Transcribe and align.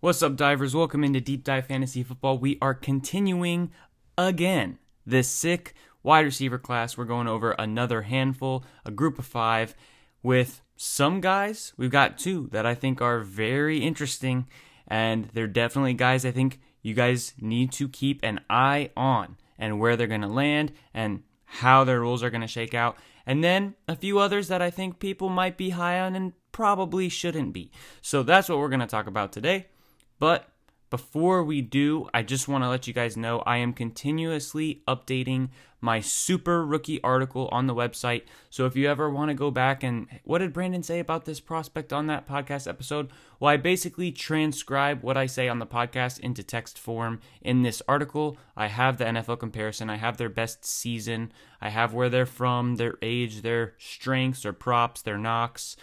What's 0.00 0.22
up, 0.22 0.36
divers? 0.36 0.74
Welcome 0.74 1.04
into 1.04 1.22
Deep 1.22 1.42
Dive 1.42 1.68
Fantasy 1.68 2.02
Football. 2.02 2.36
We 2.36 2.58
are 2.60 2.74
continuing 2.74 3.70
again 4.18 4.78
this 5.06 5.26
sick 5.26 5.72
wide 6.02 6.26
receiver 6.26 6.58
class. 6.58 6.98
We're 6.98 7.06
going 7.06 7.26
over 7.26 7.52
another 7.52 8.02
handful, 8.02 8.62
a 8.84 8.90
group 8.90 9.18
of 9.18 9.24
five, 9.24 9.74
with 10.22 10.60
some 10.76 11.22
guys. 11.22 11.72
We've 11.78 11.90
got 11.90 12.18
two 12.18 12.50
that 12.52 12.66
I 12.66 12.74
think 12.74 13.00
are 13.00 13.20
very 13.20 13.78
interesting, 13.78 14.46
and 14.86 15.30
they're 15.32 15.46
definitely 15.46 15.94
guys 15.94 16.26
I 16.26 16.30
think 16.30 16.60
you 16.82 16.92
guys 16.92 17.32
need 17.40 17.72
to 17.72 17.88
keep 17.88 18.20
an 18.22 18.40
eye 18.50 18.90
on 18.98 19.38
and 19.58 19.80
where 19.80 19.96
they're 19.96 20.06
going 20.06 20.20
to 20.20 20.28
land 20.28 20.72
and 20.92 21.22
how 21.46 21.84
their 21.84 22.00
rules 22.00 22.22
are 22.22 22.30
going 22.30 22.42
to 22.42 22.46
shake 22.46 22.74
out. 22.74 22.98
And 23.24 23.42
then 23.42 23.76
a 23.88 23.96
few 23.96 24.18
others 24.18 24.48
that 24.48 24.60
I 24.60 24.68
think 24.68 24.98
people 24.98 25.30
might 25.30 25.56
be 25.56 25.70
high 25.70 25.98
on 26.00 26.14
and 26.14 26.34
probably 26.52 27.08
shouldn't 27.08 27.54
be. 27.54 27.70
So 28.02 28.22
that's 28.22 28.50
what 28.50 28.58
we're 28.58 28.68
going 28.68 28.80
to 28.80 28.86
talk 28.86 29.06
about 29.06 29.32
today. 29.32 29.68
But 30.18 30.48
before 30.88 31.42
we 31.42 31.62
do, 31.62 32.08
I 32.14 32.22
just 32.22 32.46
want 32.46 32.62
to 32.62 32.68
let 32.68 32.86
you 32.86 32.92
guys 32.92 33.16
know 33.16 33.40
I 33.40 33.56
am 33.56 33.72
continuously 33.72 34.82
updating 34.86 35.48
my 35.80 36.00
super 36.00 36.64
rookie 36.64 37.02
article 37.02 37.48
on 37.52 37.66
the 37.66 37.74
website. 37.74 38.22
So 38.50 38.66
if 38.66 38.76
you 38.76 38.88
ever 38.88 39.10
want 39.10 39.28
to 39.28 39.34
go 39.34 39.50
back 39.50 39.82
and 39.82 40.06
what 40.24 40.38
did 40.38 40.52
Brandon 40.52 40.82
say 40.82 41.00
about 41.00 41.24
this 41.24 41.40
prospect 41.40 41.92
on 41.92 42.06
that 42.06 42.28
podcast 42.28 42.68
episode? 42.68 43.10
Well, 43.38 43.52
I 43.52 43.56
basically 43.56 44.10
transcribe 44.10 45.02
what 45.02 45.16
I 45.16 45.26
say 45.26 45.48
on 45.48 45.58
the 45.58 45.66
podcast 45.66 46.20
into 46.20 46.42
text 46.42 46.78
form 46.78 47.20
in 47.42 47.62
this 47.62 47.82
article. 47.88 48.38
I 48.56 48.68
have 48.68 48.98
the 48.98 49.04
NFL 49.04 49.40
comparison, 49.40 49.90
I 49.90 49.96
have 49.96 50.16
their 50.16 50.28
best 50.28 50.64
season, 50.64 51.32
I 51.60 51.68
have 51.68 51.94
where 51.94 52.08
they're 52.08 52.26
from, 52.26 52.76
their 52.76 52.94
age, 53.02 53.42
their 53.42 53.74
strengths, 53.78 54.42
their 54.42 54.52
props, 54.52 55.02
their 55.02 55.18
knocks, 55.18 55.76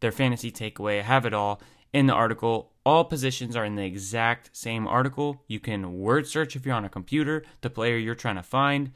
their 0.00 0.12
fantasy 0.12 0.52
takeaway. 0.52 1.00
I 1.00 1.02
have 1.02 1.26
it 1.26 1.34
all 1.34 1.60
in 1.92 2.06
the 2.06 2.14
article. 2.14 2.72
All 2.90 3.04
positions 3.04 3.54
are 3.54 3.64
in 3.64 3.76
the 3.76 3.84
exact 3.84 4.50
same 4.52 4.88
article. 4.88 5.44
You 5.46 5.60
can 5.60 6.00
word 6.00 6.26
search 6.26 6.56
if 6.56 6.66
you're 6.66 6.74
on 6.74 6.84
a 6.84 6.88
computer, 6.88 7.44
the 7.60 7.70
player 7.70 7.96
you're 7.96 8.16
trying 8.16 8.34
to 8.34 8.42
find. 8.42 8.90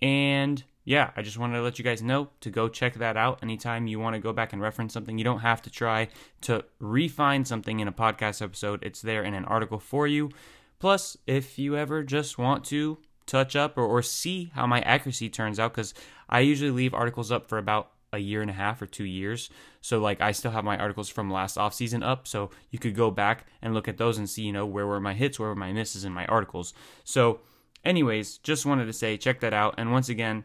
And 0.00 0.62
yeah, 0.84 1.10
I 1.16 1.22
just 1.22 1.38
wanted 1.38 1.56
to 1.56 1.62
let 1.62 1.76
you 1.76 1.84
guys 1.84 2.02
know 2.02 2.28
to 2.40 2.50
go 2.50 2.68
check 2.68 2.94
that 2.94 3.16
out 3.16 3.40
anytime 3.42 3.88
you 3.88 3.98
want 3.98 4.14
to 4.14 4.20
go 4.20 4.32
back 4.32 4.52
and 4.52 4.62
reference 4.62 4.92
something. 4.92 5.18
You 5.18 5.24
don't 5.24 5.40
have 5.40 5.60
to 5.62 5.70
try 5.70 6.06
to 6.42 6.64
refine 6.78 7.44
something 7.44 7.80
in 7.80 7.88
a 7.88 7.92
podcast 7.92 8.42
episode, 8.42 8.80
it's 8.84 9.02
there 9.02 9.24
in 9.24 9.34
an 9.34 9.46
article 9.46 9.80
for 9.80 10.06
you. 10.06 10.30
Plus, 10.78 11.16
if 11.26 11.58
you 11.58 11.76
ever 11.76 12.04
just 12.04 12.38
want 12.38 12.64
to 12.66 12.98
touch 13.26 13.56
up 13.56 13.76
or, 13.76 13.84
or 13.84 14.02
see 14.02 14.52
how 14.54 14.68
my 14.68 14.82
accuracy 14.82 15.28
turns 15.28 15.58
out, 15.58 15.72
because 15.72 15.94
I 16.28 16.38
usually 16.42 16.70
leave 16.70 16.94
articles 16.94 17.32
up 17.32 17.48
for 17.48 17.58
about 17.58 17.90
a 18.12 18.18
year 18.18 18.42
and 18.42 18.50
a 18.50 18.54
half 18.54 18.82
or 18.82 18.86
two 18.86 19.04
years. 19.04 19.50
So 19.80 19.98
like 19.98 20.20
I 20.20 20.32
still 20.32 20.50
have 20.50 20.64
my 20.64 20.76
articles 20.76 21.08
from 21.08 21.30
last 21.30 21.56
off 21.56 21.74
season 21.74 22.02
up, 22.02 22.28
so 22.28 22.50
you 22.70 22.78
could 22.78 22.94
go 22.94 23.10
back 23.10 23.46
and 23.60 23.74
look 23.74 23.88
at 23.88 23.96
those 23.96 24.18
and 24.18 24.28
see, 24.28 24.42
you 24.42 24.52
know, 24.52 24.66
where 24.66 24.86
were 24.86 25.00
my 25.00 25.14
hits, 25.14 25.38
where 25.38 25.48
were 25.48 25.56
my 25.56 25.72
misses 25.72 26.04
in 26.04 26.12
my 26.12 26.26
articles. 26.26 26.74
So 27.04 27.40
anyways, 27.84 28.38
just 28.38 28.66
wanted 28.66 28.86
to 28.86 28.92
say 28.92 29.16
check 29.16 29.40
that 29.40 29.54
out. 29.54 29.74
And 29.78 29.92
once 29.92 30.08
again, 30.08 30.44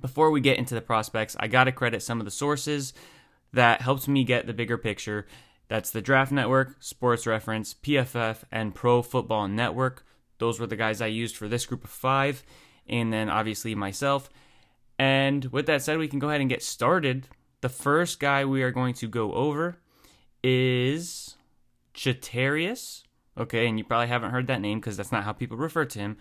before 0.00 0.30
we 0.30 0.40
get 0.40 0.58
into 0.58 0.74
the 0.74 0.80
prospects, 0.80 1.36
I 1.38 1.48
got 1.48 1.64
to 1.64 1.72
credit 1.72 2.02
some 2.02 2.20
of 2.20 2.24
the 2.24 2.30
sources 2.30 2.94
that 3.52 3.82
helped 3.82 4.08
me 4.08 4.24
get 4.24 4.46
the 4.46 4.54
bigger 4.54 4.78
picture. 4.78 5.26
That's 5.68 5.90
the 5.90 6.02
Draft 6.02 6.32
Network, 6.32 6.82
Sports 6.82 7.26
Reference, 7.26 7.74
PFF, 7.74 8.44
and 8.50 8.74
Pro 8.74 9.02
Football 9.02 9.48
Network. 9.48 10.04
Those 10.38 10.58
were 10.58 10.66
the 10.66 10.76
guys 10.76 11.00
I 11.00 11.06
used 11.06 11.36
for 11.36 11.48
this 11.48 11.66
group 11.66 11.84
of 11.84 11.90
five. 11.90 12.42
And 12.88 13.12
then 13.12 13.28
obviously 13.28 13.74
myself. 13.74 14.28
And 15.02 15.46
with 15.46 15.66
that 15.66 15.82
said, 15.82 15.98
we 15.98 16.06
can 16.06 16.20
go 16.20 16.28
ahead 16.28 16.40
and 16.40 16.48
get 16.48 16.62
started. 16.62 17.26
The 17.60 17.68
first 17.68 18.20
guy 18.20 18.44
we 18.44 18.62
are 18.62 18.70
going 18.70 18.94
to 18.94 19.08
go 19.08 19.32
over 19.32 19.78
is 20.44 21.36
Chatarius. 21.92 23.02
Okay, 23.36 23.66
and 23.66 23.76
you 23.76 23.84
probably 23.84 24.06
haven't 24.06 24.30
heard 24.30 24.46
that 24.46 24.60
name 24.60 24.78
because 24.78 24.96
that's 24.96 25.10
not 25.10 25.24
how 25.24 25.32
people 25.32 25.56
refer 25.56 25.84
to 25.86 25.98
him. 25.98 26.18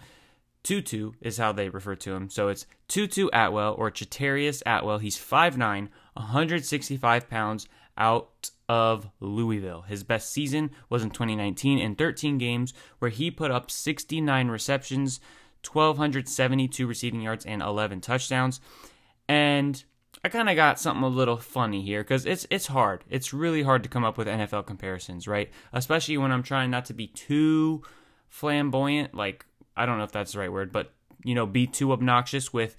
Tutu 0.64 1.12
is 1.22 1.38
how 1.38 1.52
they 1.52 1.70
refer 1.70 1.94
to 1.98 2.16
him. 2.16 2.32
So 2.32 2.48
it's 2.48 2.66
Tutu 2.88 3.28
Atwell 3.32 3.76
or 3.78 3.92
Chatarius 3.92 4.64
Atwell. 4.66 4.98
He's 4.98 5.16
5'9, 5.16 5.90
165 6.14 7.30
pounds 7.30 7.68
out 8.00 8.50
of 8.68 9.12
Louisville. 9.20 9.84
His 9.84 10.04
best 10.04 10.32
season 10.32 10.72
was 10.90 11.04
in 11.04 11.12
2019 11.12 11.78
in 11.78 11.94
13 11.94 12.40
games 12.40 12.74
where 12.98 13.12
he 13.12 13.30
put 13.30 13.52
up 13.52 13.70
69 13.70 14.48
receptions, 14.48 15.20
1,272 15.66 16.88
receiving 16.88 17.22
yards 17.22 17.46
and 17.46 17.62
11 17.62 18.02
touchdowns. 18.02 18.62
And 19.28 19.84
I 20.24 20.30
kind 20.30 20.50
of 20.50 20.56
got 20.56 20.80
something 20.80 21.04
a 21.04 21.08
little 21.08 21.38
funny 21.38 21.82
here 21.82 22.04
because 22.04 22.26
it's 22.26 22.46
it's 22.50 22.68
hard. 22.68 23.04
It's 23.10 23.34
really 23.34 23.64
hard 23.64 23.84
to 23.84 23.90
come 23.90 24.04
up 24.04 24.18
with 24.18 24.28
NFL 24.28 24.68
comparisons, 24.68 25.28
right? 25.28 25.50
Especially 25.74 26.18
when 26.18 26.32
I'm 26.32 26.44
trying 26.44 26.70
not 26.70 26.86
to 26.86 26.94
be 26.94 27.08
too 27.08 27.82
flamboyant. 28.30 29.16
Like 29.16 29.46
I 29.76 29.86
don't 29.86 29.98
know 29.98 30.04
if 30.04 30.12
that's 30.12 30.34
the 30.34 30.40
right 30.40 30.52
word, 30.52 30.72
but 30.72 30.94
you 31.24 31.34
know, 31.34 31.46
be 31.46 31.66
too 31.66 31.92
obnoxious 31.92 32.54
with 32.54 32.76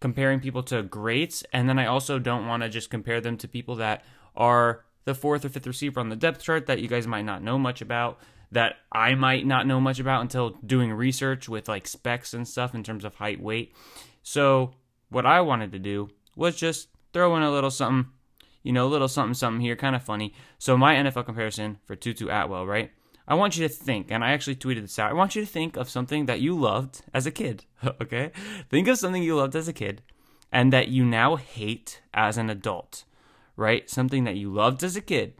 comparing 0.00 0.40
people 0.40 0.62
to 0.64 0.82
greats. 0.82 1.44
And 1.52 1.68
then 1.68 1.78
I 1.78 1.86
also 1.86 2.18
don't 2.18 2.46
want 2.46 2.62
to 2.62 2.68
just 2.68 2.90
compare 2.90 3.20
them 3.20 3.36
to 3.38 3.48
people 3.48 3.76
that 3.76 4.02
are 4.34 4.84
the 5.04 5.14
fourth 5.14 5.44
or 5.44 5.48
fifth 5.48 5.66
receiver 5.66 6.00
on 6.00 6.08
the 6.08 6.16
depth 6.16 6.42
chart 6.42 6.66
that 6.66 6.80
you 6.80 6.88
guys 6.88 7.06
might 7.06 7.24
not 7.24 7.42
know 7.42 7.58
much 7.58 7.82
about 7.82 8.18
that 8.52 8.76
I 8.92 9.14
might 9.14 9.46
not 9.46 9.66
know 9.66 9.80
much 9.80 9.98
about 10.00 10.22
until 10.22 10.50
doing 10.64 10.92
research 10.92 11.48
with 11.48 11.68
like 11.68 11.86
specs 11.86 12.34
and 12.34 12.46
stuff 12.46 12.74
in 12.74 12.82
terms 12.82 13.04
of 13.04 13.16
height, 13.16 13.40
weight. 13.40 13.74
So, 14.22 14.74
what 15.08 15.26
I 15.26 15.40
wanted 15.40 15.72
to 15.72 15.78
do 15.78 16.10
was 16.36 16.56
just 16.56 16.88
throw 17.12 17.36
in 17.36 17.42
a 17.42 17.50
little 17.50 17.70
something, 17.70 18.12
you 18.62 18.72
know, 18.72 18.86
a 18.86 18.88
little 18.88 19.08
something, 19.08 19.34
something 19.34 19.60
here, 19.60 19.76
kind 19.76 19.96
of 19.96 20.02
funny. 20.02 20.34
So, 20.58 20.76
my 20.76 20.94
NFL 20.94 21.26
comparison 21.26 21.78
for 21.84 21.96
Tutu 21.96 22.28
Atwell, 22.28 22.66
right? 22.66 22.90
I 23.26 23.34
want 23.34 23.56
you 23.56 23.66
to 23.66 23.72
think, 23.72 24.10
and 24.10 24.24
I 24.24 24.32
actually 24.32 24.56
tweeted 24.56 24.82
this 24.82 24.98
out. 24.98 25.10
I 25.10 25.14
want 25.14 25.36
you 25.36 25.42
to 25.42 25.50
think 25.50 25.76
of 25.76 25.88
something 25.88 26.26
that 26.26 26.40
you 26.40 26.58
loved 26.58 27.02
as 27.14 27.26
a 27.26 27.30
kid, 27.30 27.64
okay? 28.02 28.32
Think 28.68 28.88
of 28.88 28.98
something 28.98 29.22
you 29.22 29.36
loved 29.36 29.54
as 29.54 29.68
a 29.68 29.72
kid 29.72 30.02
and 30.52 30.72
that 30.72 30.88
you 30.88 31.04
now 31.04 31.36
hate 31.36 32.00
as 32.12 32.36
an 32.36 32.50
adult, 32.50 33.04
right? 33.56 33.88
Something 33.88 34.24
that 34.24 34.36
you 34.36 34.52
loved 34.52 34.82
as 34.82 34.96
a 34.96 35.00
kid, 35.00 35.34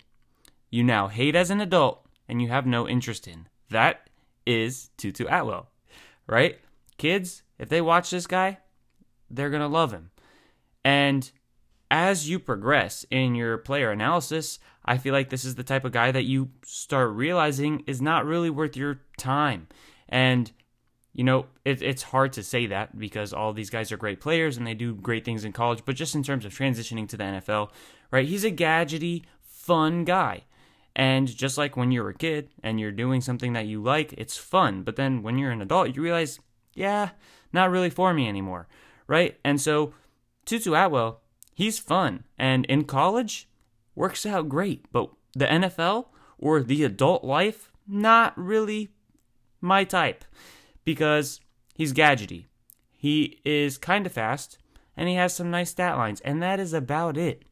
you 0.70 0.84
now 0.84 1.08
hate 1.08 1.34
as 1.34 1.50
an 1.50 1.60
adult, 1.60 2.06
and 2.30 2.40
you 2.40 2.48
have 2.48 2.64
no 2.66 2.88
interest 2.88 3.26
in. 3.26 3.48
That 3.70 4.08
is 4.46 4.90
Tutu 4.96 5.26
Atwell, 5.26 5.68
right? 6.26 6.58
Kids, 6.96 7.42
if 7.58 7.68
they 7.68 7.80
watch 7.80 8.10
this 8.10 8.26
guy, 8.26 8.58
they're 9.28 9.50
going 9.50 9.60
to 9.60 9.68
love 9.68 9.92
him. 9.92 10.10
And 10.84 11.30
as 11.90 12.30
you 12.30 12.38
progress 12.38 13.04
in 13.10 13.34
your 13.34 13.58
player 13.58 13.90
analysis, 13.90 14.60
I 14.84 14.96
feel 14.96 15.12
like 15.12 15.28
this 15.28 15.44
is 15.44 15.56
the 15.56 15.64
type 15.64 15.84
of 15.84 15.92
guy 15.92 16.12
that 16.12 16.24
you 16.24 16.50
start 16.64 17.10
realizing 17.10 17.82
is 17.86 18.00
not 18.00 18.24
really 18.24 18.48
worth 18.48 18.76
your 18.76 19.00
time. 19.18 19.66
And, 20.08 20.50
you 21.12 21.24
know, 21.24 21.46
it, 21.64 21.82
it's 21.82 22.02
hard 22.04 22.32
to 22.34 22.42
say 22.42 22.66
that 22.66 22.96
because 22.96 23.32
all 23.32 23.52
these 23.52 23.70
guys 23.70 23.90
are 23.90 23.96
great 23.96 24.20
players 24.20 24.56
and 24.56 24.66
they 24.66 24.74
do 24.74 24.94
great 24.94 25.24
things 25.24 25.44
in 25.44 25.52
college, 25.52 25.82
but 25.84 25.96
just 25.96 26.14
in 26.14 26.22
terms 26.22 26.44
of 26.44 26.56
transitioning 26.56 27.08
to 27.08 27.16
the 27.16 27.24
NFL, 27.24 27.70
right? 28.12 28.26
He's 28.26 28.44
a 28.44 28.52
gadgety, 28.52 29.24
fun 29.42 30.04
guy. 30.04 30.44
And 30.96 31.34
just 31.34 31.56
like 31.56 31.76
when 31.76 31.92
you're 31.92 32.08
a 32.08 32.14
kid 32.14 32.50
and 32.62 32.80
you're 32.80 32.92
doing 32.92 33.20
something 33.20 33.52
that 33.52 33.66
you 33.66 33.82
like, 33.82 34.12
it's 34.14 34.36
fun. 34.36 34.82
But 34.82 34.96
then 34.96 35.22
when 35.22 35.38
you're 35.38 35.52
an 35.52 35.62
adult, 35.62 35.94
you 35.94 36.02
realize, 36.02 36.40
yeah, 36.74 37.10
not 37.52 37.70
really 37.70 37.90
for 37.90 38.12
me 38.12 38.28
anymore, 38.28 38.68
right? 39.06 39.38
And 39.44 39.60
so 39.60 39.94
Tutu 40.44 40.74
Atwell, 40.74 41.20
he's 41.54 41.78
fun. 41.78 42.24
And 42.38 42.64
in 42.66 42.84
college, 42.84 43.48
works 43.94 44.26
out 44.26 44.48
great. 44.48 44.86
But 44.92 45.10
the 45.34 45.46
NFL 45.46 46.06
or 46.38 46.62
the 46.62 46.84
adult 46.84 47.24
life, 47.24 47.70
not 47.86 48.36
really 48.36 48.90
my 49.60 49.84
type 49.84 50.24
because 50.84 51.40
he's 51.74 51.92
gadgety. 51.92 52.46
He 52.90 53.40
is 53.44 53.78
kind 53.78 54.06
of 54.06 54.12
fast 54.12 54.58
and 54.96 55.08
he 55.08 55.14
has 55.14 55.34
some 55.34 55.50
nice 55.50 55.70
stat 55.70 55.96
lines. 55.96 56.20
And 56.22 56.42
that 56.42 56.58
is 56.58 56.72
about 56.72 57.16
it. 57.16 57.44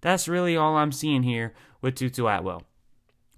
That's 0.00 0.28
really 0.28 0.56
all 0.56 0.76
I'm 0.76 0.92
seeing 0.92 1.22
here 1.22 1.54
with 1.80 1.94
Tutu 1.94 2.26
Atwell 2.26 2.62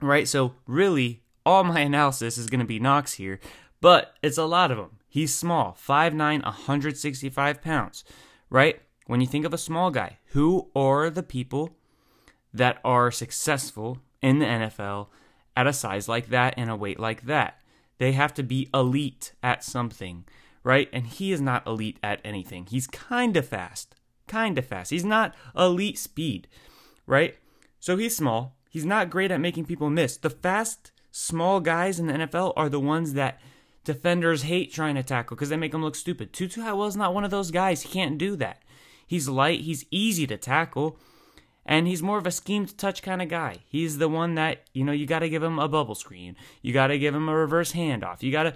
right? 0.06 0.28
So 0.28 0.54
really, 0.66 1.22
all 1.44 1.64
my 1.64 1.80
analysis 1.80 2.38
is 2.38 2.48
going 2.48 2.60
to 2.60 2.66
be 2.66 2.78
knocks 2.78 3.14
here, 3.14 3.40
but 3.80 4.14
it's 4.22 4.38
a 4.38 4.44
lot 4.44 4.70
of 4.70 4.76
them. 4.76 4.98
He's 5.08 5.34
small, 5.34 5.76
5'9, 5.86 6.42
165 6.42 7.62
pounds, 7.62 8.04
right? 8.48 8.80
When 9.06 9.20
you 9.20 9.26
think 9.26 9.44
of 9.44 9.52
a 9.52 9.58
small 9.58 9.90
guy, 9.90 10.18
who 10.26 10.70
are 10.74 11.10
the 11.10 11.22
people 11.22 11.76
that 12.54 12.78
are 12.84 13.10
successful 13.10 13.98
in 14.20 14.38
the 14.38 14.46
NFL 14.46 15.08
at 15.56 15.66
a 15.66 15.72
size 15.72 16.08
like 16.08 16.28
that 16.28 16.54
and 16.56 16.70
a 16.70 16.76
weight 16.76 17.00
like 17.00 17.22
that. 17.22 17.60
They 17.98 18.12
have 18.12 18.34
to 18.34 18.42
be 18.42 18.68
elite 18.72 19.32
at 19.42 19.64
something, 19.64 20.24
right? 20.64 20.88
And 20.92 21.06
he 21.06 21.32
is 21.32 21.40
not 21.40 21.66
elite 21.66 21.98
at 22.02 22.20
anything. 22.24 22.66
He's 22.66 22.86
kind 22.86 23.36
of 23.36 23.46
fast, 23.46 23.94
kind 24.26 24.58
of 24.58 24.66
fast. 24.66 24.90
He's 24.90 25.04
not 25.04 25.34
elite 25.56 25.98
speed, 25.98 26.48
right? 27.06 27.36
So 27.80 27.96
he's 27.96 28.16
small. 28.16 28.56
He's 28.72 28.86
not 28.86 29.10
great 29.10 29.30
at 29.30 29.38
making 29.38 29.66
people 29.66 29.90
miss. 29.90 30.16
The 30.16 30.30
fast, 30.30 30.92
small 31.10 31.60
guys 31.60 32.00
in 32.00 32.06
the 32.06 32.14
NFL 32.14 32.54
are 32.56 32.70
the 32.70 32.80
ones 32.80 33.12
that 33.12 33.38
defenders 33.84 34.44
hate 34.44 34.72
trying 34.72 34.94
to 34.94 35.02
tackle 35.02 35.36
because 35.36 35.50
they 35.50 35.58
make 35.58 35.72
them 35.72 35.82
look 35.82 35.94
stupid. 35.94 36.32
Tutu 36.32 36.62
is 36.86 36.96
not 36.96 37.12
one 37.12 37.22
of 37.22 37.30
those 37.30 37.50
guys. 37.50 37.82
He 37.82 37.90
can't 37.90 38.16
do 38.16 38.34
that. 38.36 38.62
He's 39.06 39.28
light. 39.28 39.60
He's 39.60 39.84
easy 39.90 40.26
to 40.26 40.38
tackle. 40.38 40.98
And 41.66 41.86
he's 41.86 42.02
more 42.02 42.16
of 42.16 42.26
a 42.26 42.30
scheme 42.30 42.64
to 42.64 42.74
touch 42.74 43.02
kind 43.02 43.20
of 43.20 43.28
guy. 43.28 43.58
He's 43.68 43.98
the 43.98 44.08
one 44.08 44.36
that, 44.36 44.62
you 44.72 44.84
know, 44.84 44.92
you 44.92 45.04
got 45.04 45.18
to 45.18 45.28
give 45.28 45.42
him 45.42 45.58
a 45.58 45.68
bubble 45.68 45.94
screen. 45.94 46.34
You 46.62 46.72
got 46.72 46.86
to 46.86 46.98
give 46.98 47.14
him 47.14 47.28
a 47.28 47.36
reverse 47.36 47.72
handoff. 47.72 48.22
You 48.22 48.32
got 48.32 48.44
to 48.44 48.54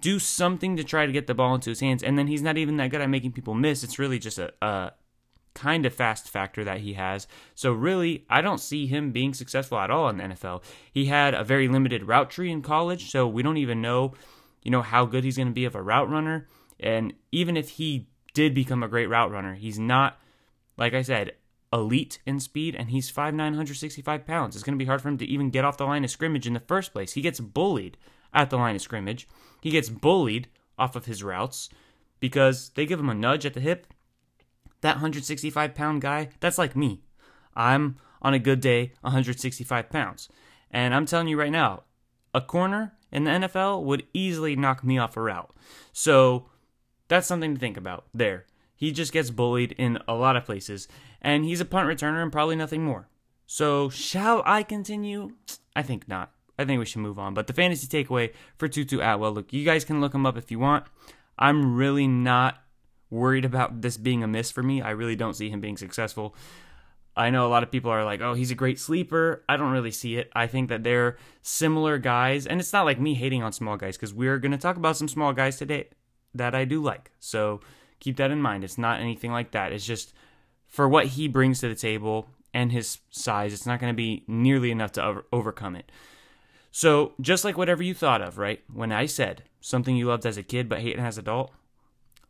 do 0.00 0.18
something 0.18 0.78
to 0.78 0.82
try 0.82 1.04
to 1.04 1.12
get 1.12 1.26
the 1.26 1.34
ball 1.34 1.54
into 1.54 1.68
his 1.68 1.80
hands. 1.80 2.02
And 2.02 2.18
then 2.18 2.26
he's 2.26 2.40
not 2.40 2.56
even 2.56 2.78
that 2.78 2.90
good 2.90 3.02
at 3.02 3.10
making 3.10 3.32
people 3.32 3.52
miss. 3.52 3.84
It's 3.84 3.98
really 3.98 4.18
just 4.18 4.38
a, 4.38 4.54
a 4.62 4.92
kind 5.58 5.84
of 5.84 5.92
fast 5.92 6.28
factor 6.28 6.62
that 6.64 6.80
he 6.80 6.94
has. 6.94 7.26
So, 7.54 7.72
really, 7.72 8.24
I 8.30 8.40
don't 8.40 8.60
see 8.60 8.86
him 8.86 9.10
being 9.10 9.34
successful 9.34 9.78
at 9.78 9.90
all 9.90 10.08
in 10.08 10.18
the 10.18 10.24
NFL. 10.24 10.62
He 10.92 11.06
had 11.06 11.34
a 11.34 11.44
very 11.44 11.66
limited 11.68 12.04
route 12.04 12.30
tree 12.30 12.50
in 12.50 12.62
college, 12.62 13.10
so 13.10 13.26
we 13.26 13.42
don't 13.42 13.56
even 13.56 13.82
know, 13.82 14.14
you 14.62 14.70
know, 14.70 14.82
how 14.82 15.04
good 15.04 15.24
he's 15.24 15.36
going 15.36 15.48
to 15.48 15.54
be 15.54 15.64
of 15.64 15.74
a 15.74 15.82
route 15.82 16.08
runner. 16.08 16.46
And 16.78 17.12
even 17.32 17.56
if 17.56 17.70
he 17.70 18.08
did 18.34 18.54
become 18.54 18.82
a 18.82 18.88
great 18.88 19.08
route 19.08 19.32
runner, 19.32 19.54
he's 19.54 19.78
not, 19.78 20.20
like 20.76 20.94
I 20.94 21.02
said, 21.02 21.32
elite 21.72 22.20
in 22.24 22.40
speed, 22.40 22.76
and 22.76 22.90
he's 22.90 23.10
5'9", 23.10 23.36
165 23.36 24.26
pounds. 24.26 24.54
It's 24.54 24.64
going 24.64 24.78
to 24.78 24.82
be 24.82 24.88
hard 24.88 25.02
for 25.02 25.08
him 25.08 25.18
to 25.18 25.26
even 25.26 25.50
get 25.50 25.64
off 25.64 25.76
the 25.76 25.86
line 25.86 26.04
of 26.04 26.10
scrimmage 26.10 26.46
in 26.46 26.54
the 26.54 26.60
first 26.60 26.92
place. 26.92 27.12
He 27.12 27.20
gets 27.20 27.40
bullied 27.40 27.96
at 28.32 28.50
the 28.50 28.56
line 28.56 28.76
of 28.76 28.82
scrimmage. 28.82 29.28
He 29.60 29.70
gets 29.70 29.88
bullied 29.88 30.48
off 30.78 30.94
of 30.94 31.06
his 31.06 31.22
routes 31.22 31.68
because 32.20 32.70
they 32.70 32.86
give 32.86 33.00
him 33.00 33.10
a 33.10 33.14
nudge 33.14 33.44
at 33.44 33.54
the 33.54 33.60
hip. 33.60 33.86
That 34.80 34.96
165 34.96 35.74
pound 35.74 36.00
guy, 36.00 36.30
that's 36.40 36.58
like 36.58 36.76
me. 36.76 37.02
I'm 37.54 37.96
on 38.22 38.34
a 38.34 38.38
good 38.38 38.60
day 38.60 38.92
165 39.00 39.90
pounds. 39.90 40.28
And 40.70 40.94
I'm 40.94 41.06
telling 41.06 41.28
you 41.28 41.38
right 41.38 41.52
now, 41.52 41.84
a 42.34 42.40
corner 42.40 42.92
in 43.10 43.24
the 43.24 43.30
NFL 43.30 43.82
would 43.84 44.06
easily 44.12 44.54
knock 44.54 44.84
me 44.84 44.98
off 44.98 45.16
a 45.16 45.22
route. 45.22 45.54
So 45.92 46.50
that's 47.08 47.26
something 47.26 47.54
to 47.54 47.60
think 47.60 47.76
about 47.76 48.06
there. 48.12 48.46
He 48.76 48.92
just 48.92 49.12
gets 49.12 49.30
bullied 49.30 49.72
in 49.72 49.98
a 50.06 50.14
lot 50.14 50.36
of 50.36 50.44
places, 50.44 50.86
and 51.20 51.44
he's 51.44 51.60
a 51.60 51.64
punt 51.64 51.88
returner 51.88 52.22
and 52.22 52.30
probably 52.30 52.54
nothing 52.54 52.84
more. 52.84 53.08
So, 53.44 53.88
shall 53.88 54.42
I 54.46 54.62
continue? 54.62 55.32
I 55.74 55.82
think 55.82 56.06
not. 56.06 56.30
I 56.58 56.64
think 56.64 56.78
we 56.78 56.84
should 56.84 57.00
move 57.00 57.18
on. 57.18 57.34
But 57.34 57.46
the 57.48 57.52
fantasy 57.52 57.86
takeaway 57.88 58.32
for 58.56 58.68
Tutu 58.68 59.00
Atwell 59.00 59.32
look, 59.32 59.52
you 59.52 59.64
guys 59.64 59.84
can 59.84 60.00
look 60.00 60.14
him 60.14 60.26
up 60.26 60.36
if 60.36 60.50
you 60.50 60.58
want. 60.58 60.84
I'm 61.38 61.74
really 61.74 62.06
not 62.06 62.62
worried 63.10 63.44
about 63.44 63.80
this 63.82 63.96
being 63.96 64.22
a 64.22 64.26
miss 64.26 64.50
for 64.50 64.62
me. 64.62 64.82
I 64.82 64.90
really 64.90 65.16
don't 65.16 65.34
see 65.34 65.50
him 65.50 65.60
being 65.60 65.76
successful. 65.76 66.34
I 67.16 67.30
know 67.30 67.46
a 67.46 67.48
lot 67.48 67.62
of 67.64 67.72
people 67.72 67.90
are 67.90 68.04
like, 68.04 68.20
oh, 68.20 68.34
he's 68.34 68.52
a 68.52 68.54
great 68.54 68.78
sleeper. 68.78 69.42
I 69.48 69.56
don't 69.56 69.72
really 69.72 69.90
see 69.90 70.16
it. 70.16 70.30
I 70.34 70.46
think 70.46 70.68
that 70.68 70.84
they're 70.84 71.16
similar 71.42 71.98
guys. 71.98 72.46
And 72.46 72.60
it's 72.60 72.72
not 72.72 72.84
like 72.84 73.00
me 73.00 73.14
hating 73.14 73.42
on 73.42 73.52
small 73.52 73.76
guys 73.76 73.96
because 73.96 74.14
we're 74.14 74.38
going 74.38 74.52
to 74.52 74.58
talk 74.58 74.76
about 74.76 74.96
some 74.96 75.08
small 75.08 75.32
guys 75.32 75.56
today 75.56 75.88
that 76.34 76.54
I 76.54 76.64
do 76.64 76.80
like. 76.80 77.10
So 77.18 77.60
Keep 78.00 78.16
that 78.18 78.30
in 78.30 78.40
mind. 78.40 78.64
It's 78.64 78.78
not 78.78 79.00
anything 79.00 79.32
like 79.32 79.50
that. 79.52 79.72
It's 79.72 79.86
just 79.86 80.12
for 80.66 80.88
what 80.88 81.06
he 81.06 81.28
brings 81.28 81.60
to 81.60 81.68
the 81.68 81.74
table 81.74 82.28
and 82.54 82.72
his 82.72 82.98
size, 83.10 83.52
it's 83.52 83.66
not 83.66 83.80
going 83.80 83.92
to 83.92 83.96
be 83.96 84.24
nearly 84.26 84.70
enough 84.70 84.92
to 84.92 85.04
over- 85.04 85.26
overcome 85.32 85.76
it. 85.76 85.90
So, 86.70 87.12
just 87.20 87.44
like 87.44 87.56
whatever 87.56 87.82
you 87.82 87.94
thought 87.94 88.22
of, 88.22 88.38
right? 88.38 88.62
When 88.72 88.92
I 88.92 89.06
said 89.06 89.42
something 89.60 89.96
you 89.96 90.06
loved 90.06 90.26
as 90.26 90.36
a 90.36 90.42
kid 90.42 90.68
but 90.68 90.80
hate 90.80 90.98
as 90.98 91.18
an 91.18 91.24
adult, 91.24 91.52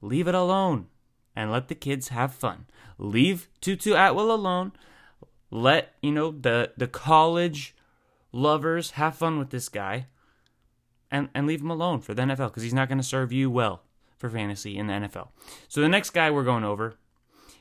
leave 0.00 0.28
it 0.28 0.34
alone 0.34 0.86
and 1.34 1.50
let 1.50 1.68
the 1.68 1.74
kids 1.74 2.08
have 2.08 2.34
fun. 2.34 2.66
Leave 2.98 3.48
Tutu 3.60 3.94
Atwell 3.94 4.32
alone. 4.32 4.72
Let, 5.50 5.94
you 6.02 6.12
know, 6.12 6.32
the 6.32 6.72
the 6.76 6.88
college 6.88 7.74
lovers 8.32 8.92
have 8.92 9.16
fun 9.16 9.38
with 9.38 9.50
this 9.50 9.68
guy 9.68 10.06
and 11.10 11.28
and 11.34 11.46
leave 11.46 11.60
him 11.60 11.70
alone 11.70 12.00
for 12.00 12.14
the 12.14 12.22
NFL 12.22 12.48
because 12.48 12.62
he's 12.62 12.74
not 12.74 12.88
going 12.88 12.98
to 12.98 13.04
serve 13.04 13.32
you 13.32 13.50
well 13.50 13.82
for 14.18 14.28
fantasy 14.28 14.76
in 14.76 14.88
the 14.88 14.94
NFL. 14.94 15.28
So 15.68 15.80
the 15.80 15.88
next 15.88 16.10
guy 16.10 16.30
we're 16.30 16.44
going 16.44 16.64
over 16.64 16.96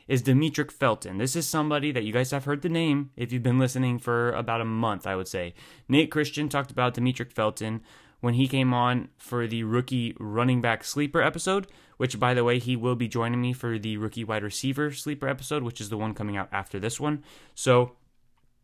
is 0.07 0.23
Demetric 0.23 0.71
Felton. 0.71 1.17
This 1.17 1.35
is 1.35 1.47
somebody 1.47 1.91
that 1.91 2.03
you 2.03 2.13
guys 2.13 2.31
have 2.31 2.45
heard 2.45 2.61
the 2.61 2.69
name 2.69 3.11
if 3.15 3.31
you've 3.31 3.43
been 3.43 3.59
listening 3.59 3.99
for 3.99 4.31
about 4.31 4.61
a 4.61 4.65
month, 4.65 5.05
I 5.05 5.15
would 5.15 5.27
say. 5.27 5.53
Nate 5.87 6.11
Christian 6.11 6.49
talked 6.49 6.71
about 6.71 6.95
Demetric 6.95 7.33
Felton 7.33 7.81
when 8.19 8.33
he 8.33 8.47
came 8.47 8.73
on 8.73 9.09
for 9.17 9.47
the 9.47 9.63
rookie 9.63 10.15
running 10.19 10.61
back 10.61 10.83
sleeper 10.83 11.21
episode, 11.21 11.67
which, 11.97 12.19
by 12.19 12.33
the 12.33 12.43
way, 12.43 12.59
he 12.59 12.75
will 12.75 12.95
be 12.95 13.07
joining 13.07 13.41
me 13.41 13.53
for 13.53 13.77
the 13.77 13.97
rookie 13.97 14.23
wide 14.23 14.43
receiver 14.43 14.91
sleeper 14.91 15.27
episode, 15.27 15.63
which 15.63 15.81
is 15.81 15.89
the 15.89 15.97
one 15.97 16.13
coming 16.13 16.37
out 16.37 16.49
after 16.51 16.79
this 16.79 16.99
one. 16.99 17.23
So 17.55 17.93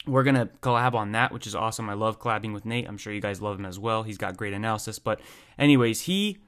we're 0.05 0.23
going 0.23 0.35
to 0.35 0.49
collab 0.61 0.93
on 0.93 1.11
that, 1.13 1.31
which 1.31 1.47
is 1.47 1.55
awesome. 1.55 1.89
I 1.89 1.93
love 1.93 2.19
collabing 2.19 2.53
with 2.53 2.65
Nate. 2.65 2.87
I'm 2.87 2.97
sure 2.97 3.13
you 3.13 3.21
guys 3.21 3.41
love 3.41 3.59
him 3.59 3.65
as 3.65 3.79
well. 3.79 4.03
He's 4.03 4.17
got 4.17 4.37
great 4.37 4.53
analysis. 4.53 4.99
But, 4.99 5.21
anyways, 5.57 6.01
he 6.01 6.39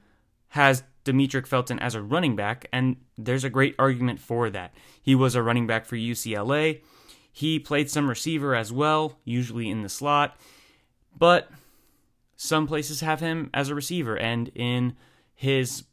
has 0.50 0.84
Demetric 1.06 1.48
Felton 1.48 1.80
as 1.80 1.96
a 1.96 2.02
running 2.02 2.36
back, 2.36 2.68
and 2.74 2.98
there's 3.18 3.44
a 3.44 3.50
great 3.50 3.76
argument 3.78 4.20
for 4.20 4.50
that. 4.50 4.74
He 5.02 5.16
was 5.16 5.36
a 5.36 5.44
running 5.44 5.68
back 5.68 5.86
for 5.86 5.96
UCLA. 5.96 6.82
He 7.32 7.60
played 7.60 7.90
some 7.90 8.10
receiver 8.10 8.56
as 8.56 8.72
well, 8.72 9.20
usually 9.24 9.70
in 9.70 9.84
the 9.84 9.90
slot, 9.90 10.40
but 11.18 11.50
some 12.36 12.68
places 12.68 13.02
have 13.02 13.20
him 13.20 13.50
as 13.54 13.70
a 13.70 13.76
receiver, 13.76 14.18
and 14.18 14.50
in 14.56 14.96
his 15.34 15.84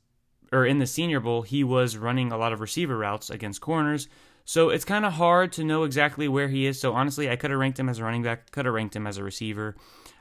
or 0.52 0.66
in 0.66 0.78
the 0.78 0.86
Senior 0.86 1.20
Bowl, 1.20 1.42
he 1.42 1.64
was 1.64 1.96
running 1.96 2.30
a 2.30 2.36
lot 2.36 2.52
of 2.52 2.60
receiver 2.60 2.98
routes 2.98 3.30
against 3.30 3.60
corners. 3.60 4.08
So 4.44 4.68
it's 4.68 4.84
kind 4.84 5.06
of 5.06 5.14
hard 5.14 5.52
to 5.52 5.64
know 5.64 5.84
exactly 5.84 6.28
where 6.28 6.48
he 6.48 6.66
is. 6.66 6.78
So 6.78 6.92
honestly, 6.92 7.30
I 7.30 7.36
could 7.36 7.50
have 7.50 7.60
ranked 7.60 7.78
him 7.78 7.88
as 7.88 8.00
a 8.00 8.04
running 8.04 8.22
back, 8.22 8.50
could 8.50 8.66
have 8.66 8.74
ranked 8.74 8.94
him 8.94 9.06
as 9.06 9.16
a 9.16 9.24
receiver. 9.24 9.76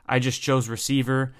I 0.07 0.19
just 0.19 0.41
chose 0.41 0.69
receiver 0.69 1.33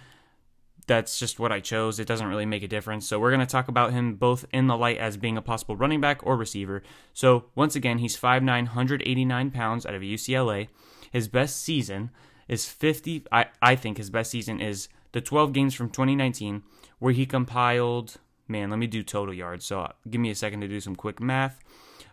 that's 0.88 1.20
just 1.20 1.40
what 1.40 1.52
I 1.52 1.60
chose. 1.60 2.00
It 2.00 2.08
doesn't 2.08 2.28
really 2.28 2.46
make 2.46 2.64
a 2.64 2.68
difference. 2.68 3.08
So 3.08 3.20
we're 3.20 3.30
going 3.30 3.40
to 3.40 3.46
talk 3.46 3.68
about 3.68 3.94
him 3.94 4.16
both 4.16 4.46
in 4.52 4.68
the 4.68 4.78
light 4.78 4.98
as 4.98 5.18
being 5.18 5.38
a 5.38 5.42
possible 5.42 5.76
running 5.76 6.02
back 6.02 6.20
or 6.24 6.36
receiver. 6.36 6.84
So 7.14 7.46
once 7.56 7.76
again, 7.76 8.00
he's 8.00 8.18
5'9", 8.18 8.46
189 8.46 9.52
pounds 9.52 9.86
out 9.86 9.96
of 9.96 10.02
UCLA. 10.02 10.68
His 11.12 11.28
best 11.28 11.62
season 11.62 12.12
is 12.52 12.70
50. 12.70 13.26
I, 13.32 13.48
I 13.62 13.76
think 13.76 13.98
his 13.98 14.12
best 14.12 14.30
season 14.30 14.60
is 14.60 14.90
the 15.14 15.22
12 15.22 15.54
games 15.54 15.74
from 15.74 15.90
2019 15.90 16.62
where 17.00 17.14
he 17.14 17.26
compiled, 17.26 18.18
man, 18.48 18.70
let 18.70 18.78
me 18.78 18.86
do 18.88 19.02
total 19.02 19.34
yards. 19.34 19.66
So 19.66 19.92
give 20.10 20.20
me 20.22 20.30
a 20.30 20.36
second 20.36 20.62
to 20.62 20.68
do 20.68 20.80
some 20.82 20.96
quick 20.96 21.20
math. 21.20 21.60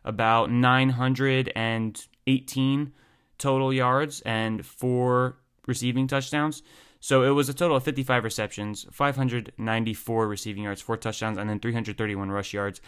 About 0.05 0.51
918 0.51 2.93
total 3.37 3.73
yards 3.73 4.21
and 4.23 4.65
four 4.65 5.37
receiving 5.67 6.07
touchdowns. 6.07 6.63
So 7.01 7.25
it 7.25 7.31
was 7.31 7.49
a 7.49 7.55
total 7.55 7.77
of 7.77 7.85
55 7.85 8.25
receptions, 8.25 8.87
594 8.93 10.29
receiving 10.29 10.63
yards, 10.63 10.81
four 10.81 10.97
touchdowns, 10.97 11.37
and 11.37 11.51
then 11.51 11.59
331 11.61 12.31
rush 12.31 12.55
yards. 12.55 12.81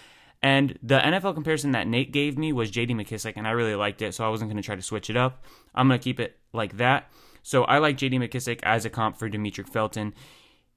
And 0.42 0.78
the 0.82 0.98
NFL 0.98 1.34
comparison 1.34 1.72
that 1.72 1.86
Nate 1.86 2.12
gave 2.12 2.38
me 2.38 2.50
was 2.52 2.70
JD 2.70 2.92
McKissic, 2.92 3.34
and 3.36 3.46
I 3.46 3.50
really 3.50 3.74
liked 3.74 4.00
it, 4.02 4.14
so 4.14 4.24
I 4.24 4.30
wasn't 4.30 4.50
going 4.50 4.62
to 4.62 4.66
try 4.66 4.76
to 4.76 4.82
switch 4.82 5.10
it 5.10 5.16
up. 5.16 5.44
I'm 5.74 5.88
going 5.88 6.00
to 6.00 6.02
keep 6.02 6.18
it 6.18 6.38
like 6.52 6.78
that. 6.78 7.10
So 7.42 7.64
I 7.64 7.78
like 7.78 7.96
JD 7.96 8.14
McKissic 8.14 8.60
as 8.62 8.84
a 8.84 8.90
comp 8.90 9.16
for 9.16 9.28
Demetric 9.28 9.68
Felton. 9.68 10.14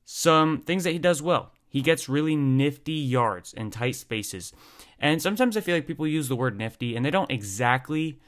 Some 0.05 0.62
things 0.62 0.84
that 0.84 0.91
he 0.91 1.00
does 1.00 1.22
well. 1.22 1.51
He 1.67 1.82
gets 1.82 2.08
really 2.08 2.36
nifty 2.36 2.93
yards 2.93 3.53
in 3.53 3.72
tight 3.72 3.96
spaces. 3.96 4.53
And 5.00 5.22
sometimes 5.22 5.58
I 5.58 5.62
feel 5.62 5.75
like 5.75 5.88
people 5.88 6.05
use 6.05 6.27
the 6.27 6.36
word 6.36 6.58
nifty 6.58 6.96
and 6.96 7.05
they 7.05 7.12
don't 7.12 7.32
exactly 7.32 8.20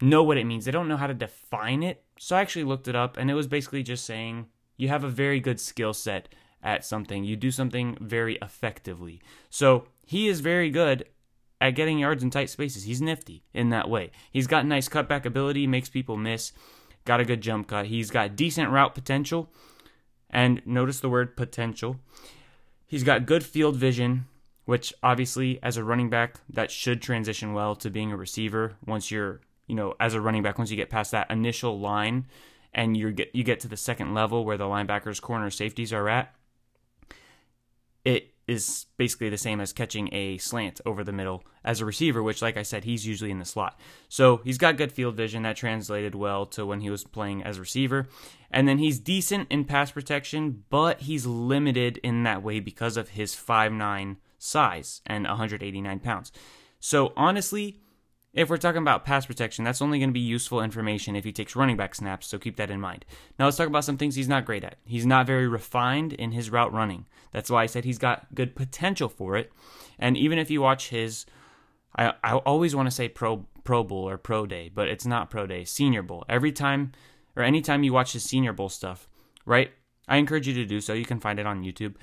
know 0.00 0.22
what 0.22 0.36
it 0.36 0.44
means. 0.44 0.64
They 0.64 0.70
don't 0.70 0.88
know 0.88 0.96
how 0.96 1.08
to 1.08 1.14
define 1.14 1.82
it. 1.82 2.04
So 2.18 2.36
I 2.36 2.40
actually 2.40 2.64
looked 2.64 2.86
it 2.88 2.94
up 2.94 3.16
and 3.16 3.30
it 3.30 3.34
was 3.34 3.46
basically 3.46 3.82
just 3.82 4.04
saying 4.04 4.46
you 4.76 4.88
have 4.88 5.04
a 5.04 5.08
very 5.08 5.40
good 5.40 5.58
skill 5.58 5.94
set 5.94 6.28
at 6.62 6.84
something. 6.84 7.24
You 7.24 7.36
do 7.36 7.50
something 7.50 7.96
very 8.00 8.36
effectively. 8.42 9.20
So 9.50 9.86
he 10.04 10.28
is 10.28 10.40
very 10.40 10.70
good 10.70 11.06
at 11.60 11.70
getting 11.70 11.98
yards 11.98 12.22
in 12.22 12.30
tight 12.30 12.50
spaces. 12.50 12.84
He's 12.84 13.00
nifty 13.00 13.42
in 13.54 13.70
that 13.70 13.88
way. 13.88 14.10
He's 14.30 14.46
got 14.46 14.66
nice 14.66 14.88
cutback 14.88 15.24
ability, 15.24 15.66
makes 15.66 15.88
people 15.88 16.16
miss, 16.16 16.52
got 17.06 17.20
a 17.20 17.24
good 17.24 17.40
jump 17.40 17.68
cut. 17.68 17.86
He's 17.86 18.10
got 18.10 18.36
decent 18.36 18.70
route 18.70 18.94
potential. 18.94 19.48
And 20.28 20.60
notice 20.66 21.00
the 21.00 21.08
word 21.08 21.36
potential. 21.36 22.00
He's 22.86 23.04
got 23.04 23.24
good 23.24 23.44
field 23.44 23.76
vision, 23.76 24.26
which 24.66 24.92
obviously, 25.02 25.58
as 25.62 25.76
a 25.76 25.84
running 25.84 26.10
back, 26.10 26.40
that 26.50 26.70
should 26.70 27.00
transition 27.00 27.54
well 27.54 27.74
to 27.76 27.88
being 27.88 28.12
a 28.12 28.16
receiver 28.16 28.74
once 28.84 29.10
you're 29.10 29.40
you 29.66 29.74
know, 29.74 29.94
as 29.98 30.14
a 30.14 30.20
running 30.20 30.42
back, 30.42 30.58
once 30.58 30.70
you 30.70 30.76
get 30.76 30.90
past 30.90 31.10
that 31.10 31.30
initial 31.30 31.78
line 31.78 32.26
and 32.72 32.96
you 32.96 33.12
get 33.12 33.34
you 33.34 33.42
get 33.42 33.60
to 33.60 33.68
the 33.68 33.76
second 33.76 34.14
level 34.14 34.44
where 34.44 34.56
the 34.56 34.64
linebackers, 34.64 35.20
corner, 35.20 35.50
safeties 35.50 35.92
are 35.92 36.08
at, 36.08 36.34
it 38.04 38.32
is 38.46 38.86
basically 38.96 39.28
the 39.28 39.38
same 39.38 39.60
as 39.60 39.72
catching 39.72 40.08
a 40.14 40.38
slant 40.38 40.80
over 40.86 41.02
the 41.02 41.12
middle 41.12 41.42
as 41.64 41.80
a 41.80 41.84
receiver, 41.84 42.22
which, 42.22 42.42
like 42.42 42.56
I 42.56 42.62
said, 42.62 42.84
he's 42.84 43.06
usually 43.06 43.30
in 43.30 43.40
the 43.40 43.44
slot. 43.44 43.78
So 44.08 44.40
he's 44.44 44.58
got 44.58 44.76
good 44.76 44.92
field 44.92 45.16
vision. 45.16 45.42
That 45.42 45.56
translated 45.56 46.14
well 46.14 46.46
to 46.46 46.64
when 46.64 46.80
he 46.80 46.90
was 46.90 47.02
playing 47.04 47.42
as 47.42 47.58
a 47.58 47.60
receiver. 47.60 48.08
And 48.50 48.68
then 48.68 48.78
he's 48.78 49.00
decent 49.00 49.48
in 49.50 49.64
pass 49.64 49.90
protection, 49.90 50.64
but 50.70 51.00
he's 51.00 51.26
limited 51.26 51.98
in 51.98 52.22
that 52.22 52.42
way 52.42 52.60
because 52.60 52.96
of 52.96 53.10
his 53.10 53.34
5'9 53.34 54.16
size 54.38 55.02
and 55.06 55.24
189 55.24 55.98
pounds. 55.98 56.30
So 56.78 57.12
honestly, 57.16 57.80
if 58.36 58.48
we're 58.48 58.56
talking 58.58 58.82
about 58.82 59.04
pass 59.04 59.26
protection, 59.26 59.64
that's 59.64 59.82
only 59.82 59.98
going 59.98 60.10
to 60.10 60.14
be 60.14 60.20
useful 60.20 60.62
information 60.62 61.16
if 61.16 61.24
he 61.24 61.32
takes 61.32 61.56
running 61.56 61.76
back 61.76 61.94
snaps, 61.94 62.26
so 62.26 62.38
keep 62.38 62.56
that 62.56 62.70
in 62.70 62.80
mind. 62.80 63.04
Now 63.38 63.46
let's 63.46 63.56
talk 63.56 63.66
about 63.66 63.84
some 63.84 63.96
things 63.96 64.14
he's 64.14 64.28
not 64.28 64.44
great 64.44 64.62
at. 64.62 64.76
He's 64.84 65.06
not 65.06 65.26
very 65.26 65.48
refined 65.48 66.12
in 66.12 66.32
his 66.32 66.50
route 66.50 66.72
running. 66.72 67.06
That's 67.32 67.50
why 67.50 67.64
I 67.64 67.66
said 67.66 67.84
he's 67.84 67.98
got 67.98 68.32
good 68.34 68.54
potential 68.54 69.08
for 69.08 69.36
it. 69.36 69.50
And 69.98 70.16
even 70.16 70.38
if 70.38 70.50
you 70.50 70.60
watch 70.60 70.90
his 70.90 71.26
I, 71.96 72.12
I 72.22 72.34
always 72.34 72.76
want 72.76 72.86
to 72.86 72.94
say 72.94 73.08
pro 73.08 73.46
pro 73.64 73.82
bowl 73.82 74.08
or 74.08 74.18
pro 74.18 74.46
day, 74.46 74.70
but 74.72 74.88
it's 74.88 75.06
not 75.06 75.30
pro 75.30 75.46
day, 75.46 75.64
senior 75.64 76.02
bowl. 76.02 76.24
Every 76.28 76.52
time 76.52 76.92
or 77.34 77.42
anytime 77.42 77.82
you 77.82 77.92
watch 77.92 78.12
his 78.12 78.22
senior 78.22 78.52
bowl 78.52 78.68
stuff, 78.68 79.08
right? 79.44 79.72
I 80.08 80.18
encourage 80.18 80.46
you 80.46 80.54
to 80.54 80.64
do 80.64 80.80
so. 80.80 80.92
You 80.92 81.04
can 81.04 81.20
find 81.20 81.38
it 81.38 81.46
on 81.46 81.64
YouTube. 81.64 81.94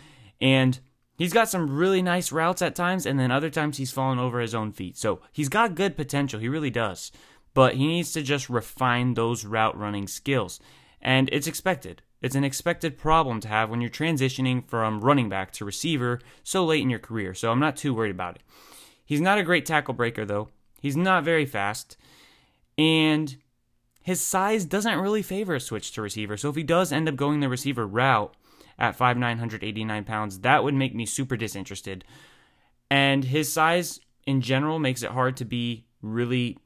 And 0.42 0.80
He's 1.16 1.34
got 1.34 1.50
some 1.50 1.76
really 1.76 2.02
nice 2.02 2.32
routes 2.32 2.62
at 2.62 2.76
times, 2.76 3.06
and 3.06 3.20
then 3.20 3.32
other 3.32 3.50
times 3.50 3.78
he's 3.78 3.92
fallen 3.92 4.20
over 4.20 4.40
his 4.40 4.56
own 4.56 4.72
feet. 4.72 4.98
So 4.98 5.22
he's 5.32 5.50
got 5.50 5.76
good 5.76 5.96
potential. 5.96 6.40
He 6.40 6.50
really 6.50 6.72
does. 6.72 7.12
But 7.54 7.76
he 7.76 7.86
needs 7.86 8.12
to 8.14 8.24
just 8.24 8.50
refine 8.50 9.14
those 9.14 9.46
route 9.46 9.78
running 9.78 10.08
skills. 10.08 10.60
And 11.02 11.30
it's 11.32 11.48
expected. 11.48 12.02
It's 12.22 12.36
an 12.36 12.44
expected 12.44 12.98
problem 12.98 13.42
to 13.42 13.48
have 13.48 13.70
when 13.70 13.82
you're 13.82 13.92
transitioning 13.92 14.68
from 14.68 15.02
running 15.02 15.30
back 15.30 15.52
to 15.54 15.66
receiver 15.66 16.20
so 16.44 16.66
late 16.66 16.82
in 16.82 16.90
your 16.90 17.00
career. 17.00 17.34
So 17.34 17.52
I'm 17.52 17.60
not 17.60 17.76
too 17.76 17.94
worried 17.94 18.12
about 18.12 18.36
it. 18.36 18.42
He's 19.06 19.22
not 19.22 19.38
a 19.38 19.44
great 19.44 19.66
tackle 19.66 19.94
breaker, 19.94 20.26
though. 20.26 20.48
He's 20.82 20.98
not 20.98 21.26
very 21.26 21.46
fast. 21.46 21.98
And 22.78 23.36
his 24.02 24.22
size 24.22 24.66
doesn't 24.66 25.00
really 25.00 25.22
favor 25.22 25.54
a 25.54 25.60
switch 25.60 25.92
to 25.92 26.02
receiver. 26.02 26.38
So 26.38 26.50
if 26.50 26.56
he 26.56 26.64
does 26.64 26.92
end 26.92 27.08
up 27.08 27.16
going 27.16 27.42
the 27.42 27.50
receiver 27.50 27.86
route, 27.86 28.34
at 28.80 28.98
5'989 28.98 30.06
pounds, 30.06 30.40
that 30.40 30.64
would 30.64 30.74
make 30.74 30.96
me 30.96 31.06
super 31.06 31.38
disinterested. 31.38 32.04
And 32.90 33.24
his 33.24 33.52
size 33.52 34.00
in 34.26 34.42
general 34.42 34.80
makes 34.80 35.04
it 35.04 35.12
hard 35.12 35.38
to 35.38 35.46
be 35.46 35.86
really 36.02 36.58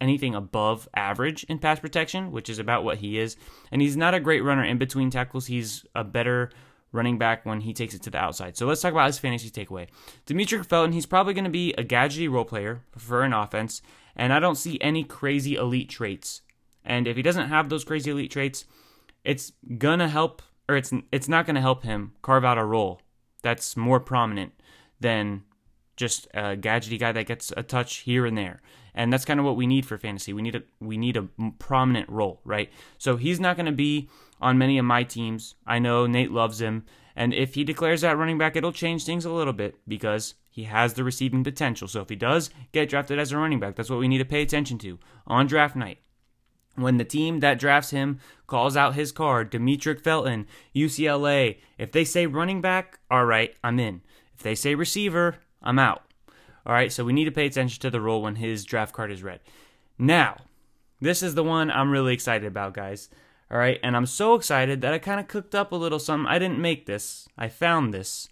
anything 0.00 0.34
above 0.34 0.88
average 0.94 1.44
in 1.44 1.58
pass 1.58 1.80
protection, 1.80 2.30
which 2.30 2.48
is 2.48 2.58
about 2.58 2.84
what 2.84 2.98
he 2.98 3.18
is. 3.18 3.36
And 3.72 3.80
he's 3.80 3.96
not 3.96 4.14
a 4.14 4.20
great 4.20 4.44
runner 4.44 4.64
in 4.64 4.78
between 4.78 5.10
tackles. 5.10 5.46
He's 5.46 5.84
a 5.94 6.04
better 6.04 6.50
running 6.92 7.18
back 7.18 7.44
when 7.44 7.60
he 7.60 7.72
takes 7.72 7.94
it 7.94 8.02
to 8.02 8.10
the 8.10 8.18
outside. 8.18 8.56
So 8.56 8.66
let's 8.66 8.80
talk 8.80 8.92
about 8.92 9.06
his 9.06 9.18
fantasy 9.18 9.50
takeaway. 9.50 9.88
Demetric 10.26 10.66
Felton, 10.66 10.92
he's 10.92 11.06
probably 11.06 11.34
going 11.34 11.44
to 11.44 11.50
be 11.50 11.72
a 11.74 11.84
gadgety 11.84 12.30
role 12.30 12.44
player 12.44 12.82
for 12.96 13.22
an 13.22 13.32
offense, 13.32 13.82
and 14.14 14.32
I 14.32 14.38
don't 14.38 14.56
see 14.56 14.78
any 14.80 15.04
crazy 15.04 15.56
elite 15.56 15.90
traits. 15.90 16.42
And 16.84 17.06
if 17.06 17.16
he 17.16 17.22
doesn't 17.22 17.48
have 17.48 17.68
those 17.68 17.84
crazy 17.84 18.10
elite 18.10 18.30
traits, 18.30 18.64
it's 19.24 19.52
going 19.78 19.98
to 19.98 20.08
help 20.08 20.42
or 20.68 20.76
it's 20.76 20.92
it's 21.12 21.28
not 21.28 21.46
going 21.46 21.54
to 21.54 21.60
help 21.60 21.82
him 21.84 22.12
carve 22.22 22.44
out 22.44 22.58
a 22.58 22.64
role 22.64 23.00
that's 23.42 23.76
more 23.76 24.00
prominent 24.00 24.52
than 25.00 25.44
just 25.96 26.26
a 26.34 26.56
gadgety 26.56 26.98
guy 26.98 27.12
that 27.12 27.26
gets 27.26 27.52
a 27.56 27.62
touch 27.62 27.98
here 27.98 28.26
and 28.26 28.36
there. 28.36 28.60
And 28.94 29.12
that's 29.12 29.24
kind 29.24 29.40
of 29.40 29.46
what 29.46 29.56
we 29.56 29.66
need 29.66 29.84
for 29.84 29.98
fantasy. 29.98 30.32
We 30.32 30.42
need 30.42 30.56
a 30.56 30.62
we 30.80 30.96
need 30.96 31.16
a 31.16 31.28
prominent 31.58 32.08
role, 32.08 32.40
right? 32.44 32.70
So 32.98 33.16
he's 33.16 33.40
not 33.40 33.56
going 33.56 33.66
to 33.66 33.72
be 33.72 34.08
on 34.40 34.58
many 34.58 34.78
of 34.78 34.84
my 34.84 35.02
teams. 35.02 35.54
I 35.66 35.78
know 35.78 36.06
Nate 36.06 36.32
loves 36.32 36.60
him, 36.60 36.84
and 37.14 37.34
if 37.34 37.54
he 37.54 37.64
declares 37.64 38.00
that 38.00 38.16
running 38.16 38.38
back, 38.38 38.56
it'll 38.56 38.72
change 38.72 39.04
things 39.04 39.24
a 39.24 39.30
little 39.30 39.52
bit 39.52 39.76
because 39.86 40.34
he 40.48 40.64
has 40.64 40.94
the 40.94 41.04
receiving 41.04 41.44
potential. 41.44 41.88
So 41.88 42.00
if 42.00 42.08
he 42.08 42.16
does 42.16 42.50
get 42.72 42.88
drafted 42.88 43.18
as 43.18 43.32
a 43.32 43.38
running 43.38 43.60
back, 43.60 43.76
that's 43.76 43.90
what 43.90 43.98
we 43.98 44.08
need 44.08 44.18
to 44.18 44.24
pay 44.24 44.42
attention 44.42 44.78
to 44.78 44.98
on 45.26 45.46
draft 45.46 45.76
night 45.76 45.98
when 46.76 46.98
the 46.98 47.04
team 47.04 47.40
that 47.40 47.58
drafts 47.58 47.90
him 47.90 48.20
calls 48.46 48.76
out 48.76 48.94
his 48.94 49.12
card, 49.12 49.50
Demetric 49.50 50.00
Felton, 50.00 50.46
UCLA, 50.74 51.58
if 51.78 51.92
they 51.92 52.04
say 52.04 52.26
running 52.26 52.60
back, 52.60 52.98
all 53.10 53.24
right, 53.24 53.54
I'm 53.64 53.80
in. 53.80 54.02
If 54.34 54.42
they 54.42 54.54
say 54.54 54.74
receiver, 54.74 55.36
I'm 55.62 55.78
out. 55.78 56.02
All 56.64 56.72
right, 56.72 56.92
so 56.92 57.04
we 57.04 57.12
need 57.12 57.24
to 57.24 57.32
pay 57.32 57.46
attention 57.46 57.80
to 57.82 57.90
the 57.90 58.00
role 58.00 58.22
when 58.22 58.36
his 58.36 58.64
draft 58.64 58.92
card 58.92 59.10
is 59.10 59.22
read. 59.22 59.40
Now, 59.98 60.36
this 61.00 61.22
is 61.22 61.34
the 61.34 61.44
one 61.44 61.70
I'm 61.70 61.90
really 61.90 62.12
excited 62.12 62.46
about, 62.46 62.74
guys. 62.74 63.08
All 63.50 63.58
right, 63.58 63.78
and 63.82 63.96
I'm 63.96 64.06
so 64.06 64.34
excited 64.34 64.80
that 64.80 64.92
I 64.92 64.98
kind 64.98 65.20
of 65.20 65.28
cooked 65.28 65.54
up 65.54 65.70
a 65.70 65.76
little 65.76 66.00
something. 66.00 66.26
I 66.26 66.38
didn't 66.38 66.58
make 66.58 66.86
this, 66.86 67.28
I 67.38 67.48
found 67.48 67.94
this, 67.94 68.28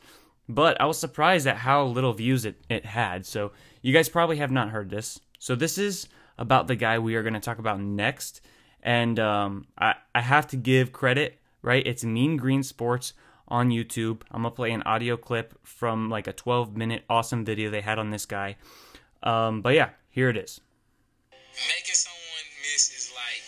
but 0.48 0.80
I 0.80 0.86
was 0.86 0.98
surprised 0.98 1.46
at 1.46 1.58
how 1.58 1.84
little 1.84 2.12
views 2.12 2.44
it, 2.44 2.56
it 2.68 2.84
had. 2.84 3.24
So, 3.24 3.52
you 3.80 3.92
guys 3.92 4.08
probably 4.08 4.38
have 4.38 4.50
not 4.50 4.70
heard 4.70 4.90
this. 4.90 5.20
So, 5.38 5.54
this 5.54 5.78
is 5.78 6.08
about 6.38 6.66
the 6.66 6.76
guy 6.76 6.98
we 6.98 7.14
are 7.14 7.22
going 7.22 7.34
to 7.34 7.40
talk 7.40 7.58
about 7.58 7.80
next. 7.80 8.40
And 8.82 9.18
um, 9.18 9.66
I, 9.78 9.94
I 10.14 10.20
have 10.20 10.46
to 10.48 10.56
give 10.56 10.92
credit, 10.92 11.38
right? 11.62 11.86
It's 11.86 12.04
Mean 12.04 12.36
Green 12.36 12.62
Sports 12.62 13.14
on 13.48 13.70
YouTube. 13.70 14.22
I'm 14.30 14.42
going 14.42 14.52
to 14.52 14.56
play 14.56 14.72
an 14.72 14.82
audio 14.82 15.16
clip 15.16 15.58
from 15.62 16.10
like 16.10 16.26
a 16.26 16.32
12 16.32 16.76
minute 16.76 17.04
awesome 17.08 17.44
video 17.44 17.70
they 17.70 17.80
had 17.80 17.98
on 17.98 18.10
this 18.10 18.26
guy. 18.26 18.56
Um, 19.22 19.62
but 19.62 19.74
yeah, 19.74 19.90
here 20.10 20.28
it 20.28 20.36
is. 20.36 20.60
Making 21.54 21.94
someone 21.94 22.44
miss 22.62 22.90
is 22.92 23.12
like 23.14 23.46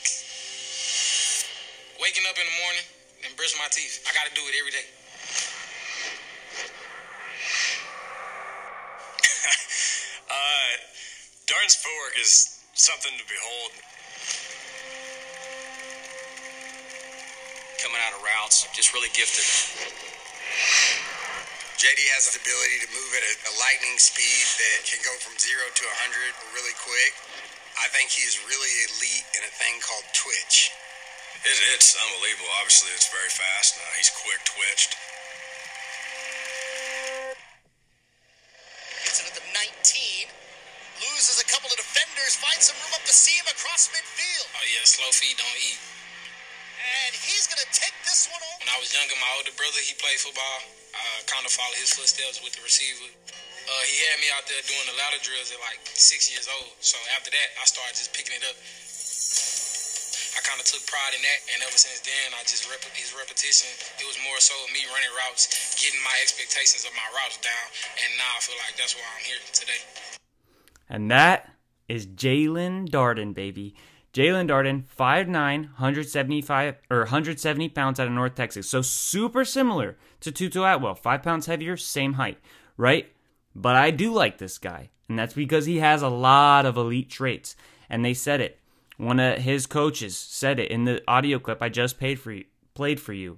waking 2.01 2.25
up 2.29 2.39
in 2.39 2.47
the 2.47 2.57
morning 2.63 2.87
and 3.27 3.37
brush 3.37 3.55
my 3.59 3.69
teeth. 3.71 4.05
I 4.09 4.15
got 4.15 4.27
to 4.29 4.35
do 4.35 4.41
it 4.47 4.55
every 4.59 4.71
day. 4.71 4.87
uh, 10.31 10.73
Darden's 11.47 11.77
footwork 11.77 12.17
is 12.21 12.56
something 12.77 13.17
to 13.17 13.25
behold. 13.25 13.73
Coming 17.81 18.01
out 18.05 18.13
of 18.13 18.21
routes, 18.21 18.69
just 18.77 18.93
really 18.93 19.09
gifted. 19.17 19.49
JD 21.81 22.01
has 22.17 22.29
the 22.33 22.41
ability 22.41 22.85
to 22.85 22.89
move 22.93 23.11
at 23.17 23.25
a, 23.25 23.33
a 23.49 23.53
lightning 23.61 23.97
speed 23.97 24.45
that 24.61 24.85
can 24.85 25.01
go 25.05 25.13
from 25.25 25.37
zero 25.41 25.65
to 25.65 25.85
100 25.89 26.53
really 26.53 26.77
quick. 26.81 27.13
I 27.81 27.89
think 27.97 28.13
he 28.13 28.25
is 28.29 28.37
really 28.45 28.73
elite 28.93 29.29
in 29.37 29.43
a 29.45 29.53
thing 29.57 29.81
called 29.81 30.05
twitch. 30.13 30.73
It, 31.45 31.57
it's 31.77 31.97
unbelievable. 31.97 32.49
Obviously, 32.61 32.93
it's 32.93 33.09
very 33.09 33.33
fast. 33.33 33.77
Uh, 33.77 33.85
he's 33.97 34.13
quick 34.13 34.41
twitched. 34.45 34.97
Gets 39.05 39.21
it 39.21 39.33
at 39.33 39.37
the 39.37 39.45
19 39.53 40.37
loses 41.01 41.41
a 41.41 41.49
couple 41.49 41.69
of 41.69 41.77
defenders, 41.77 42.37
finds 42.37 42.73
some 43.17 43.33
room 43.33 43.49
up 43.49 43.57
the 43.57 43.57
seam 43.57 43.57
across 43.57 43.89
midfield. 43.93 44.47
Oh 44.53 44.67
yeah, 44.69 44.85
slow 44.85 45.09
feet 45.09 45.37
don't 45.41 45.59
eat. 45.65 45.81
And 46.77 47.13
he's 47.17 47.49
going 47.49 47.65
to 47.65 47.73
take 47.73 47.97
this 48.05 48.29
one 48.29 48.39
over. 48.39 48.61
When 48.63 48.71
I 48.71 48.79
was 48.79 48.93
younger, 48.93 49.17
my 49.19 49.33
older 49.41 49.57
brother, 49.57 49.81
he 49.83 49.97
played 49.97 50.21
football. 50.21 50.59
I 50.93 51.25
kind 51.27 51.43
of 51.43 51.51
followed 51.53 51.81
his 51.81 51.97
footsteps 51.97 52.45
with 52.45 52.53
the 52.55 52.63
receiver. 52.63 53.11
Uh, 53.67 53.83
he 53.89 53.97
had 54.07 54.21
me 54.23 54.29
out 54.37 54.47
there 54.47 54.63
doing 54.69 54.87
the 54.87 54.95
ladder 54.95 55.19
drills 55.25 55.51
at 55.51 55.59
like 55.65 55.83
six 55.99 56.31
years 56.31 56.47
old. 56.47 56.77
So 56.85 56.95
after 57.19 57.33
that, 57.35 57.49
I 57.59 57.65
started 57.67 57.97
just 57.99 58.15
picking 58.15 58.39
it 58.39 58.45
up. 58.47 58.55
I 60.37 60.45
kind 60.45 60.61
of 60.61 60.69
took 60.69 60.85
pride 60.87 61.17
in 61.17 61.25
that, 61.25 61.41
and 61.57 61.65
ever 61.65 61.81
since 61.81 62.05
then, 62.05 62.37
I 62.37 62.45
just 62.45 62.69
rep- 62.69 62.85
his 62.93 63.17
repetition. 63.17 63.73
It 63.99 64.07
was 64.07 64.21
more 64.21 64.39
so 64.39 64.55
me 64.71 64.85
running 64.93 65.11
routes, 65.17 65.49
getting 65.81 65.99
my 66.05 66.15
expectations 66.21 66.85
of 66.85 66.93
my 66.93 67.09
routes 67.17 67.41
down, 67.41 67.67
and 67.99 68.09
now 68.21 68.31
I 68.37 68.41
feel 68.45 68.61
like 68.61 68.77
that's 68.77 68.95
why 68.95 69.09
I'm 69.17 69.25
here 69.25 69.41
today. 69.57 69.81
And 70.93 71.11
that 71.11 71.56
is 71.89 72.07
Jaelon 72.07 72.89
Darden, 72.89 73.35
baby. 73.35 73.75
Jaelon 74.13 74.49
Darden, 74.49 74.85
5'9, 74.99 75.29
175 75.29 76.77
or 76.91 77.01
170 77.01 77.69
pounds 77.69 78.01
out 78.01 78.07
of 78.07 78.13
North 78.13 78.35
Texas. 78.35 78.69
So 78.69 78.81
super 78.81 79.45
similar 79.45 79.97
to 80.21 80.33
Tutu 80.33 80.63
Atwell. 80.63 80.95
Five 80.95 81.23
pounds 81.23 81.47
heavier, 81.47 81.77
same 81.77 82.15
height, 82.15 82.39
right? 82.77 83.13
But 83.55 83.77
I 83.77 83.91
do 83.91 84.13
like 84.13 84.39
this 84.39 84.59
guy. 84.59 84.91
And 85.09 85.19
that's 85.19 85.35
because 85.35 85.67
he 85.67 85.79
has 85.79 86.03
a 86.03 86.09
lot 86.09 86.67
of 86.67 86.77
elite 86.77 87.11
traits. 87.11 87.57
And 87.89 88.05
they 88.05 88.15
said 88.15 88.41
it. 88.41 88.59
One 88.97 89.21
of 89.21 89.39
his 89.39 89.67
coaches 89.67 90.17
said 90.17 90.59
it 90.59 90.71
in 90.71 90.85
the 90.85 91.03
audio 91.07 91.39
clip 91.39 91.63
I 91.63 91.69
just 91.69 91.99
paid 91.99 92.19
for 92.19 92.33
you, 92.33 92.45
played 92.75 92.99
for 92.99 93.13
you. 93.13 93.37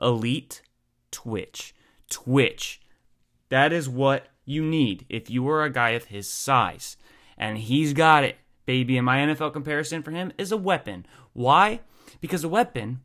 Elite 0.00 0.62
twitch. 1.10 1.74
Twitch. 2.08 2.80
That 3.48 3.72
is 3.72 3.88
what 3.88 4.28
you 4.44 4.64
need 4.64 5.04
if 5.08 5.28
you 5.28 5.48
are 5.48 5.64
a 5.64 5.70
guy 5.70 5.90
of 5.90 6.06
his 6.06 6.30
size. 6.30 6.96
And 7.38 7.56
he's 7.56 7.92
got 7.92 8.24
it, 8.24 8.36
baby. 8.66 8.98
And 8.98 9.06
my 9.06 9.18
NFL 9.18 9.52
comparison 9.52 10.02
for 10.02 10.10
him 10.10 10.32
is 10.36 10.52
a 10.52 10.56
weapon. 10.56 11.06
Why? 11.32 11.80
Because 12.20 12.42
a 12.44 12.48
weapon, 12.48 13.00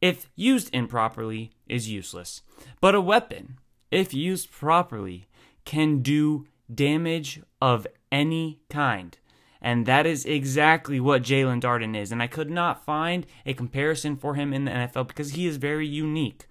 if 0.00 0.30
used 0.34 0.74
improperly, 0.74 1.52
is 1.68 1.88
useless. 1.88 2.40
But 2.80 2.94
a 2.94 3.00
weapon, 3.00 3.58
if 3.90 4.14
used 4.14 4.50
properly, 4.50 5.28
can 5.64 6.00
do 6.00 6.46
damage 6.74 7.42
of 7.60 7.86
any 8.10 8.60
kind. 8.70 9.16
And 9.60 9.86
that 9.86 10.06
is 10.06 10.24
exactly 10.24 11.00
what 11.00 11.22
Jaelon 11.22 11.60
Darden 11.60 11.96
is. 11.96 12.10
And 12.12 12.22
I 12.22 12.26
could 12.26 12.50
not 12.50 12.84
find 12.84 13.26
a 13.44 13.54
comparison 13.54 14.16
for 14.16 14.34
him 14.34 14.52
in 14.52 14.64
the 14.64 14.70
NFL 14.70 15.08
because 15.08 15.32
he 15.32 15.46
is 15.46 15.56
very 15.56 15.86
unique. 15.86 16.46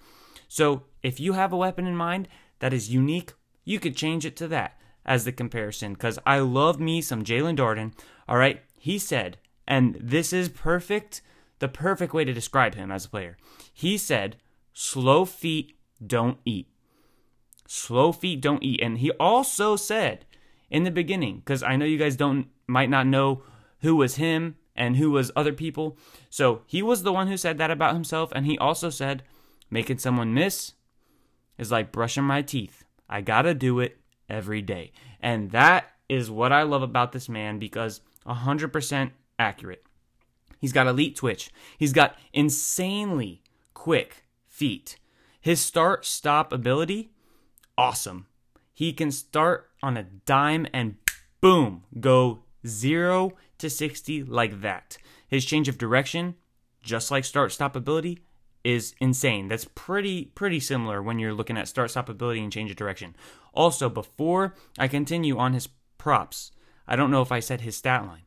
So 0.48 0.84
if 1.02 1.20
you 1.20 1.34
have 1.34 1.54
a 1.54 1.58
weapon 1.58 1.88
in 1.88 1.96
mind, 1.96 2.28
that 2.60 2.74
is 2.74 2.94
unique, 2.94 3.34
you 3.64 3.80
could 3.80 3.96
change 3.96 4.26
it 4.26 4.36
to 4.38 4.48
that 4.50 4.78
as 5.08 5.26
the 5.26 5.32
comparison 5.32 5.94
because 5.94 6.20
I 6.26 6.40
love 6.40 6.80
me 6.80 7.02
some 7.02 7.24
Jaelon 7.24 7.58
Darden. 7.58 7.94
All 8.28 8.38
right. 8.38 8.62
He 8.78 9.00
said, 9.00 9.38
and 9.68 9.98
this 10.00 10.32
is 10.32 10.50
perfect, 10.50 11.22
the 11.60 11.68
perfect 11.68 12.14
way 12.14 12.26
to 12.26 12.34
describe 12.34 12.76
him 12.76 12.92
as 12.92 13.06
a 13.06 13.10
player. 13.10 13.38
He 13.74 13.98
said, 13.98 14.38
slow 14.74 15.26
feet 15.26 15.76
don't 16.06 16.38
eat. 16.46 16.68
Slow 17.68 18.12
feet 18.12 18.42
don't 18.42 18.64
eat. 18.64 18.82
And 18.82 19.00
he 19.00 19.12
also 19.12 19.76
said 19.76 20.26
in 20.70 20.84
the 20.84 20.92
beginning, 20.92 21.38
because 21.38 21.64
I 21.64 21.76
know 21.76 21.86
you 21.86 21.98
guys 21.98 22.16
don't 22.16 22.48
might 22.68 22.90
not 22.90 23.08
know 23.08 23.44
who 23.80 23.96
was 23.96 24.16
him 24.16 24.56
and 24.76 24.98
who 24.98 25.12
was 25.12 25.32
other 25.36 25.54
people. 25.54 25.98
So 26.30 26.62
he 26.66 26.82
was 26.82 27.04
the 27.04 27.14
one 27.14 27.28
who 27.28 27.38
said 27.38 27.58
that 27.58 27.72
about 27.72 27.94
himself, 27.94 28.32
and 28.36 28.46
he 28.46 28.58
also 28.58 28.90
said, 28.90 29.24
making 29.70 29.98
someone 29.98 30.34
miss 30.34 30.74
is 31.58 31.72
like 31.72 31.92
brushing 31.92 32.24
my 32.24 32.42
teeth. 32.42 32.84
I 33.10 33.22
gotta 33.22 33.54
do 33.54 33.80
it 33.80 33.98
every 34.30 34.62
day. 34.62 34.92
And 35.22 35.52
that 35.52 35.92
is 36.10 36.32
what 36.32 36.52
I 36.52 36.64
love 36.64 36.82
about 36.82 37.12
this 37.12 37.30
man 37.30 37.60
because 37.60 38.02
100% 38.26 39.12
accurate. 39.40 39.84
He's 40.60 40.74
got 40.74 40.88
elite 40.88 41.16
twitch. 41.16 41.52
He's 41.78 41.94
got 41.94 42.18
insanely 42.34 43.42
quick 43.74 44.26
feet. 44.48 44.98
His 45.40 45.62
start 45.62 46.06
stop 46.06 46.52
ability, 46.52 47.12
awesome. 47.78 48.26
He 48.74 48.92
can 48.94 49.12
start 49.12 49.70
on 49.82 49.98
a 49.98 50.04
dime 50.04 50.68
and 50.74 50.96
boom, 51.42 51.84
go 52.00 52.44
0 52.66 53.34
to 53.60 53.70
60 53.70 54.24
like 54.24 54.62
that. 54.62 54.98
His 55.28 55.46
change 55.46 55.68
of 55.68 55.78
direction, 55.78 56.36
just 56.82 57.12
like 57.12 57.26
start 57.26 57.52
stop 57.52 57.76
ability, 57.76 58.20
is 58.64 58.96
insane. 59.00 59.48
That's 59.48 59.66
pretty 59.76 60.26
pretty 60.26 60.60
similar 60.60 61.02
when 61.02 61.20
you're 61.20 61.34
looking 61.34 61.58
at 61.58 61.68
start 61.68 61.92
stop 61.92 62.10
ability 62.10 62.42
and 62.42 62.52
change 62.52 62.70
of 62.70 62.78
direction. 62.78 63.16
Also, 63.58 63.90
before 63.90 64.54
I 64.78 64.88
continue 64.88 65.40
on 65.40 65.54
his 65.54 65.68
props, 65.98 66.52
I 66.88 66.96
don't 66.96 67.10
know 67.10 67.24
if 67.24 67.32
I 67.32 67.40
said 67.40 67.62
his 67.62 67.76
stat 67.76 68.06
line. 68.06 68.22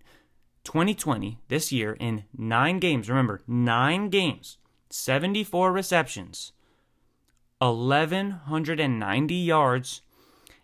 2020, 0.64 1.38
this 1.46 1.70
year, 1.70 1.96
in 2.00 2.24
nine 2.36 2.80
games, 2.80 3.08
remember, 3.08 3.40
nine 3.46 4.08
games, 4.08 4.58
74 4.90 5.70
receptions, 5.70 6.50
1,190 7.60 9.34
yards, 9.36 10.02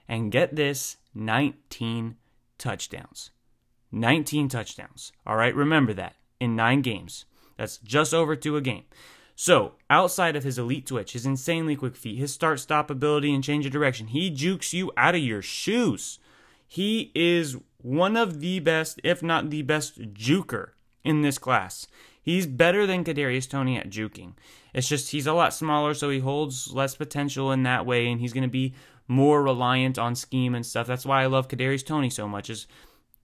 and 0.09 0.33
get 0.33 0.57
this, 0.57 0.97
19 1.15 2.17
touchdowns. 2.59 3.31
19 3.93 4.49
touchdowns. 4.49 5.13
All 5.25 5.37
right, 5.37 5.55
remember 5.55 5.95
that 5.95 6.17
in 6.41 6.57
nine 6.57 6.83
games. 6.83 7.25
That's 7.57 7.79
just 7.79 8.13
over 8.13 8.35
two 8.35 8.57
a 8.57 8.61
game. 8.61 8.85
So, 9.39 9.75
outside 9.91 10.35
of 10.35 10.45
his 10.45 10.59
elite 10.59 10.87
twitch, 10.87 11.13
his 11.13 11.27
insanely 11.27 11.77
quick 11.77 11.95
feet, 11.95 12.19
his 12.19 12.33
start 12.33 12.59
stop 12.59 12.91
ability 12.91 13.35
and 13.35 13.45
change 13.45 13.67
of 13.67 13.73
direction, 13.73 14.07
he 14.07 14.31
jukes 14.31 14.73
you 14.73 14.91
out 14.97 15.15
of 15.15 15.21
your 15.21 15.43
shoes. 15.43 16.19
He 16.67 17.13
is 17.15 17.59
one 17.83 18.17
of 18.17 18.41
the 18.41 18.61
best, 18.61 18.99
if 19.05 19.23
not 19.23 19.51
the 19.51 19.61
best, 19.61 20.15
juker 20.15 20.71
in 21.05 21.21
this 21.21 21.37
class. 21.37 21.87
He's 22.23 22.47
better 22.47 22.87
than 22.87 23.05
Kadarius 23.05 23.49
Toney 23.49 23.77
at 23.77 23.91
juking. 23.91 24.33
It's 24.73 24.89
just 24.89 25.11
he's 25.11 25.27
a 25.27 25.35
lot 25.35 25.53
smaller, 25.53 25.93
so 25.93 26.09
he 26.09 26.19
holds 26.19 26.73
less 26.73 26.97
potential 26.97 27.53
in 27.53 27.63
that 27.65 27.85
way, 27.85 28.09
and 28.09 28.21
he's 28.21 28.33
going 28.33 28.43
to 28.43 28.49
be 28.49 28.75
more 29.07 29.43
reliant 29.43 29.99
on 29.99 30.15
scheme 30.15 30.55
and 30.55 30.65
stuff. 30.65 30.87
That's 30.87 31.07
why 31.07 31.23
I 31.23 31.27
love 31.27 31.47
Kadarius 31.47 31.85
Toney 31.85 32.11
so 32.11 32.27
much. 32.27 32.49
Is 32.49 32.67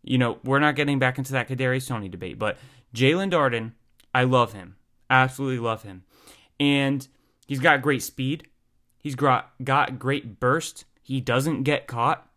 you 0.02 0.18
know 0.18 0.38
we're 0.44 0.60
not 0.60 0.76
getting 0.76 0.98
back 0.98 1.16
into 1.16 1.32
that 1.32 1.48
Kadarius 1.48 1.88
Toney 1.88 2.10
debate, 2.10 2.38
but 2.38 2.58
Jaelon 2.94 3.32
Darden, 3.32 3.72
I 4.14 4.24
love 4.24 4.52
him, 4.52 4.76
absolutely 5.12 5.58
love 5.58 5.82
him, 5.82 6.04
and 6.58 7.06
he's 7.46 7.60
got 7.60 7.82
great 7.82 8.02
speed. 8.02 8.48
He's 8.98 9.14
got 9.14 9.52
got 9.62 9.98
great 9.98 10.40
burst. 10.40 10.84
He 11.02 11.20
doesn't 11.20 11.64
get 11.64 11.86
caught. 11.86 12.28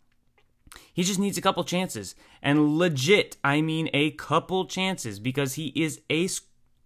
He 0.92 1.02
just 1.02 1.20
needs 1.20 1.38
a 1.38 1.42
couple 1.42 1.64
chances. 1.64 2.14
And 2.42 2.76
legit, 2.78 3.36
I 3.42 3.60
mean 3.60 3.88
a 3.94 4.10
couple 4.12 4.66
chances 4.66 5.18
because 5.18 5.54
he 5.54 5.72
is 5.74 6.00
a 6.10 6.28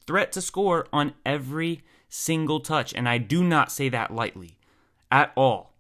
threat 0.06 0.32
to 0.32 0.42
score 0.42 0.86
on 0.92 1.14
every 1.24 1.82
single 2.08 2.60
touch. 2.60 2.94
And 2.94 3.08
I 3.08 3.18
do 3.18 3.42
not 3.42 3.72
say 3.72 3.88
that 3.88 4.14
lightly 4.14 4.58
at 5.10 5.32
all. 5.36 5.74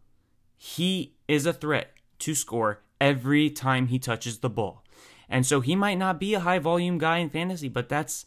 He 0.56 1.14
is 1.28 1.46
a 1.46 1.52
threat 1.52 1.92
to 2.20 2.34
score 2.34 2.82
every 3.00 3.50
time 3.50 3.86
he 3.86 3.98
touches 3.98 4.38
the 4.38 4.50
ball. 4.50 4.84
And 5.28 5.46
so 5.46 5.60
he 5.60 5.76
might 5.76 5.98
not 5.98 6.18
be 6.18 6.34
a 6.34 6.40
high 6.40 6.58
volume 6.58 6.98
guy 6.98 7.18
in 7.18 7.30
fantasy, 7.30 7.68
but 7.68 7.88
that's 7.88 8.26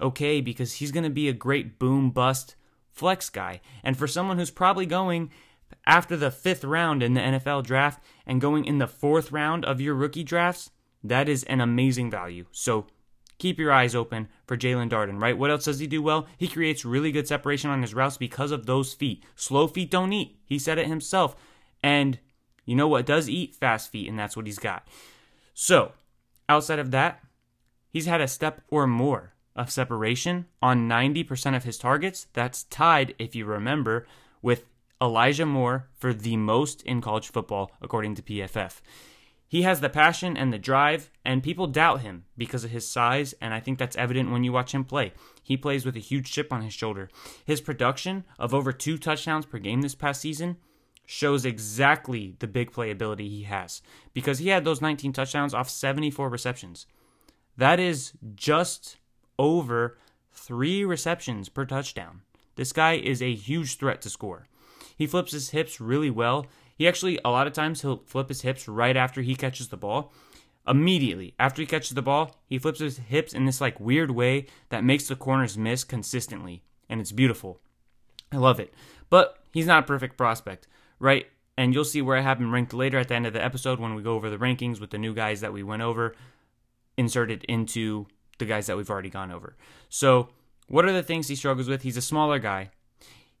okay 0.00 0.40
because 0.40 0.74
he's 0.74 0.92
going 0.92 1.04
to 1.04 1.10
be 1.10 1.28
a 1.28 1.32
great 1.32 1.78
boom 1.78 2.10
bust 2.10 2.56
flex 2.92 3.30
guy. 3.30 3.60
And 3.82 3.96
for 3.96 4.06
someone 4.06 4.38
who's 4.38 4.50
probably 4.50 4.86
going 4.86 5.30
after 5.86 6.16
the 6.16 6.30
fifth 6.30 6.64
round 6.64 7.02
in 7.02 7.14
the 7.14 7.20
NFL 7.20 7.64
draft 7.64 8.02
and 8.26 8.40
going 8.40 8.64
in 8.64 8.78
the 8.78 8.86
fourth 8.86 9.32
round 9.32 9.64
of 9.64 9.80
your 9.80 9.94
rookie 9.94 10.24
drafts, 10.24 10.70
that 11.02 11.28
is 11.28 11.44
an 11.44 11.60
amazing 11.60 12.10
value. 12.10 12.44
So 12.52 12.86
keep 13.38 13.58
your 13.58 13.72
eyes 13.72 13.94
open 13.94 14.28
for 14.46 14.56
Jaelon 14.56 14.90
Darden, 14.90 15.20
right? 15.20 15.38
What 15.38 15.50
else 15.50 15.64
does 15.64 15.78
he 15.78 15.86
do 15.86 16.02
well? 16.02 16.26
He 16.36 16.48
creates 16.48 16.84
really 16.84 17.12
good 17.12 17.26
separation 17.26 17.70
on 17.70 17.82
his 17.82 17.94
routes 17.94 18.18
because 18.18 18.50
of 18.50 18.66
those 18.66 18.92
feet. 18.92 19.24
Slow 19.34 19.66
feet 19.66 19.90
don't 19.90 20.12
eat. 20.12 20.38
He 20.44 20.58
said 20.58 20.78
it 20.78 20.86
himself. 20.86 21.36
And 21.82 22.18
you 22.66 22.76
know 22.76 22.88
what 22.88 23.06
does 23.06 23.28
eat? 23.28 23.56
Fast 23.56 23.90
feet, 23.90 24.08
and 24.08 24.18
that's 24.18 24.36
what 24.36 24.46
he's 24.46 24.58
got. 24.58 24.86
So, 25.54 25.92
outside 26.48 26.78
of 26.78 26.90
that, 26.90 27.20
he's 27.88 28.06
had 28.06 28.20
a 28.20 28.28
step 28.28 28.60
or 28.68 28.86
more 28.86 29.32
of 29.56 29.70
separation 29.70 30.46
on 30.62 30.88
90% 30.88 31.56
of 31.56 31.64
his 31.64 31.78
targets. 31.78 32.26
That's 32.32 32.64
tied, 32.64 33.14
if 33.18 33.34
you 33.34 33.44
remember, 33.44 34.06
with 34.42 34.66
Elijah 35.00 35.46
Moore 35.46 35.88
for 35.94 36.12
the 36.12 36.36
most 36.36 36.82
in 36.82 37.00
college 37.00 37.28
football, 37.28 37.72
according 37.80 38.14
to 38.16 38.22
PFF. 38.22 38.80
He 39.50 39.62
has 39.62 39.80
the 39.80 39.88
passion 39.88 40.36
and 40.36 40.52
the 40.52 40.58
drive, 40.58 41.10
and 41.24 41.42
people 41.42 41.66
doubt 41.66 42.02
him 42.02 42.24
because 42.38 42.62
of 42.62 42.70
his 42.70 42.88
size, 42.88 43.34
and 43.40 43.52
I 43.52 43.58
think 43.58 43.78
that's 43.78 43.96
evident 43.96 44.30
when 44.30 44.44
you 44.44 44.52
watch 44.52 44.72
him 44.72 44.84
play. 44.84 45.12
He 45.42 45.56
plays 45.56 45.84
with 45.84 45.96
a 45.96 46.00
huge 46.00 46.30
chip 46.30 46.52
on 46.52 46.62
his 46.62 46.72
shoulder. 46.72 47.10
His 47.44 47.60
production 47.60 48.24
of 48.38 48.54
over 48.54 48.72
two 48.72 48.96
touchdowns 48.96 49.46
per 49.46 49.58
game 49.58 49.82
this 49.82 49.96
past 49.96 50.20
season 50.20 50.58
shows 51.04 51.44
exactly 51.44 52.36
the 52.38 52.46
big 52.46 52.70
playability 52.70 53.28
he 53.28 53.42
has 53.42 53.82
because 54.12 54.38
he 54.38 54.50
had 54.50 54.64
those 54.64 54.80
19 54.80 55.12
touchdowns 55.12 55.52
off 55.52 55.68
74 55.68 56.28
receptions. 56.28 56.86
That 57.56 57.80
is 57.80 58.12
just 58.36 58.98
over 59.40 59.96
three 60.30 60.84
receptions 60.84 61.48
per 61.48 61.64
touchdown. 61.64 62.20
This 62.56 62.72
guy 62.72 62.92
is 62.92 63.22
a 63.22 63.34
huge 63.34 63.78
threat 63.78 64.02
to 64.02 64.10
score. 64.10 64.46
He 64.96 65.06
flips 65.06 65.32
his 65.32 65.50
hips 65.50 65.80
really 65.80 66.10
well. 66.10 66.46
He 66.76 66.86
actually, 66.86 67.18
a 67.24 67.30
lot 67.30 67.46
of 67.46 67.54
times, 67.54 67.80
he'll 67.80 68.02
flip 68.04 68.28
his 68.28 68.42
hips 68.42 68.68
right 68.68 68.96
after 68.96 69.22
he 69.22 69.34
catches 69.34 69.68
the 69.68 69.78
ball. 69.78 70.12
Immediately 70.68 71.34
after 71.38 71.62
he 71.62 71.66
catches 71.66 71.94
the 71.94 72.02
ball, 72.02 72.36
he 72.46 72.58
flips 72.58 72.80
his 72.80 72.98
hips 72.98 73.32
in 73.32 73.46
this 73.46 73.62
like 73.62 73.80
weird 73.80 74.10
way 74.10 74.46
that 74.68 74.84
makes 74.84 75.08
the 75.08 75.16
corners 75.16 75.56
miss 75.56 75.84
consistently, 75.84 76.62
and 76.90 77.00
it's 77.00 77.12
beautiful. 77.12 77.60
I 78.30 78.36
love 78.36 78.60
it. 78.60 78.74
But 79.08 79.38
he's 79.52 79.66
not 79.66 79.84
a 79.84 79.86
perfect 79.86 80.18
prospect, 80.18 80.68
right? 80.98 81.26
And 81.56 81.72
you'll 81.72 81.84
see 81.84 82.02
where 82.02 82.18
I 82.18 82.20
have 82.20 82.38
him 82.38 82.52
ranked 82.52 82.74
later 82.74 82.98
at 82.98 83.08
the 83.08 83.14
end 83.14 83.26
of 83.26 83.32
the 83.32 83.42
episode 83.42 83.80
when 83.80 83.94
we 83.94 84.02
go 84.02 84.14
over 84.14 84.28
the 84.28 84.36
rankings 84.36 84.80
with 84.80 84.90
the 84.90 84.98
new 84.98 85.14
guys 85.14 85.40
that 85.40 85.52
we 85.52 85.62
went 85.62 85.82
over 85.82 86.14
inserted 86.98 87.44
into 87.44 88.06
the 88.40 88.44
guys 88.44 88.66
that 88.66 88.76
we've 88.76 88.90
already 88.90 89.10
gone 89.10 89.30
over. 89.30 89.56
So, 89.88 90.30
what 90.66 90.84
are 90.84 90.92
the 90.92 91.02
things 91.02 91.28
he 91.28 91.36
struggles 91.36 91.68
with? 91.68 91.82
He's 91.82 91.96
a 91.96 92.02
smaller 92.02 92.40
guy. 92.40 92.70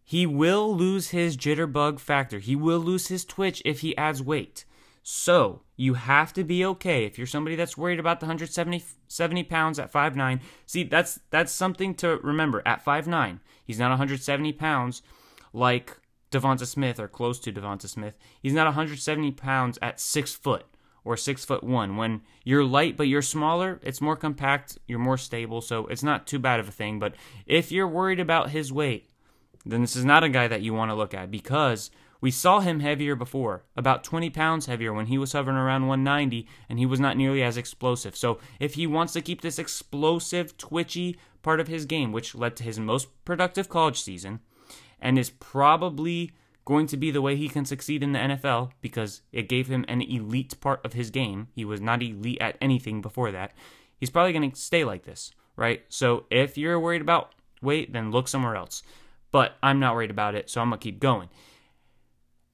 He 0.04 0.26
will 0.26 0.74
lose 0.74 1.10
his 1.10 1.36
jitterbug 1.36 2.00
factor. 2.00 2.38
He 2.40 2.56
will 2.56 2.80
lose 2.80 3.08
his 3.08 3.24
twitch 3.24 3.62
if 3.64 3.80
he 3.80 3.96
adds 3.96 4.22
weight. 4.22 4.64
So 5.02 5.62
you 5.76 5.94
have 5.94 6.32
to 6.34 6.44
be 6.44 6.64
okay 6.64 7.04
if 7.04 7.16
you're 7.16 7.26
somebody 7.26 7.56
that's 7.56 7.76
worried 7.76 8.00
about 8.00 8.20
the 8.20 8.26
170 8.26 8.84
70 9.08 9.42
pounds 9.44 9.78
at 9.78 9.92
5'9. 9.92 10.40
See, 10.66 10.84
that's 10.84 11.20
that's 11.30 11.52
something 11.52 11.94
to 11.96 12.18
remember. 12.18 12.62
At 12.66 12.84
5'9, 12.84 13.40
he's 13.64 13.78
not 13.78 13.90
170 13.90 14.52
pounds 14.52 15.02
like 15.52 15.96
Devonta 16.30 16.66
Smith 16.66 17.00
or 17.00 17.08
close 17.08 17.38
to 17.40 17.52
Devonta 17.52 17.88
Smith. 17.88 18.14
He's 18.42 18.52
not 18.52 18.66
170 18.66 19.32
pounds 19.32 19.78
at 19.80 20.00
six 20.00 20.34
foot 20.34 20.66
or 21.04 21.16
six 21.16 21.44
foot 21.44 21.64
one. 21.64 21.96
When 21.96 22.22
you're 22.44 22.64
light 22.64 22.96
but 22.96 23.08
you're 23.08 23.22
smaller, 23.22 23.80
it's 23.82 24.00
more 24.00 24.16
compact, 24.16 24.78
you're 24.86 24.98
more 24.98 25.18
stable, 25.18 25.60
so 25.60 25.86
it's 25.86 26.02
not 26.02 26.26
too 26.26 26.38
bad 26.38 26.60
of 26.60 26.68
a 26.68 26.72
thing. 26.72 26.98
But 26.98 27.14
if 27.46 27.72
you're 27.72 27.88
worried 27.88 28.20
about 28.20 28.50
his 28.50 28.72
weight, 28.72 29.10
then 29.64 29.80
this 29.80 29.96
is 29.96 30.04
not 30.04 30.24
a 30.24 30.28
guy 30.28 30.48
that 30.48 30.62
you 30.62 30.72
want 30.74 30.90
to 30.90 30.94
look 30.94 31.14
at 31.14 31.30
because 31.30 31.90
we 32.20 32.30
saw 32.30 32.60
him 32.60 32.80
heavier 32.80 33.14
before, 33.14 33.64
about 33.76 34.04
20 34.04 34.28
pounds 34.30 34.66
heavier 34.66 34.92
when 34.92 35.06
he 35.06 35.16
was 35.16 35.32
hovering 35.32 35.56
around 35.56 35.86
190, 35.86 36.46
and 36.68 36.78
he 36.78 36.86
was 36.86 37.00
not 37.00 37.16
nearly 37.16 37.42
as 37.42 37.56
explosive. 37.56 38.14
So, 38.14 38.38
if 38.58 38.74
he 38.74 38.86
wants 38.86 39.14
to 39.14 39.22
keep 39.22 39.40
this 39.40 39.58
explosive, 39.58 40.56
twitchy 40.58 41.18
part 41.42 41.60
of 41.60 41.68
his 41.68 41.86
game, 41.86 42.12
which 42.12 42.34
led 42.34 42.56
to 42.56 42.64
his 42.64 42.78
most 42.78 43.08
productive 43.24 43.70
college 43.70 44.02
season, 44.02 44.40
and 45.00 45.18
is 45.18 45.30
probably 45.30 46.32
going 46.64 46.86
to 46.88 46.96
be 46.96 47.10
the 47.10 47.22
way 47.22 47.36
he 47.36 47.48
can 47.48 47.64
succeed 47.64 48.02
in 48.02 48.12
the 48.12 48.18
NFL 48.18 48.70
because 48.80 49.22
it 49.32 49.48
gave 49.48 49.68
him 49.68 49.84
an 49.88 50.02
elite 50.02 50.60
part 50.60 50.84
of 50.84 50.92
his 50.92 51.10
game. 51.10 51.48
He 51.54 51.64
was 51.64 51.80
not 51.80 52.02
elite 52.02 52.38
at 52.40 52.56
anything 52.60 53.00
before 53.00 53.32
that. 53.32 53.52
He's 53.98 54.10
probably 54.10 54.32
going 54.32 54.50
to 54.50 54.56
stay 54.56 54.84
like 54.84 55.04
this, 55.04 55.32
right? 55.56 55.82
So, 55.88 56.24
if 56.30 56.56
you're 56.56 56.80
worried 56.80 57.02
about 57.02 57.34
weight, 57.60 57.92
then 57.92 58.10
look 58.10 58.28
somewhere 58.28 58.56
else 58.56 58.82
but 59.32 59.56
I'm 59.62 59.78
not 59.78 59.94
worried 59.94 60.10
about 60.10 60.34
it, 60.34 60.50
so 60.50 60.60
I'm 60.60 60.70
going 60.70 60.80
to 60.80 60.82
keep 60.82 61.00
going. 61.00 61.28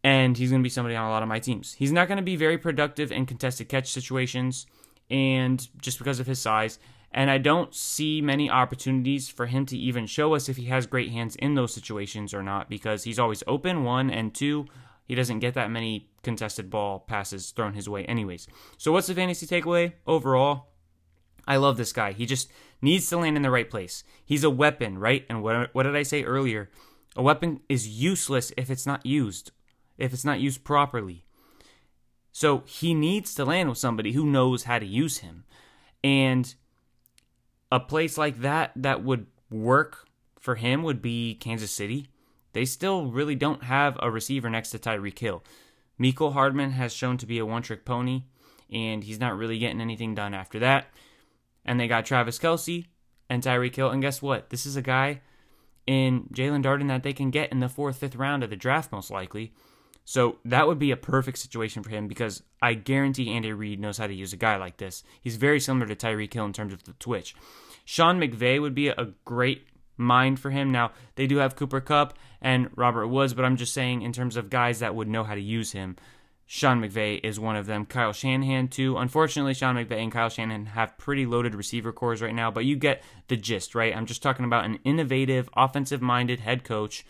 and 0.04 0.36
he's 0.38 0.50
going 0.50 0.62
to 0.62 0.66
be 0.66 0.70
somebody 0.70 0.94
on 0.94 1.06
a 1.06 1.10
lot 1.10 1.22
of 1.22 1.28
my 1.28 1.40
teams. 1.40 1.72
He's 1.72 1.90
not 1.90 2.06
going 2.06 2.18
to 2.18 2.22
be 2.22 2.36
very 2.36 2.58
productive 2.58 3.10
in 3.10 3.26
contested 3.26 3.68
catch 3.68 3.90
situations, 3.90 4.66
and 5.10 5.66
just 5.80 5.98
because 5.98 6.20
of 6.20 6.26
his 6.26 6.38
size. 6.38 6.78
And 7.12 7.30
I 7.30 7.38
don't 7.38 7.74
see 7.74 8.20
many 8.20 8.50
opportunities 8.50 9.28
for 9.28 9.46
him 9.46 9.64
to 9.66 9.78
even 9.78 10.06
show 10.06 10.34
us 10.34 10.48
if 10.48 10.56
he 10.56 10.66
has 10.66 10.86
great 10.86 11.10
hands 11.10 11.36
in 11.36 11.54
those 11.54 11.72
situations 11.72 12.34
or 12.34 12.42
not, 12.42 12.68
because 12.68 13.04
he's 13.04 13.18
always 13.18 13.42
open, 13.46 13.84
one, 13.84 14.10
and 14.10 14.34
two, 14.34 14.66
he 15.06 15.14
doesn't 15.14 15.38
get 15.38 15.54
that 15.54 15.70
many 15.70 16.10
contested 16.22 16.68
ball 16.68 16.98
passes 16.98 17.50
thrown 17.52 17.74
his 17.74 17.88
way, 17.88 18.04
anyways. 18.04 18.48
So, 18.76 18.92
what's 18.92 19.06
the 19.06 19.14
fantasy 19.14 19.46
takeaway 19.46 19.92
overall? 20.06 20.66
I 21.46 21.56
love 21.56 21.76
this 21.76 21.92
guy. 21.92 22.12
He 22.12 22.26
just 22.26 22.50
needs 22.82 23.08
to 23.08 23.18
land 23.18 23.36
in 23.36 23.42
the 23.42 23.50
right 23.50 23.70
place. 23.70 24.02
He's 24.24 24.44
a 24.44 24.50
weapon, 24.50 24.98
right? 24.98 25.24
And 25.28 25.42
what, 25.42 25.72
what 25.74 25.84
did 25.84 25.94
I 25.94 26.02
say 26.02 26.24
earlier? 26.24 26.70
A 27.14 27.22
weapon 27.22 27.60
is 27.68 27.88
useless 27.88 28.52
if 28.56 28.68
it's 28.68 28.84
not 28.84 29.06
used, 29.06 29.52
if 29.96 30.12
it's 30.12 30.24
not 30.24 30.40
used 30.40 30.64
properly. 30.64 31.24
So 32.32 32.64
he 32.66 32.92
needs 32.92 33.34
to 33.36 33.44
land 33.44 33.68
with 33.68 33.78
somebody 33.78 34.12
who 34.12 34.26
knows 34.26 34.64
how 34.64 34.78
to 34.78 34.84
use 34.84 35.18
him. 35.18 35.44
And 36.04 36.52
a 37.70 37.80
place 37.80 38.16
like 38.16 38.40
that 38.40 38.72
that 38.76 39.02
would 39.02 39.26
work 39.50 40.06
for 40.38 40.54
him 40.54 40.82
would 40.82 41.02
be 41.02 41.34
Kansas 41.34 41.70
City. 41.70 42.08
They 42.52 42.64
still 42.64 43.06
really 43.06 43.34
don't 43.34 43.64
have 43.64 43.96
a 44.00 44.10
receiver 44.10 44.48
next 44.48 44.70
to 44.70 44.78
Tyreek 44.78 45.18
Hill. 45.18 45.42
Mecole 46.00 46.32
Hardman 46.32 46.70
has 46.72 46.92
shown 46.92 47.16
to 47.18 47.26
be 47.26 47.38
a 47.38 47.46
one 47.46 47.62
trick 47.62 47.84
pony, 47.84 48.22
and 48.72 49.04
he's 49.04 49.20
not 49.20 49.36
really 49.36 49.58
getting 49.58 49.80
anything 49.80 50.14
done 50.14 50.34
after 50.34 50.58
that. 50.60 50.86
And 51.64 51.80
they 51.80 51.88
got 51.88 52.06
Travis 52.06 52.38
Kelce 52.38 52.86
and 53.28 53.42
Tyreek 53.42 53.74
Hill. 53.74 53.90
And 53.90 54.02
guess 54.02 54.22
what? 54.22 54.50
This 54.50 54.66
is 54.66 54.76
a 54.76 54.82
guy 54.82 55.20
in 55.86 56.28
Jaelon 56.32 56.62
Darden 56.62 56.88
that 56.88 57.02
they 57.02 57.12
can 57.12 57.30
get 57.30 57.50
in 57.50 57.60
the 57.60 57.68
fourth, 57.68 57.96
fifth 57.96 58.16
round 58.16 58.44
of 58.44 58.50
the 58.50 58.56
draft, 58.56 58.92
most 58.92 59.10
likely. 59.10 59.52
So 60.08 60.38
that 60.44 60.68
would 60.68 60.78
be 60.78 60.92
a 60.92 60.96
perfect 60.96 61.36
situation 61.36 61.82
for 61.82 61.90
him 61.90 62.06
because 62.06 62.44
I 62.62 62.74
guarantee 62.74 63.32
Andy 63.32 63.52
Reid 63.52 63.80
knows 63.80 63.98
how 63.98 64.06
to 64.06 64.14
use 64.14 64.32
a 64.32 64.36
guy 64.36 64.56
like 64.56 64.76
this. 64.76 65.02
He's 65.20 65.34
very 65.34 65.58
similar 65.58 65.84
to 65.88 65.96
Tyreek 65.96 66.32
Hill 66.32 66.44
in 66.44 66.52
terms 66.52 66.72
of 66.72 66.84
the 66.84 66.92
twitch. 66.92 67.34
Sean 67.84 68.20
McVay 68.20 68.62
would 68.62 68.74
be 68.74 68.86
a 68.86 69.12
great 69.24 69.66
mind 69.96 70.38
for 70.38 70.50
him. 70.50 70.70
Now, 70.70 70.92
they 71.16 71.26
do 71.26 71.38
have 71.38 71.56
Cooper 71.56 71.80
Kupp 71.80 72.16
and 72.40 72.70
Robert 72.76 73.08
Woods, 73.08 73.34
but 73.34 73.44
I'm 73.44 73.56
just 73.56 73.74
saying 73.74 74.02
in 74.02 74.12
terms 74.12 74.36
of 74.36 74.48
guys 74.48 74.78
that 74.78 74.94
would 74.94 75.08
know 75.08 75.24
how 75.24 75.34
to 75.34 75.40
use 75.40 75.72
him. 75.72 75.96
Sean 76.46 76.80
McVay 76.80 77.18
is 77.24 77.40
one 77.40 77.56
of 77.56 77.66
them. 77.66 77.84
Kyle 77.84 78.12
Shanahan, 78.12 78.68
too. 78.68 78.96
Unfortunately, 78.96 79.54
Sean 79.54 79.74
McVay 79.74 80.00
and 80.00 80.12
Kyle 80.12 80.28
Shanahan 80.28 80.66
have 80.66 80.96
pretty 80.98 81.26
loaded 81.26 81.56
receiver 81.56 81.92
cores 81.92 82.22
right 82.22 82.32
now, 82.32 82.52
but 82.52 82.64
you 82.64 82.76
get 82.76 83.02
the 83.26 83.36
gist, 83.36 83.74
right? 83.74 83.94
I'm 83.94 84.06
just 84.06 84.22
talking 84.22 84.44
about 84.44 84.66
an 84.66 84.78
innovative, 84.84 85.50
offensive 85.56 86.00
minded 86.00 86.38
head 86.38 86.62
coach 86.62 87.04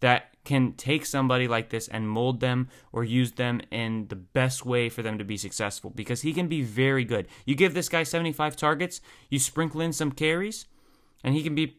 that 0.00 0.29
can 0.44 0.72
take 0.72 1.04
somebody 1.04 1.46
like 1.46 1.70
this 1.70 1.88
and 1.88 2.08
mold 2.08 2.40
them 2.40 2.68
or 2.92 3.04
use 3.04 3.32
them 3.32 3.60
in 3.70 4.08
the 4.08 4.16
best 4.16 4.64
way 4.64 4.88
for 4.88 5.02
them 5.02 5.18
to 5.18 5.24
be 5.24 5.36
successful 5.36 5.90
because 5.90 6.22
he 6.22 6.32
can 6.32 6.48
be 6.48 6.62
very 6.62 7.04
good. 7.04 7.28
You 7.44 7.54
give 7.54 7.74
this 7.74 7.88
guy 7.88 8.02
75 8.02 8.56
targets, 8.56 9.00
you 9.28 9.38
sprinkle 9.38 9.80
in 9.80 9.92
some 9.92 10.12
carries, 10.12 10.66
and 11.22 11.34
he 11.34 11.42
can 11.42 11.54
be 11.54 11.76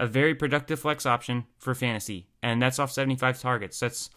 a 0.00 0.06
very 0.06 0.34
productive 0.34 0.80
flex 0.80 1.04
option 1.04 1.44
for 1.58 1.74
fantasy. 1.74 2.28
And 2.42 2.62
that's 2.62 2.78
off 2.78 2.92
75 2.92 3.40
targets. 3.40 3.78
That's 3.80 4.10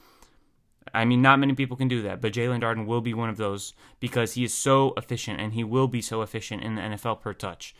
I 0.93 1.06
mean, 1.06 1.21
not 1.21 1.39
many 1.39 1.54
people 1.54 1.77
can 1.77 1.88
do 1.88 2.01
that, 2.04 2.21
but 2.21 2.34
Jaelon 2.34 2.62
Darden 2.62 2.86
will 2.86 3.01
be 3.01 3.13
one 3.13 3.30
of 3.30 3.38
those 3.38 3.73
because 3.99 4.34
he 4.34 4.43
is 4.43 4.54
so 4.54 4.93
efficient 4.97 5.39
and 5.39 5.54
he 5.54 5.63
will 5.63 5.88
be 5.88 6.01
so 6.01 6.21
efficient 6.21 6.63
in 6.63 6.75
the 6.75 6.82
NFL 6.82 7.21
per 7.21 7.34
touch. 7.34 7.75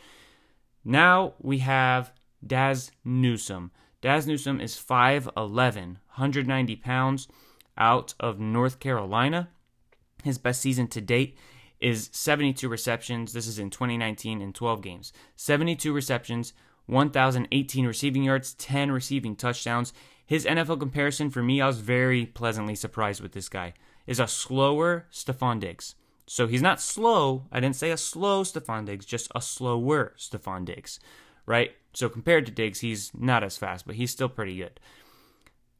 Now 0.84 1.34
we 1.40 1.58
have 1.58 2.12
Dazz 2.46 2.90
Newsome. 3.04 3.70
Dazz 4.02 4.26
Newsome 4.26 4.60
is 4.60 4.74
5'11, 4.74 5.32
190 5.36 6.76
pounds, 6.76 7.28
out 7.78 8.14
of 8.18 8.40
North 8.40 8.80
Carolina. 8.80 9.48
His 10.24 10.38
best 10.38 10.60
season 10.60 10.88
to 10.88 11.00
date 11.00 11.38
is 11.80 12.10
72 12.12 12.68
receptions. 12.68 13.32
This 13.32 13.46
is 13.46 13.60
in 13.60 13.70
2019 13.70 14.42
in 14.42 14.52
12 14.52 14.82
games. 14.82 15.12
72 15.36 15.92
receptions, 15.92 16.52
1,018 16.86 17.86
receiving 17.86 18.24
yards, 18.24 18.54
10 18.54 18.90
receiving 18.90 19.36
touchdowns. 19.36 19.92
His 20.26 20.46
NFL 20.46 20.80
comparison 20.80 21.30
for 21.30 21.42
me, 21.42 21.60
I 21.60 21.68
was 21.68 21.78
very 21.78 22.26
pleasantly 22.26 22.74
surprised 22.74 23.20
with 23.20 23.32
this 23.32 23.48
guy, 23.48 23.72
is 24.08 24.18
a 24.18 24.26
slower 24.26 25.06
Stefon 25.12 25.60
Diggs. 25.60 25.94
So 26.26 26.48
he's 26.48 26.62
not 26.62 26.80
slow. 26.80 27.44
I 27.52 27.60
didn't 27.60 27.76
say 27.76 27.92
a 27.92 27.96
slow 27.96 28.42
Stefon 28.42 28.84
Diggs, 28.84 29.06
just 29.06 29.30
a 29.32 29.40
slower 29.40 30.14
Stefon 30.18 30.64
Diggs, 30.64 30.98
right? 31.46 31.72
So 31.92 32.08
compared 32.08 32.46
to 32.46 32.52
Diggs, 32.52 32.80
he's 32.80 33.10
not 33.14 33.44
as 33.44 33.56
fast, 33.56 33.86
but 33.86 33.96
he's 33.96 34.10
still 34.10 34.28
pretty 34.28 34.56
good. 34.56 34.80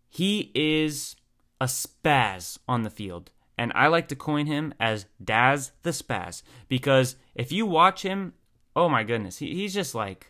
He 0.08 0.50
is 0.54 1.16
a 1.60 1.66
spaz 1.66 2.58
on 2.68 2.82
the 2.82 2.90
field. 2.90 3.30
And 3.56 3.72
I 3.74 3.86
like 3.86 4.08
to 4.08 4.16
coin 4.16 4.46
him 4.46 4.74
as 4.80 5.06
Dazz 5.22 5.72
the 5.82 5.90
Spaz 5.90 6.42
because 6.68 7.16
if 7.34 7.52
you 7.52 7.66
watch 7.66 8.02
him, 8.02 8.34
oh 8.74 8.88
my 8.88 9.04
goodness, 9.04 9.38
he, 9.38 9.54
he's 9.54 9.74
just 9.74 9.94
like, 9.94 10.28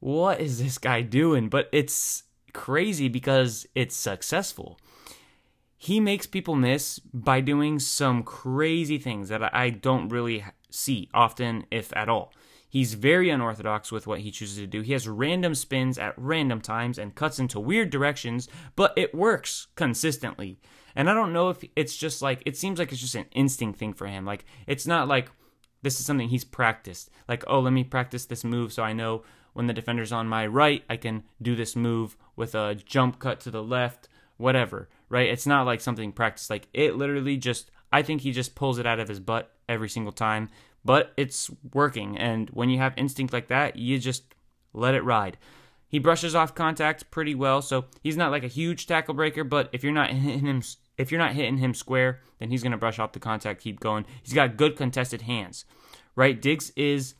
what 0.00 0.40
is 0.40 0.62
this 0.62 0.78
guy 0.78 1.02
doing? 1.02 1.48
But 1.48 1.68
it's 1.72 2.24
crazy 2.52 3.08
because 3.08 3.66
it's 3.74 3.96
successful. 3.96 4.78
He 5.76 6.00
makes 6.00 6.26
people 6.26 6.54
miss 6.54 6.98
by 6.98 7.40
doing 7.40 7.78
some 7.78 8.22
crazy 8.22 8.98
things 8.98 9.28
that 9.28 9.54
I 9.54 9.70
don't 9.70 10.08
really 10.08 10.44
see 10.70 11.08
often, 11.12 11.66
if 11.70 11.94
at 11.96 12.08
all. 12.08 12.32
He's 12.72 12.94
very 12.94 13.28
unorthodox 13.28 13.92
with 13.92 14.06
what 14.06 14.20
he 14.20 14.30
chooses 14.30 14.56
to 14.56 14.66
do. 14.66 14.80
He 14.80 14.94
has 14.94 15.06
random 15.06 15.54
spins 15.54 15.98
at 15.98 16.14
random 16.16 16.62
times 16.62 16.96
and 16.96 17.14
cuts 17.14 17.38
into 17.38 17.60
weird 17.60 17.90
directions, 17.90 18.48
but 18.76 18.94
it 18.96 19.14
works 19.14 19.66
consistently. 19.76 20.58
And 20.96 21.10
I 21.10 21.12
don't 21.12 21.34
know 21.34 21.50
if 21.50 21.62
it's 21.76 21.94
just 21.94 22.22
like, 22.22 22.42
it 22.46 22.56
seems 22.56 22.78
like 22.78 22.90
it's 22.90 23.02
just 23.02 23.14
an 23.14 23.26
instinct 23.32 23.78
thing 23.78 23.92
for 23.92 24.06
him. 24.06 24.24
Like, 24.24 24.46
it's 24.66 24.86
not 24.86 25.06
like 25.06 25.30
this 25.82 26.00
is 26.00 26.06
something 26.06 26.30
he's 26.30 26.44
practiced. 26.44 27.10
Like, 27.28 27.44
oh, 27.46 27.60
let 27.60 27.74
me 27.74 27.84
practice 27.84 28.24
this 28.24 28.42
move 28.42 28.72
so 28.72 28.82
I 28.82 28.94
know 28.94 29.22
when 29.52 29.66
the 29.66 29.74
defender's 29.74 30.10
on 30.10 30.26
my 30.26 30.46
right, 30.46 30.82
I 30.88 30.96
can 30.96 31.24
do 31.42 31.54
this 31.54 31.76
move 31.76 32.16
with 32.36 32.54
a 32.54 32.74
jump 32.74 33.18
cut 33.18 33.40
to 33.40 33.50
the 33.50 33.62
left, 33.62 34.08
whatever, 34.38 34.88
right? 35.10 35.28
It's 35.28 35.46
not 35.46 35.66
like 35.66 35.82
something 35.82 36.10
practiced. 36.10 36.48
Like, 36.48 36.68
it 36.72 36.96
literally 36.96 37.36
just, 37.36 37.70
I 37.92 38.00
think 38.00 38.22
he 38.22 38.32
just 38.32 38.54
pulls 38.54 38.78
it 38.78 38.86
out 38.86 38.98
of 38.98 39.08
his 39.08 39.20
butt 39.20 39.52
every 39.68 39.90
single 39.90 40.12
time 40.12 40.48
but 40.84 41.12
it's 41.16 41.50
working. 41.72 42.18
And 42.18 42.48
when 42.50 42.70
you 42.70 42.78
have 42.78 42.94
instinct 42.96 43.32
like 43.32 43.48
that, 43.48 43.76
you 43.76 43.98
just 43.98 44.34
let 44.72 44.94
it 44.94 45.04
ride. 45.04 45.36
He 45.88 45.98
brushes 45.98 46.34
off 46.34 46.54
contact 46.54 47.10
pretty 47.10 47.34
well, 47.34 47.60
so 47.60 47.84
he's 48.02 48.16
not 48.16 48.30
like 48.30 48.44
a 48.44 48.48
huge 48.48 48.86
tackle 48.86 49.14
breaker. 49.14 49.44
But 49.44 49.68
if 49.72 49.84
you're 49.84 49.92
not 49.92 50.10
hitting 50.10 50.46
him, 50.46 50.62
if 50.96 51.10
you're 51.10 51.20
not 51.20 51.34
hitting 51.34 51.58
him 51.58 51.74
square, 51.74 52.20
then 52.38 52.50
he's 52.50 52.62
gonna 52.62 52.78
brush 52.78 52.98
off 52.98 53.12
the 53.12 53.20
contact, 53.20 53.60
keep 53.60 53.78
going. 53.78 54.06
He's 54.22 54.32
got 54.32 54.56
good 54.56 54.76
contested 54.76 55.22
hands, 55.22 55.64
right? 56.16 56.40
Diggs 56.40 56.72
is 56.76 57.14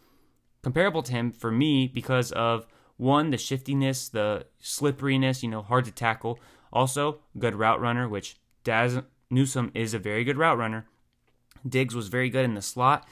comparable 0.63 1.03
to 1.03 1.13
him 1.13 1.33
for 1.33 1.51
me 1.51 1.87
because 1.87 2.33
of 2.33 2.67
one 2.97 3.31
the 3.31 3.37
shiftiness, 3.37 4.09
the 4.09 4.47
slipperiness, 4.61 5.43
you 5.43 5.51
know, 5.51 5.63
hard 5.63 5.85
to 5.85 5.91
tackle. 5.91 6.39
Also, 6.73 7.19
good 7.39 7.55
route 7.55 7.81
runner, 7.81 8.09
which 8.09 8.39
Dazz 8.65 9.01
Newsome 9.29 9.71
is 9.75 9.93
a 9.93 9.99
very 9.99 10.25
good 10.25 10.39
route 10.39 10.57
runner. 10.57 10.87
Diggs 11.69 11.95
was 11.95 12.09
very 12.09 12.31
good 12.31 12.45
in 12.45 12.55
the 12.55 12.63
slot. 12.63 13.07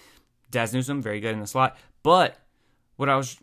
Dazz 0.51 0.73
Newsome, 0.73 1.03
very 1.03 1.21
good 1.21 1.35
in 1.35 1.41
the 1.41 1.47
slot. 1.47 1.77
But 2.03 2.39
what 2.97 3.09
I 3.09 3.17
was 3.17 3.39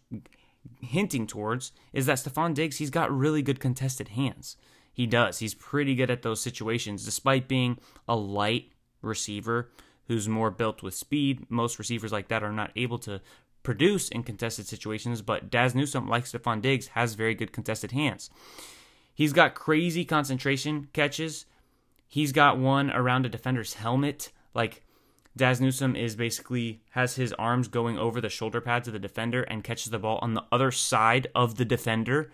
hinting 0.82 1.28
towards 1.28 1.72
is 1.94 2.06
that 2.06 2.18
Stefon 2.18 2.54
Diggs, 2.54 2.78
he's 2.78 2.90
got 2.90 3.16
really 3.16 3.42
good 3.42 3.60
contested 3.60 4.10
hands. 4.10 4.58
He 4.92 5.06
does. 5.06 5.40
He's 5.40 5.54
pretty 5.54 5.96
good 5.96 6.10
at 6.10 6.24
those 6.24 6.42
situations, 6.42 7.06
despite 7.06 7.48
being 7.48 7.78
a 8.08 8.16
light 8.16 8.72
receiver 9.02 9.70
who's 10.08 10.28
more 10.28 10.50
built 10.50 10.82
with 10.82 10.96
speed. 10.96 11.46
Most 11.50 11.78
receivers 11.78 12.12
like 12.12 12.30
that 12.30 12.44
are 12.44 12.52
not 12.52 12.72
able 12.76 12.98
to 13.00 13.22
produce 13.62 14.10
in 14.10 14.24
contested 14.24 14.66
situations, 14.68 15.22
but 15.22 15.52
Dazz 15.52 15.76
Newsome, 15.76 16.08
like 16.08 16.26
Stefon 16.26 16.62
Diggs, 16.62 16.88
has 16.88 17.14
very 17.14 17.36
good 17.36 17.52
contested 17.52 17.92
hands. 17.92 18.30
He's 19.14 19.34
got 19.34 19.56
crazy 19.56 20.06
concentration 20.06 20.88
catches. 20.94 21.46
He's 22.08 22.32
got 22.32 22.58
one 22.58 22.90
around 22.92 23.26
a 23.26 23.30
defender's 23.30 23.74
helmet. 23.76 24.32
Like 24.54 24.84
Dazz 25.38 25.62
Newsome 25.62 25.96
is 25.96 26.16
basically 26.16 26.82
has 26.92 27.16
his 27.16 27.32
arms 27.34 27.68
going 27.68 27.98
over 27.98 28.20
the 28.20 28.30
shoulder 28.30 28.60
pads 28.60 28.88
of 28.88 28.94
the 28.94 29.00
defender 29.00 29.44
and 29.44 29.64
catches 29.64 29.92
the 29.92 30.00
ball 30.00 30.20
on 30.22 30.34
the 30.34 30.44
other 30.52 30.72
side 30.72 31.28
of 31.36 31.56
the 31.56 31.66
defender 31.66 32.32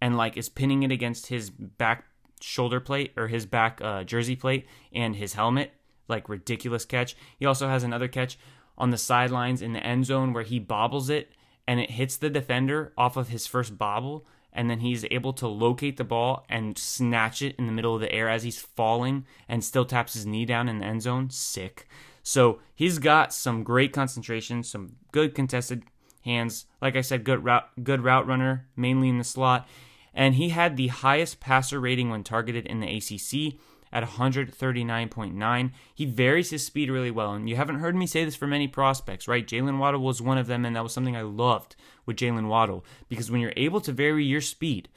and 0.00 0.16
like 0.16 0.36
is 0.36 0.48
pinning 0.48 0.82
it 0.82 0.92
against 0.92 1.28
his 1.28 1.50
back 1.50 2.04
shoulder 2.40 2.80
plate 2.80 3.12
or 3.16 3.28
his 3.28 3.46
back 3.46 3.80
uh, 3.80 4.02
jersey 4.02 4.36
plate 4.36 4.66
and 4.92 5.16
his 5.16 5.34
helmet. 5.34 5.72
Like 6.08 6.28
ridiculous 6.28 6.84
catch. 6.84 7.16
He 7.38 7.46
also 7.46 7.68
has 7.68 7.84
another 7.84 8.08
catch 8.08 8.36
on 8.76 8.90
the 8.90 8.98
sidelines 8.98 9.62
in 9.62 9.72
the 9.72 9.86
end 9.86 10.04
zone 10.06 10.32
where 10.32 10.42
he 10.42 10.58
bobbles 10.58 11.08
it 11.08 11.30
and 11.66 11.78
it 11.78 11.92
hits 11.92 12.16
the 12.16 12.28
defender 12.28 12.92
off 12.98 13.16
of 13.16 13.28
his 13.28 13.46
first 13.46 13.78
bobble 13.78 14.26
and 14.52 14.68
then 14.68 14.80
he's 14.80 15.06
able 15.10 15.32
to 15.34 15.48
locate 15.48 15.96
the 15.96 16.04
ball 16.04 16.44
and 16.48 16.76
snatch 16.76 17.40
it 17.40 17.54
in 17.56 17.66
the 17.66 17.72
middle 17.72 17.94
of 17.94 18.00
the 18.00 18.12
air 18.12 18.28
as 18.28 18.42
he's 18.42 18.58
falling 18.58 19.24
and 19.48 19.64
still 19.64 19.84
taps 19.84 20.14
his 20.14 20.26
knee 20.26 20.44
down 20.44 20.68
in 20.68 20.80
the 20.80 20.84
end 20.84 21.02
zone. 21.02 21.30
Sick. 21.30 21.88
So 22.22 22.60
he's 22.74 22.98
got 22.98 23.32
some 23.32 23.62
great 23.62 23.92
concentration, 23.92 24.62
some 24.62 24.96
good 25.10 25.34
contested 25.34 25.84
hands. 26.24 26.66
Like 26.80 26.96
I 26.96 27.00
said, 27.00 27.24
good 27.24 27.44
route, 27.44 27.68
good 27.82 28.02
route 28.02 28.26
runner, 28.26 28.68
mainly 28.76 29.08
in 29.08 29.18
the 29.18 29.24
slot. 29.24 29.68
And 30.14 30.34
he 30.34 30.50
had 30.50 30.76
the 30.76 30.88
highest 30.88 31.40
passer 31.40 31.80
rating 31.80 32.10
when 32.10 32.22
targeted 32.22 32.66
in 32.66 32.80
the 32.80 32.96
ACC 32.96 33.58
at 33.92 34.04
139.9. 34.04 35.70
He 35.94 36.04
varies 36.06 36.50
his 36.50 36.64
speed 36.64 36.90
really 36.90 37.10
well, 37.10 37.32
and 37.34 37.48
you 37.48 37.56
haven't 37.56 37.80
heard 37.80 37.94
me 37.94 38.06
say 38.06 38.24
this 38.24 38.36
for 38.36 38.46
many 38.46 38.66
prospects, 38.66 39.28
right? 39.28 39.46
Jaylen 39.46 39.78
Waddle 39.78 40.00
was 40.00 40.22
one 40.22 40.38
of 40.38 40.46
them, 40.46 40.64
and 40.64 40.74
that 40.76 40.82
was 40.82 40.92
something 40.92 41.16
I 41.16 41.22
loved 41.22 41.76
with 42.06 42.16
Jaylen 42.16 42.48
Waddle 42.48 42.84
because 43.08 43.30
when 43.30 43.40
you're 43.40 43.52
able 43.56 43.80
to 43.82 43.92
vary 43.92 44.24
your 44.24 44.40
speed, 44.40 44.88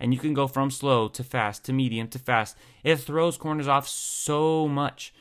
and 0.00 0.14
you 0.14 0.20
can 0.20 0.34
go 0.34 0.46
from 0.46 0.70
slow 0.70 1.08
to 1.08 1.24
fast 1.24 1.64
to 1.64 1.72
medium 1.72 2.08
to 2.08 2.18
fast, 2.18 2.56
it 2.84 2.96
throws 2.96 3.36
corners 3.36 3.68
off 3.68 3.88
so 3.88 4.68
much, 4.68 5.12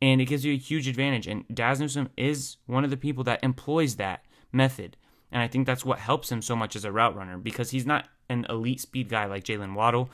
and 0.00 0.20
it 0.20 0.26
gives 0.26 0.44
you 0.44 0.52
a 0.52 0.58
huge 0.58 0.88
advantage. 0.88 1.26
And 1.26 1.44
Dazz 1.52 1.80
Newsome 1.80 2.10
is 2.16 2.56
one 2.66 2.84
of 2.84 2.90
the 2.90 2.96
people 2.96 3.24
that 3.24 3.42
employs 3.42 3.96
that 3.96 4.24
method. 4.52 4.96
And 5.32 5.42
I 5.42 5.48
think 5.48 5.66
that's 5.66 5.84
what 5.84 5.98
helps 5.98 6.30
him 6.30 6.42
so 6.42 6.56
much 6.56 6.76
as 6.76 6.84
a 6.84 6.92
route 6.92 7.16
runner 7.16 7.38
because 7.38 7.70
he's 7.70 7.86
not 7.86 8.08
an 8.28 8.46
elite 8.48 8.80
speed 8.80 9.08
guy 9.08 9.26
like 9.26 9.44
Jaylen 9.44 9.74
Waddle, 9.74 10.10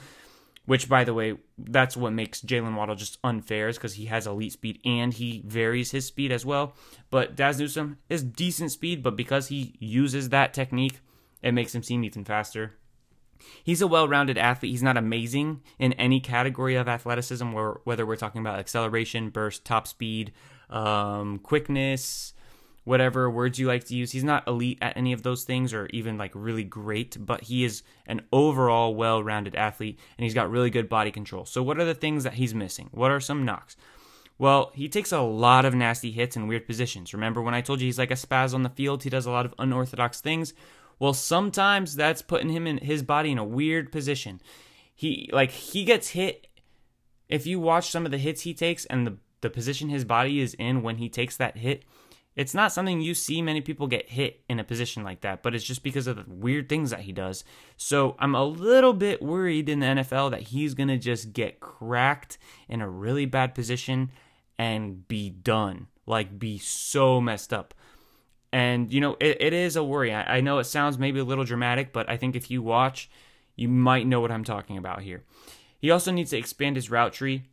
which, 0.64 0.88
by 0.88 1.04
the 1.04 1.14
way, 1.14 1.38
that's 1.58 1.96
what 1.96 2.12
makes 2.12 2.40
Jaylen 2.40 2.76
Waddle 2.76 2.94
just 2.94 3.18
unfair 3.24 3.68
is 3.68 3.76
because 3.76 3.94
he 3.94 4.06
has 4.06 4.26
elite 4.26 4.52
speed 4.52 4.80
and 4.84 5.12
he 5.12 5.42
varies 5.44 5.90
his 5.90 6.06
speed 6.06 6.32
as 6.32 6.46
well. 6.46 6.74
But 7.10 7.36
Dazz 7.36 7.58
Newsome 7.58 7.98
is 8.08 8.22
decent 8.22 8.72
speed, 8.72 9.02
but 9.02 9.16
because 9.16 9.48
he 9.48 9.74
uses 9.78 10.28
that 10.28 10.54
technique, 10.54 11.00
it 11.42 11.52
makes 11.52 11.74
him 11.74 11.82
seem 11.82 12.04
even 12.04 12.24
faster. 12.24 12.76
He's 13.64 13.80
a 13.80 13.86
well 13.86 14.08
rounded 14.08 14.38
athlete. 14.38 14.72
He's 14.72 14.82
not 14.82 14.96
amazing 14.96 15.62
in 15.78 15.92
any 15.94 16.20
category 16.20 16.74
of 16.74 16.88
athleticism, 16.88 17.54
or 17.54 17.80
whether 17.84 18.04
we're 18.04 18.16
talking 18.16 18.40
about 18.40 18.58
acceleration, 18.58 19.30
burst, 19.30 19.64
top 19.64 19.86
speed, 19.86 20.32
um, 20.70 21.38
quickness, 21.38 22.34
whatever 22.84 23.30
words 23.30 23.58
you 23.58 23.66
like 23.66 23.84
to 23.84 23.94
use. 23.94 24.12
He's 24.12 24.24
not 24.24 24.46
elite 24.48 24.78
at 24.80 24.96
any 24.96 25.12
of 25.12 25.22
those 25.22 25.44
things 25.44 25.72
or 25.72 25.86
even 25.92 26.18
like 26.18 26.32
really 26.34 26.64
great, 26.64 27.16
but 27.24 27.42
he 27.42 27.64
is 27.64 27.82
an 28.06 28.22
overall 28.32 28.94
well 28.94 29.22
rounded 29.22 29.54
athlete 29.54 29.98
and 30.18 30.24
he's 30.24 30.34
got 30.34 30.50
really 30.50 30.70
good 30.70 30.88
body 30.88 31.10
control. 31.10 31.44
So, 31.44 31.62
what 31.62 31.78
are 31.78 31.84
the 31.84 31.94
things 31.94 32.24
that 32.24 32.34
he's 32.34 32.54
missing? 32.54 32.88
What 32.92 33.10
are 33.10 33.20
some 33.20 33.44
knocks? 33.44 33.76
Well, 34.38 34.72
he 34.74 34.88
takes 34.88 35.12
a 35.12 35.20
lot 35.20 35.64
of 35.64 35.74
nasty 35.74 36.10
hits 36.10 36.36
in 36.36 36.48
weird 36.48 36.66
positions. 36.66 37.14
Remember 37.14 37.40
when 37.40 37.54
I 37.54 37.60
told 37.60 37.80
you 37.80 37.86
he's 37.86 37.98
like 37.98 38.10
a 38.10 38.14
spaz 38.14 38.54
on 38.54 38.64
the 38.64 38.70
field? 38.70 39.04
He 39.04 39.10
does 39.10 39.26
a 39.26 39.30
lot 39.30 39.46
of 39.46 39.54
unorthodox 39.58 40.20
things. 40.20 40.52
Well, 41.02 41.14
sometimes 41.14 41.96
that's 41.96 42.22
putting 42.22 42.50
him 42.50 42.64
in 42.64 42.78
his 42.78 43.02
body 43.02 43.32
in 43.32 43.38
a 43.38 43.44
weird 43.44 43.90
position. 43.90 44.40
He 44.94 45.28
like 45.32 45.50
he 45.50 45.82
gets 45.82 46.10
hit 46.10 46.46
if 47.28 47.44
you 47.44 47.58
watch 47.58 47.90
some 47.90 48.04
of 48.04 48.12
the 48.12 48.18
hits 48.18 48.42
he 48.42 48.54
takes 48.54 48.84
and 48.84 49.04
the 49.04 49.16
the 49.40 49.50
position 49.50 49.88
his 49.88 50.04
body 50.04 50.38
is 50.38 50.54
in 50.54 50.80
when 50.80 50.98
he 50.98 51.08
takes 51.08 51.36
that 51.38 51.56
hit, 51.56 51.82
it's 52.36 52.54
not 52.54 52.72
something 52.72 53.00
you 53.00 53.14
see 53.14 53.42
many 53.42 53.60
people 53.60 53.88
get 53.88 54.10
hit 54.10 54.44
in 54.48 54.60
a 54.60 54.64
position 54.64 55.02
like 55.02 55.22
that, 55.22 55.42
but 55.42 55.56
it's 55.56 55.64
just 55.64 55.82
because 55.82 56.06
of 56.06 56.14
the 56.14 56.24
weird 56.28 56.68
things 56.68 56.90
that 56.90 57.00
he 57.00 57.10
does. 57.10 57.42
So 57.76 58.14
I'm 58.20 58.36
a 58.36 58.44
little 58.44 58.92
bit 58.92 59.20
worried 59.20 59.68
in 59.68 59.80
the 59.80 59.86
NFL 59.86 60.30
that 60.30 60.42
he's 60.42 60.74
going 60.74 60.88
to 60.88 60.98
just 60.98 61.32
get 61.32 61.58
cracked 61.58 62.38
in 62.68 62.80
a 62.80 62.88
really 62.88 63.26
bad 63.26 63.56
position 63.56 64.12
and 64.56 65.08
be 65.08 65.30
done. 65.30 65.88
Like, 66.06 66.38
be 66.38 66.58
so 66.58 67.20
messed 67.20 67.52
up. 67.52 67.74
And, 68.52 68.92
you 68.92 69.00
know, 69.00 69.16
it, 69.18 69.38
it 69.40 69.52
is 69.52 69.76
a 69.76 69.84
worry. 69.84 70.12
I, 70.12 70.36
I 70.36 70.40
know 70.40 70.58
it 70.58 70.64
sounds 70.64 70.98
maybe 70.98 71.20
a 71.20 71.24
little 71.24 71.44
dramatic, 71.44 71.92
but 71.92 72.08
I 72.08 72.16
think 72.16 72.36
if 72.36 72.50
you 72.50 72.62
watch, 72.62 73.10
you 73.56 73.68
might 73.68 74.06
know 74.06 74.20
what 74.20 74.30
I'm 74.30 74.44
talking 74.44 74.76
about 74.76 75.02
here. 75.02 75.24
He 75.78 75.90
also 75.90 76.12
needs 76.12 76.30
to 76.30 76.38
expand 76.38 76.76
his 76.76 76.90
route 76.90 77.12
tree 77.12 77.44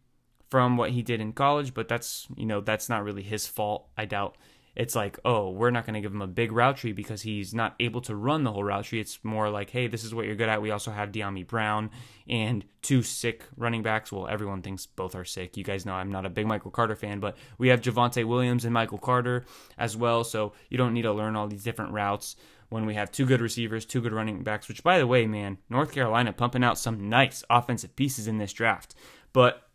from 0.49 0.77
what 0.77 0.91
he 0.91 1.01
did 1.01 1.21
in 1.21 1.31
college, 1.31 1.73
but 1.73 1.87
that's, 1.87 2.27
you 2.35 2.45
know, 2.45 2.59
that's 2.59 2.89
not 2.89 3.03
really 3.03 3.23
his 3.23 3.47
fault, 3.47 3.87
I 3.97 4.05
doubt 4.05 4.35
it's 4.75 4.95
like, 4.95 5.19
oh, 5.25 5.49
we're 5.49 5.71
not 5.71 5.85
going 5.85 5.95
to 5.95 6.01
give 6.01 6.13
him 6.13 6.21
a 6.21 6.27
big 6.27 6.51
route 6.51 6.77
tree 6.77 6.91
because 6.91 7.21
he's 7.21 7.53
not 7.53 7.75
able 7.79 8.01
to 8.01 8.15
run 8.15 8.43
the 8.43 8.51
whole 8.51 8.63
route 8.63 8.85
tree. 8.85 8.99
It's 8.99 9.19
more 9.23 9.49
like, 9.49 9.69
hey, 9.69 9.87
this 9.87 10.03
is 10.03 10.13
what 10.13 10.25
you're 10.25 10.35
good 10.35 10.49
at. 10.49 10.61
We 10.61 10.71
also 10.71 10.91
have 10.91 11.11
Dyami 11.11 11.45
Brown 11.45 11.89
and 12.27 12.63
two 12.81 13.01
sick 13.01 13.43
running 13.57 13.83
backs. 13.83 14.11
Well, 14.11 14.27
everyone 14.27 14.61
thinks 14.61 14.85
both 14.85 15.15
are 15.15 15.25
sick. 15.25 15.57
You 15.57 15.63
guys 15.63 15.85
know 15.85 15.93
I'm 15.93 16.11
not 16.11 16.25
a 16.25 16.29
big 16.29 16.47
Michael 16.47 16.71
Carter 16.71 16.95
fan, 16.95 17.19
but 17.19 17.37
we 17.57 17.69
have 17.69 17.81
Javonte 17.81 18.25
Williams 18.25 18.65
and 18.65 18.73
Michael 18.73 18.99
Carter 18.99 19.45
as 19.77 19.97
well. 19.97 20.23
So 20.23 20.53
you 20.69 20.77
don't 20.77 20.93
need 20.93 21.03
to 21.03 21.13
learn 21.13 21.35
all 21.35 21.47
these 21.47 21.63
different 21.63 21.91
routes 21.91 22.35
when 22.69 22.85
we 22.85 22.95
have 22.95 23.11
two 23.11 23.25
good 23.25 23.41
receivers, 23.41 23.85
two 23.85 24.01
good 24.01 24.13
running 24.13 24.43
backs, 24.43 24.67
which, 24.67 24.83
by 24.83 24.99
the 24.99 25.07
way, 25.07 25.25
man, 25.25 25.57
North 25.69 25.91
Carolina 25.91 26.31
pumping 26.31 26.63
out 26.63 26.77
some 26.77 27.09
nice 27.09 27.43
offensive 27.49 27.95
pieces 27.95 28.27
in 28.27 28.37
this 28.37 28.53
draft. 28.53 28.93
But, 29.33 29.67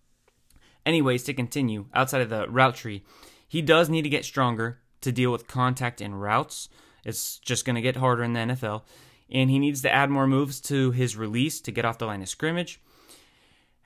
anyways, 0.87 1.25
to 1.25 1.35
continue, 1.35 1.87
outside 1.93 2.23
of 2.23 2.31
the 2.31 2.49
route 2.49 2.77
tree, 2.77 3.05
he 3.49 3.63
does 3.63 3.91
need 3.91 4.03
to 4.03 4.09
get 4.09 4.25
stronger 4.25 4.81
to 5.05 5.13
deal 5.13 5.33
with 5.33 5.47
contact 5.47 6.01
and 6.01 6.21
routes. 6.21 6.69
It's 7.05 7.39
just 7.39 7.65
going 7.65 7.77
to 7.77 7.83
get 7.83 7.97
harder 7.97 8.23
in 8.25 8.33
the 8.33 8.41
NFL. 8.41 8.83
And 9.31 9.51
he 9.51 9.59
needs 9.59 9.83
to 9.83 9.93
add 9.93 10.11
more 10.11 10.27
moves 10.27 10.61
to 10.63 10.91
his 10.91 11.17
release 11.17 11.61
to 11.63 11.73
get 11.73 11.85
off 11.85 11.99
the 11.99 12.07
line 12.07 12.23
of 12.23 12.29
scrimmage. 12.29 12.81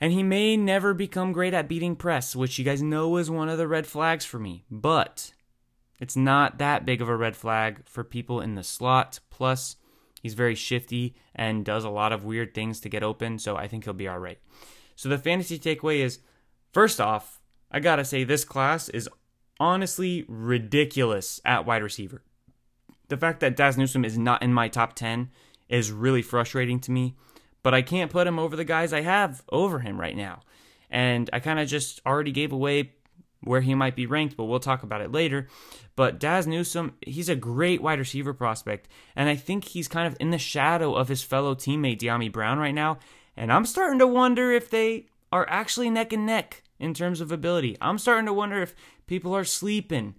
And 0.00 0.12
he 0.12 0.22
may 0.22 0.56
never 0.56 0.94
become 0.94 1.32
great 1.32 1.54
at 1.54 1.68
beating 1.68 1.96
press, 1.96 2.36
which 2.36 2.58
you 2.58 2.64
guys 2.64 2.82
know 2.82 3.16
is 3.16 3.30
one 3.30 3.48
of 3.48 3.58
the 3.58 3.68
red 3.68 3.86
flags 3.86 4.24
for 4.24 4.38
me. 4.38 4.64
But 4.70 5.32
it's 5.98 6.16
not 6.16 6.58
that 6.58 6.86
big 6.86 7.02
of 7.02 7.08
a 7.08 7.16
red 7.16 7.36
flag 7.36 7.82
for 7.84 8.04
people 8.04 8.40
in 8.40 8.54
the 8.54 8.62
slot. 8.62 9.18
Plus, 9.30 9.76
he's 10.22 10.34
very 10.34 10.54
shifty 10.54 11.16
and 11.34 11.64
does 11.64 11.84
a 11.84 11.90
lot 11.90 12.12
of 12.12 12.24
weird 12.24 12.54
things 12.54 12.80
to 12.80 12.88
get 12.88 13.02
open, 13.02 13.38
so 13.38 13.56
I 13.56 13.66
think 13.66 13.84
he'll 13.84 13.94
be 13.94 14.08
all 14.08 14.18
right. 14.18 14.38
So 14.94 15.08
the 15.08 15.18
fantasy 15.18 15.58
takeaway 15.58 15.98
is 15.98 16.20
first 16.72 17.00
off, 17.00 17.40
I 17.70 17.80
gotta 17.80 18.04
say 18.04 18.24
this 18.24 18.44
class 18.44 18.88
is 18.88 19.08
honestly 19.60 20.24
ridiculous 20.28 21.40
at 21.44 21.66
wide 21.66 21.82
receiver. 21.82 22.22
The 23.08 23.16
fact 23.16 23.40
that 23.40 23.56
Dazz 23.56 23.78
Newsome 23.78 24.04
is 24.04 24.18
not 24.18 24.42
in 24.42 24.52
my 24.52 24.68
top 24.68 24.94
10 24.94 25.30
is 25.68 25.90
really 25.90 26.22
frustrating 26.22 26.78
to 26.80 26.90
me, 26.90 27.14
but 27.62 27.74
I 27.74 27.82
can't 27.82 28.10
put 28.10 28.26
him 28.26 28.38
over 28.38 28.56
the 28.56 28.64
guys 28.64 28.92
I 28.92 29.00
have 29.00 29.42
over 29.50 29.80
him 29.80 30.00
right 30.00 30.16
now. 30.16 30.40
And 30.90 31.28
I 31.32 31.40
kind 31.40 31.58
of 31.58 31.68
just 31.68 32.00
already 32.06 32.32
gave 32.32 32.52
away 32.52 32.92
where 33.42 33.60
he 33.60 33.74
might 33.74 33.96
be 33.96 34.06
ranked, 34.06 34.36
but 34.36 34.44
we'll 34.44 34.60
talk 34.60 34.82
about 34.82 35.00
it 35.00 35.12
later. 35.12 35.48
But 35.96 36.18
Dazz 36.18 36.46
Newsome, 36.46 36.94
he's 37.04 37.28
a 37.28 37.36
great 37.36 37.82
wide 37.82 37.98
receiver 37.98 38.32
prospect, 38.32 38.88
and 39.16 39.28
I 39.28 39.36
think 39.36 39.64
he's 39.64 39.88
kind 39.88 40.06
of 40.06 40.16
in 40.20 40.30
the 40.30 40.38
shadow 40.38 40.94
of 40.94 41.08
his 41.08 41.22
fellow 41.22 41.54
teammate 41.54 41.98
Dyami 41.98 42.30
Brown 42.32 42.58
right 42.58 42.74
now. 42.74 42.98
And 43.36 43.52
I'm 43.52 43.66
starting 43.66 43.98
to 44.00 44.06
wonder 44.06 44.50
if 44.50 44.70
they 44.70 45.06
are 45.30 45.46
actually 45.48 45.90
neck 45.90 46.12
and 46.12 46.26
neck 46.26 46.62
in 46.78 46.94
terms 46.94 47.20
of 47.20 47.32
ability. 47.32 47.76
I'm 47.80 47.98
starting 47.98 48.26
to 48.26 48.32
wonder 48.32 48.62
if 48.62 48.74
people 49.06 49.34
are 49.34 49.44
sleeping. 49.44 50.14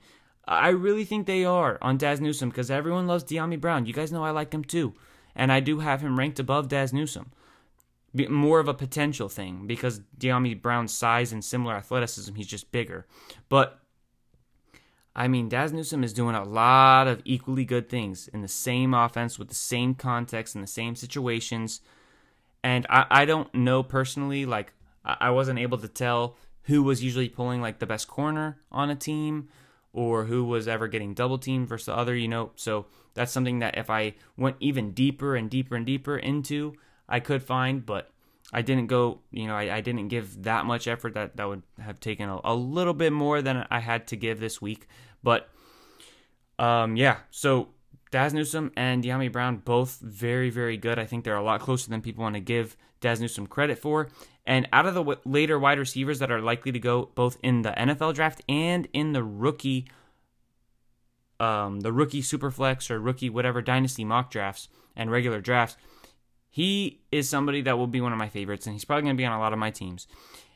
I 0.47 0.69
really 0.69 1.05
think 1.05 1.25
they 1.25 1.45
are 1.45 1.77
on 1.81 1.97
Dazz 1.97 2.19
Newsome 2.19 2.49
because 2.49 2.71
everyone 2.71 3.07
loves 3.07 3.23
Dyami 3.23 3.59
Brown. 3.59 3.85
You 3.85 3.93
guys 3.93 4.11
know 4.11 4.23
I 4.23 4.31
like 4.31 4.53
him 4.53 4.63
too. 4.63 4.93
And 5.35 5.51
I 5.51 5.59
do 5.59 5.79
have 5.79 6.01
him 6.01 6.17
ranked 6.17 6.39
above 6.39 6.67
Dazz 6.67 6.91
Newsome. 6.91 7.31
More 8.13 8.59
of 8.59 8.67
a 8.67 8.73
potential 8.73 9.29
thing 9.29 9.67
because 9.67 10.01
Dyami 10.17 10.59
Brown's 10.59 10.93
size 10.93 11.31
and 11.31 11.45
similar 11.45 11.75
athleticism, 11.75 12.33
he's 12.33 12.47
just 12.47 12.71
bigger. 12.71 13.05
But 13.47 13.79
I 15.15 15.27
mean, 15.27 15.49
Dazz 15.49 15.73
Newsome 15.73 16.03
is 16.03 16.13
doing 16.13 16.35
a 16.35 16.43
lot 16.43 17.07
of 17.07 17.21
equally 17.25 17.65
good 17.65 17.89
things 17.89 18.27
in 18.29 18.41
the 18.41 18.47
same 18.47 18.93
offense 18.93 19.37
with 19.37 19.49
the 19.49 19.55
same 19.55 19.93
context 19.93 20.55
and 20.55 20.63
the 20.63 20.67
same 20.67 20.95
situations. 20.95 21.81
And 22.63 22.87
I, 22.89 23.05
I 23.09 23.25
don't 23.25 23.53
know 23.53 23.83
personally, 23.83 24.45
like, 24.45 24.73
I 25.03 25.29
wasn't 25.31 25.59
able 25.59 25.77
to 25.79 25.87
tell 25.87 26.37
who 26.69 26.83
was 26.83 27.03
usually 27.03 27.27
pulling 27.27 27.61
like 27.61 27.79
the 27.79 27.85
best 27.87 28.07
corner 28.07 28.59
on 28.71 28.91
a 28.91 28.95
team 28.95 29.49
or 29.91 30.25
who 30.25 30.45
was 30.45 30.67
ever 30.67 30.87
getting 30.87 31.15
double 31.15 31.39
teamed 31.39 31.67
versus 31.67 31.87
the 31.87 31.95
other, 31.95 32.15
you 32.15 32.27
know. 32.27 32.51
So 32.55 32.85
that's 33.15 33.31
something 33.31 33.57
that 33.59 33.75
if 33.75 33.89
I 33.89 34.13
went 34.37 34.55
even 34.59 34.91
deeper 34.91 35.35
and 35.35 35.49
deeper 35.49 35.75
and 35.75 35.83
deeper 35.83 36.15
into, 36.15 36.75
I 37.07 37.21
could 37.21 37.41
find, 37.41 37.83
but 37.83 38.11
I 38.53 38.61
didn't 38.61 38.85
go, 38.85 39.21
you 39.31 39.47
know, 39.47 39.55
I, 39.55 39.77
I 39.77 39.81
didn't 39.81 40.09
give 40.09 40.43
that 40.43 40.65
much 40.65 40.87
effort. 40.87 41.15
That 41.15 41.37
that 41.37 41.47
would 41.47 41.63
have 41.79 41.99
taken 41.99 42.29
a, 42.29 42.39
a 42.43 42.53
little 42.53 42.93
bit 42.93 43.11
more 43.11 43.41
than 43.41 43.65
I 43.71 43.79
had 43.79 44.05
to 44.07 44.15
give 44.15 44.39
this 44.39 44.61
week. 44.61 44.87
But 45.23 45.49
um, 46.59 46.95
yeah, 46.95 47.17
so 47.31 47.69
Dazz 48.11 48.31
Newsome 48.33 48.71
and 48.77 49.03
Dyami 49.03 49.31
Brown 49.31 49.57
both 49.57 49.99
very, 50.01 50.51
very 50.51 50.77
good. 50.77 50.99
I 50.99 51.05
think 51.05 51.23
they're 51.23 51.35
a 51.35 51.43
lot 51.43 51.61
closer 51.61 51.89
than 51.89 52.01
people 52.01 52.21
want 52.21 52.35
to 52.35 52.41
give 52.41 52.77
Dazz 53.01 53.19
Newsome 53.19 53.47
credit 53.47 53.79
for. 53.79 54.09
And 54.49 54.67
out 54.73 54.87
of 54.87 54.95
the 54.95 55.19
later 55.25 55.59
wide 55.59 55.77
receivers 55.77 56.17
that 56.17 56.31
are 56.31 56.41
likely 56.41 56.71
to 56.71 56.79
go 56.79 57.11
both 57.13 57.37
in 57.43 57.61
the 57.61 57.69
NFL 57.69 58.15
draft 58.15 58.41
and 58.49 58.87
in 58.93 59.13
the 59.13 59.23
rookie, 59.23 59.85
um, 61.39 61.81
the 61.81 61.93
rookie 61.93 62.23
superflex 62.23 62.89
or 62.89 62.99
rookie 62.99 63.29
whatever 63.29 63.61
dynasty 63.61 64.03
mock 64.03 64.31
drafts 64.31 64.67
and 64.95 65.11
regular 65.11 65.39
drafts, 65.39 65.77
he 66.49 66.99
is 67.11 67.29
somebody 67.29 67.61
that 67.61 67.77
will 67.77 67.85
be 67.85 68.01
one 68.01 68.11
of 68.11 68.17
my 68.17 68.27
favorites, 68.27 68.65
and 68.65 68.73
he's 68.73 68.83
probably 68.83 69.03
going 69.03 69.15
to 69.15 69.21
be 69.21 69.25
on 69.25 69.37
a 69.37 69.39
lot 69.39 69.53
of 69.53 69.59
my 69.59 69.69
teams. 69.69 70.07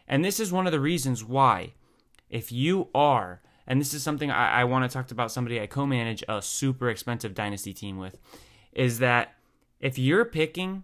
And 0.08 0.26
this 0.26 0.40
is 0.40 0.52
one 0.52 0.66
of 0.66 0.72
the 0.72 0.80
reasons 0.80 1.24
why, 1.24 1.74
if 2.32 2.52
you 2.52 2.90
are, 2.96 3.44
and 3.68 3.80
this 3.80 3.94
is 3.94 4.02
something 4.02 4.32
I, 4.32 4.62
I 4.62 4.64
want 4.64 4.90
to 4.90 4.92
talk 4.92 5.12
about 5.12 5.32
somebody 5.32 5.62
I 5.62 5.68
co 5.68 5.86
manage 5.86 6.24
a 6.28 6.42
super 6.42 6.90
expensive 6.90 7.36
dynasty 7.36 7.74
team 7.74 8.00
with, 8.00 8.18
is 8.72 8.98
that 9.00 9.36
if 9.80 10.00
you're 10.00 10.26
picking 10.26 10.84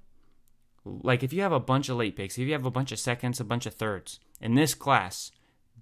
like 0.86 1.24
if 1.24 1.34
you 1.34 1.42
have 1.42 1.52
a 1.52 1.60
bunch 1.60 1.90
of 1.90 1.98
late 1.98 2.16
picks, 2.16 2.38
if 2.38 2.48
you 2.48 2.54
have 2.54 2.66
a 2.66 2.72
bunch 2.72 2.92
of 2.92 3.00
seconds, 3.00 3.40
a 3.40 3.44
bunch 3.44 3.66
of 3.66 3.74
thirds 3.74 4.20
in 4.42 4.56
this 4.56 4.74
class, 4.74 5.32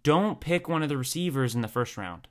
don't 0.04 0.40
pick 0.40 0.68
one 0.68 0.84
of 0.84 0.90
the 0.90 0.98
receivers 0.98 1.56
in 1.56 1.62
the 1.62 1.68
first 1.68 1.98
round. 1.98 2.28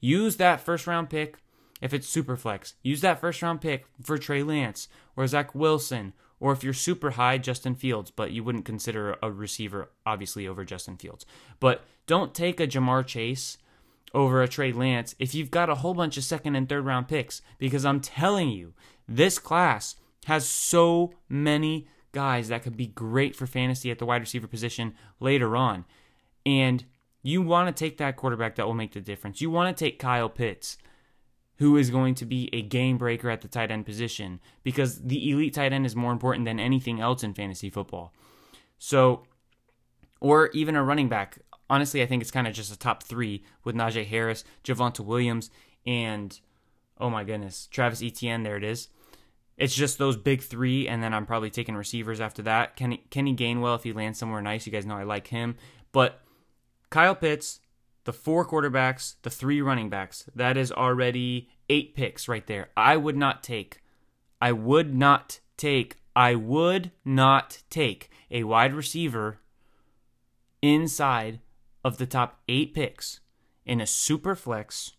Use 0.00 0.36
that 0.36 0.60
first 0.60 0.86
round 0.86 1.10
pick 1.10 1.38
if 1.80 1.92
it's 1.94 2.08
super 2.08 2.36
flex. 2.36 2.74
Use 2.82 3.00
that 3.00 3.20
first 3.20 3.42
round 3.42 3.60
pick 3.60 3.86
for 4.02 4.18
Trey 4.18 4.42
Lance 4.42 4.88
or 5.16 5.26
Zach 5.26 5.54
Wilson 5.54 6.12
Or 6.40 6.52
if 6.52 6.62
you're 6.62 6.72
super 6.72 7.12
high, 7.12 7.38
Justin 7.38 7.74
Fields, 7.74 8.10
but 8.10 8.30
you 8.30 8.44
wouldn't 8.44 8.64
consider 8.64 9.16
a 9.22 9.30
receiver, 9.30 9.90
obviously, 10.06 10.46
over 10.46 10.64
Justin 10.64 10.96
Fields. 10.96 11.26
But 11.58 11.84
don't 12.06 12.34
take 12.34 12.60
a 12.60 12.66
Ja'Marr 12.66 13.06
Chase 13.06 13.58
over 14.14 14.40
a 14.40 14.48
Trey 14.48 14.72
Lance 14.72 15.14
if 15.18 15.34
you've 15.34 15.50
got 15.50 15.68
a 15.68 15.76
whole 15.76 15.94
bunch 15.94 16.16
of 16.16 16.24
second 16.24 16.54
and 16.54 16.68
third 16.68 16.84
round 16.84 17.08
picks, 17.08 17.42
because 17.58 17.84
I'm 17.84 18.00
telling 18.00 18.50
you, 18.50 18.72
this 19.08 19.38
class 19.38 19.96
has 20.28 20.46
so 20.46 21.14
many 21.26 21.88
guys 22.12 22.48
that 22.48 22.62
could 22.62 22.76
be 22.76 22.86
great 22.86 23.34
for 23.34 23.46
fantasy 23.46 23.90
at 23.90 23.98
the 23.98 24.04
wide 24.04 24.20
receiver 24.20 24.46
position 24.46 24.92
later 25.20 25.56
on. 25.56 25.86
And 26.44 26.84
you 27.22 27.40
want 27.40 27.74
to 27.74 27.84
take 27.84 27.96
that 27.96 28.16
quarterback 28.16 28.56
that 28.56 28.66
will 28.66 28.74
make 28.74 28.92
the 28.92 29.00
difference. 29.00 29.40
You 29.40 29.48
want 29.48 29.74
to 29.74 29.84
take 29.84 29.98
Kyle 29.98 30.28
Pitts, 30.28 30.76
who 31.56 31.78
is 31.78 31.88
going 31.88 32.14
to 32.16 32.26
be 32.26 32.50
a 32.52 32.60
game 32.60 32.98
breaker 32.98 33.30
at 33.30 33.40
the 33.40 33.48
tight 33.48 33.70
end 33.70 33.86
position 33.86 34.38
because 34.62 35.00
the 35.00 35.30
elite 35.30 35.54
tight 35.54 35.72
end 35.72 35.86
is 35.86 35.96
more 35.96 36.12
important 36.12 36.44
than 36.44 36.60
anything 36.60 37.00
else 37.00 37.22
in 37.22 37.32
fantasy 37.32 37.70
football. 37.70 38.12
So, 38.76 39.22
or 40.20 40.48
even 40.48 40.76
a 40.76 40.84
running 40.84 41.08
back. 41.08 41.38
Honestly, 41.70 42.02
I 42.02 42.06
think 42.06 42.20
it's 42.20 42.30
kind 42.30 42.46
of 42.46 42.52
just 42.52 42.70
a 42.70 42.78
top 42.78 43.02
three 43.02 43.44
with 43.64 43.74
Najee 43.74 44.06
Harris, 44.06 44.44
Javonte 44.62 45.00
Williams, 45.00 45.50
and 45.86 46.38
oh 46.98 47.08
my 47.08 47.24
goodness, 47.24 47.66
Travis 47.70 48.02
Etienne. 48.02 48.42
There 48.42 48.58
it 48.58 48.64
is. 48.64 48.88
It's 49.58 49.74
just 49.74 49.98
those 49.98 50.16
big 50.16 50.40
three, 50.40 50.86
and 50.86 51.02
then 51.02 51.12
I'm 51.12 51.26
probably 51.26 51.50
taking 51.50 51.74
receivers 51.74 52.20
after 52.20 52.42
that. 52.42 52.76
Kenny, 52.76 53.04
Kenny 53.10 53.34
Gainwell, 53.34 53.74
if 53.74 53.82
he 53.82 53.92
lands 53.92 54.18
somewhere 54.18 54.40
nice, 54.40 54.64
you 54.64 54.72
guys 54.72 54.86
know 54.86 54.96
I 54.96 55.02
like 55.02 55.26
him. 55.26 55.56
But 55.90 56.20
Kyle 56.90 57.16
Pitts, 57.16 57.58
the 58.04 58.12
four 58.12 58.46
quarterbacks, 58.46 59.16
the 59.22 59.30
three 59.30 59.60
running 59.60 59.90
backs, 59.90 60.24
that 60.34 60.56
is 60.56 60.70
already 60.70 61.48
eight 61.68 61.96
picks 61.96 62.28
right 62.28 62.46
there. 62.46 62.68
I 62.76 62.96
would 62.96 63.16
not 63.16 63.42
take, 63.42 63.82
I 64.40 64.52
would 64.52 64.94
not 64.94 65.40
take, 65.56 65.96
I 66.14 66.36
would 66.36 66.92
not 67.04 67.62
take 67.68 68.10
a 68.30 68.44
wide 68.44 68.74
receiver 68.74 69.40
inside 70.62 71.40
of 71.84 71.98
the 71.98 72.06
top 72.06 72.40
eight 72.48 72.74
picks 72.74 73.20
in 73.66 73.80
a 73.80 73.86
super 73.86 74.36
flex 74.36 74.92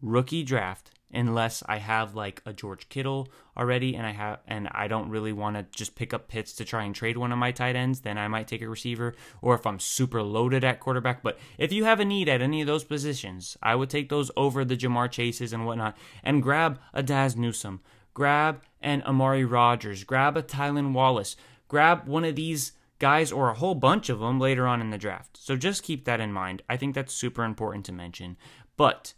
rookie 0.00 0.44
draft 0.44 0.89
unless 1.12 1.62
I 1.66 1.78
have 1.78 2.14
like 2.14 2.42
a 2.46 2.52
George 2.52 2.88
Kittle 2.88 3.28
already 3.56 3.94
and 3.94 4.06
I 4.06 4.12
have 4.12 4.40
and 4.46 4.68
I 4.72 4.88
don't 4.88 5.10
really 5.10 5.32
want 5.32 5.56
to 5.56 5.66
just 5.70 5.94
pick 5.94 6.14
up 6.14 6.28
Pitts 6.28 6.52
to 6.54 6.64
try 6.64 6.84
and 6.84 6.94
trade 6.94 7.16
one 7.16 7.32
of 7.32 7.38
my 7.38 7.52
tight 7.52 7.76
ends, 7.76 8.00
then 8.00 8.18
I 8.18 8.28
might 8.28 8.48
take 8.48 8.62
a 8.62 8.68
receiver 8.68 9.14
or 9.42 9.54
if 9.54 9.66
I'm 9.66 9.80
super 9.80 10.22
loaded 10.22 10.64
at 10.64 10.80
quarterback. 10.80 11.22
But 11.22 11.38
if 11.58 11.72
you 11.72 11.84
have 11.84 12.00
a 12.00 12.04
need 12.04 12.28
at 12.28 12.42
any 12.42 12.60
of 12.60 12.66
those 12.66 12.84
positions, 12.84 13.56
I 13.62 13.74
would 13.74 13.90
take 13.90 14.08
those 14.08 14.30
over 14.36 14.64
the 14.64 14.76
Ja'Marr 14.76 15.10
Chases 15.10 15.52
and 15.52 15.66
whatnot 15.66 15.96
and 16.22 16.42
grab 16.42 16.78
a 16.94 17.02
Dazz 17.02 17.36
Newsome, 17.36 17.80
grab 18.14 18.62
an 18.80 19.02
Amari 19.02 19.44
Rogers, 19.44 20.04
grab 20.04 20.36
a 20.36 20.42
Tylan 20.42 20.92
Wallace, 20.92 21.36
grab 21.68 22.06
one 22.06 22.24
of 22.24 22.36
these 22.36 22.72
guys 22.98 23.32
or 23.32 23.48
a 23.48 23.54
whole 23.54 23.74
bunch 23.74 24.08
of 24.08 24.20
them 24.20 24.38
later 24.38 24.66
on 24.66 24.80
in 24.80 24.90
the 24.90 24.98
draft. 24.98 25.36
So 25.36 25.56
just 25.56 25.82
keep 25.82 26.04
that 26.04 26.20
in 26.20 26.32
mind. 26.32 26.62
I 26.68 26.76
think 26.76 26.94
that's 26.94 27.14
super 27.14 27.42
important 27.42 27.86
to 27.86 27.92
mention. 27.92 28.36
But 28.76 29.14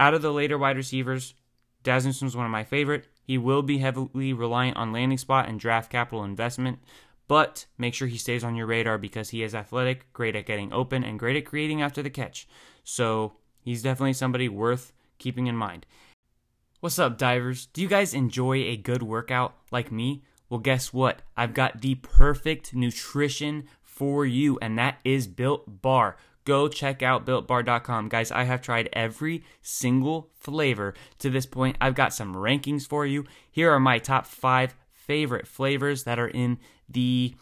out 0.00 0.14
of 0.14 0.22
the 0.22 0.32
later 0.32 0.58
wide 0.58 0.76
receivers, 0.76 1.34
Dazz 1.82 2.04
Newsome's 2.04 2.36
one 2.36 2.46
of 2.46 2.52
my 2.52 2.64
favorite. 2.64 3.06
He 3.22 3.38
will 3.38 3.62
be 3.62 3.78
heavily 3.78 4.32
reliant 4.32 4.76
on 4.76 4.92
landing 4.92 5.18
spot 5.18 5.48
and 5.48 5.60
draft 5.60 5.90
capital 5.90 6.24
investment, 6.24 6.78
but 7.26 7.66
make 7.76 7.94
sure 7.94 8.08
he 8.08 8.18
stays 8.18 8.42
on 8.42 8.54
your 8.54 8.66
radar 8.66 8.98
because 8.98 9.30
he 9.30 9.42
is 9.42 9.54
athletic, 9.54 10.12
great 10.12 10.34
at 10.34 10.46
getting 10.46 10.72
open, 10.72 11.04
and 11.04 11.18
great 11.18 11.36
at 11.36 11.44
creating 11.44 11.82
after 11.82 12.02
the 12.02 12.10
catch. 12.10 12.48
So 12.84 13.34
he's 13.62 13.82
definitely 13.82 14.14
somebody 14.14 14.48
worth 14.48 14.92
keeping 15.18 15.46
in 15.46 15.56
mind. 15.56 15.86
What's 16.80 16.98
up, 16.98 17.18
divers? 17.18 17.66
Do 17.66 17.82
you 17.82 17.88
guys 17.88 18.14
enjoy 18.14 18.58
a 18.58 18.76
good 18.76 19.02
workout 19.02 19.56
like 19.70 19.92
me? 19.92 20.22
Well, 20.48 20.60
guess 20.60 20.92
what? 20.92 21.22
I've 21.36 21.52
got 21.52 21.82
the 21.82 21.96
perfect 21.96 22.74
nutrition 22.74 23.64
for 23.82 24.24
you, 24.24 24.58
and 24.62 24.78
that 24.78 25.00
is 25.04 25.26
Built 25.26 25.82
Bar 25.82 26.16
go 26.48 26.66
check 26.66 27.02
out 27.02 27.26
builtbar.com. 27.26 28.08
Guys, 28.08 28.32
I 28.32 28.44
have 28.44 28.62
tried 28.62 28.88
every 28.94 29.44
single 29.60 30.30
flavor 30.32 30.94
to 31.18 31.28
this 31.28 31.44
point. 31.44 31.76
I've 31.78 31.94
got 31.94 32.14
some 32.14 32.34
rankings 32.34 32.88
for 32.88 33.04
you. 33.04 33.26
Here 33.50 33.70
are 33.70 33.78
my 33.78 33.98
top 33.98 34.26
five 34.26 34.74
favorite 34.90 35.46
flavors 35.46 36.04
that 36.04 36.18
are 36.18 36.28
in 36.28 36.58
the 36.88 37.34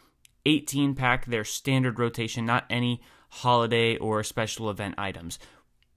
18 0.44 0.96
pack, 0.96 1.26
their 1.26 1.44
standard 1.44 2.00
rotation, 2.00 2.44
not 2.44 2.66
any 2.68 3.00
holiday 3.28 3.96
or 3.96 4.24
special 4.24 4.68
event 4.70 4.96
items. 4.98 5.38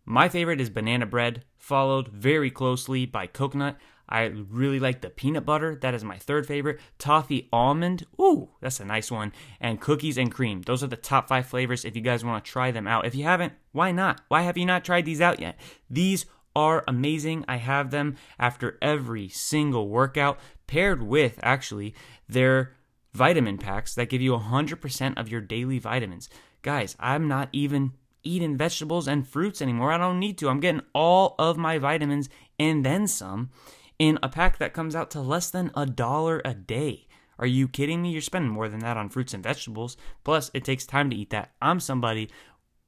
My 0.05 0.29
favorite 0.29 0.61
is 0.61 0.69
banana 0.69 1.07
bread, 1.07 1.43
followed 1.57 2.09
very 2.09 2.51
closely 2.51 3.07
by 3.07 3.25
coconut. 3.25 3.77
I 4.09 4.23
really 4.23 4.79
like 4.79 5.01
the 5.01 5.09
peanut 5.09 5.45
butter. 5.45 5.75
That 5.75 5.93
is 5.93 6.03
my 6.03 6.17
third 6.17 6.47
favorite. 6.47 6.79
Toffee 6.97 7.47
almond. 7.53 8.05
Ooh, 8.19 8.49
that's 8.59 8.79
a 8.79 8.85
nice 8.85 9.11
one. 9.11 9.31
And 9.61 9.79
cookies 9.79 10.17
and 10.17 10.31
cream. 10.31 10.63
Those 10.63 10.83
are 10.83 10.87
the 10.87 10.97
top 10.97 11.27
five 11.27 11.45
flavors 11.45 11.85
if 11.85 11.95
you 11.95 12.01
guys 12.01 12.25
want 12.25 12.43
to 12.43 12.51
try 12.51 12.71
them 12.71 12.87
out. 12.87 13.05
If 13.05 13.13
you 13.13 13.23
haven't, 13.23 13.53
why 13.71 13.91
not? 13.91 14.21
Why 14.27 14.41
have 14.41 14.57
you 14.57 14.65
not 14.65 14.83
tried 14.83 15.05
these 15.05 15.21
out 15.21 15.39
yet? 15.39 15.59
These 15.89 16.25
are 16.55 16.83
amazing. 16.87 17.45
I 17.47 17.57
have 17.57 17.91
them 17.91 18.15
after 18.39 18.77
every 18.81 19.29
single 19.29 19.87
workout, 19.87 20.39
paired 20.65 21.03
with 21.03 21.39
actually 21.43 21.93
their 22.27 22.75
vitamin 23.13 23.57
packs 23.57 23.93
that 23.95 24.09
give 24.09 24.21
you 24.21 24.31
100% 24.35 25.17
of 25.17 25.29
your 25.29 25.41
daily 25.41 25.79
vitamins. 25.79 26.29
Guys, 26.61 26.95
I'm 26.99 27.27
not 27.27 27.49
even 27.51 27.93
eating 28.23 28.57
vegetables 28.57 29.07
and 29.07 29.27
fruits 29.27 29.61
anymore. 29.61 29.91
I 29.91 29.97
don't 29.97 30.19
need 30.19 30.37
to. 30.39 30.49
I'm 30.49 30.59
getting 30.59 30.81
all 30.93 31.35
of 31.39 31.57
my 31.57 31.77
vitamins 31.77 32.29
and 32.59 32.85
then 32.85 33.07
some 33.07 33.49
in 33.99 34.17
a 34.23 34.29
pack 34.29 34.57
that 34.57 34.73
comes 34.73 34.95
out 34.95 35.11
to 35.11 35.21
less 35.21 35.49
than 35.49 35.71
a 35.75 35.85
dollar 35.85 36.41
a 36.45 36.53
day. 36.53 37.07
Are 37.37 37.45
you 37.45 37.67
kidding 37.67 38.01
me? 38.01 38.11
You're 38.11 38.21
spending 38.21 38.51
more 38.51 38.67
than 38.67 38.79
that 38.79 38.97
on 38.97 39.09
fruits 39.09 39.33
and 39.33 39.43
vegetables. 39.43 39.97
Plus, 40.23 40.49
it 40.53 40.63
takes 40.63 40.85
time 40.85 41.09
to 41.09 41.15
eat 41.15 41.29
that. 41.29 41.51
I'm 41.61 41.79
somebody 41.79 42.29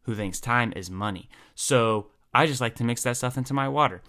who 0.03 0.15
thinks 0.15 0.39
time 0.39 0.73
is 0.75 0.89
money. 0.89 1.29
So 1.53 2.07
I 2.33 2.47
just 2.47 2.61
like 2.61 2.75
to 2.75 2.83
mix 2.83 3.03
that 3.03 3.17
stuff 3.17 3.37
into 3.37 3.53
my 3.53 3.69
water. 3.69 4.01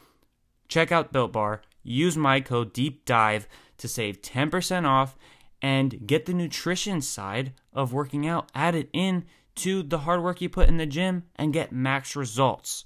Check 0.69 0.91
out 0.91 1.13
Built 1.13 1.33
Bar. 1.33 1.63
Use 1.83 2.17
my 2.17 2.41
code 2.41 2.73
Deep 2.73 3.05
Dive 3.05 3.47
to 3.79 3.89
save 3.89 4.23
10% 4.23 4.87
off 4.87 5.17
and 5.61 6.07
get 6.07 6.27
the 6.27 6.35
nutrition 6.35 7.01
side 7.01 7.53
of 7.73 7.93
working 7.93 8.27
out 8.27 8.51
added 8.55 8.89
in 8.93 9.25
to 9.55 9.83
the 9.83 9.99
hard 9.99 10.23
work 10.23 10.41
you 10.41 10.49
put 10.49 10.69
in 10.69 10.77
the 10.77 10.87
gym 10.87 11.25
and 11.37 11.53
get 11.53 11.73
max 11.73 12.17
results. 12.17 12.85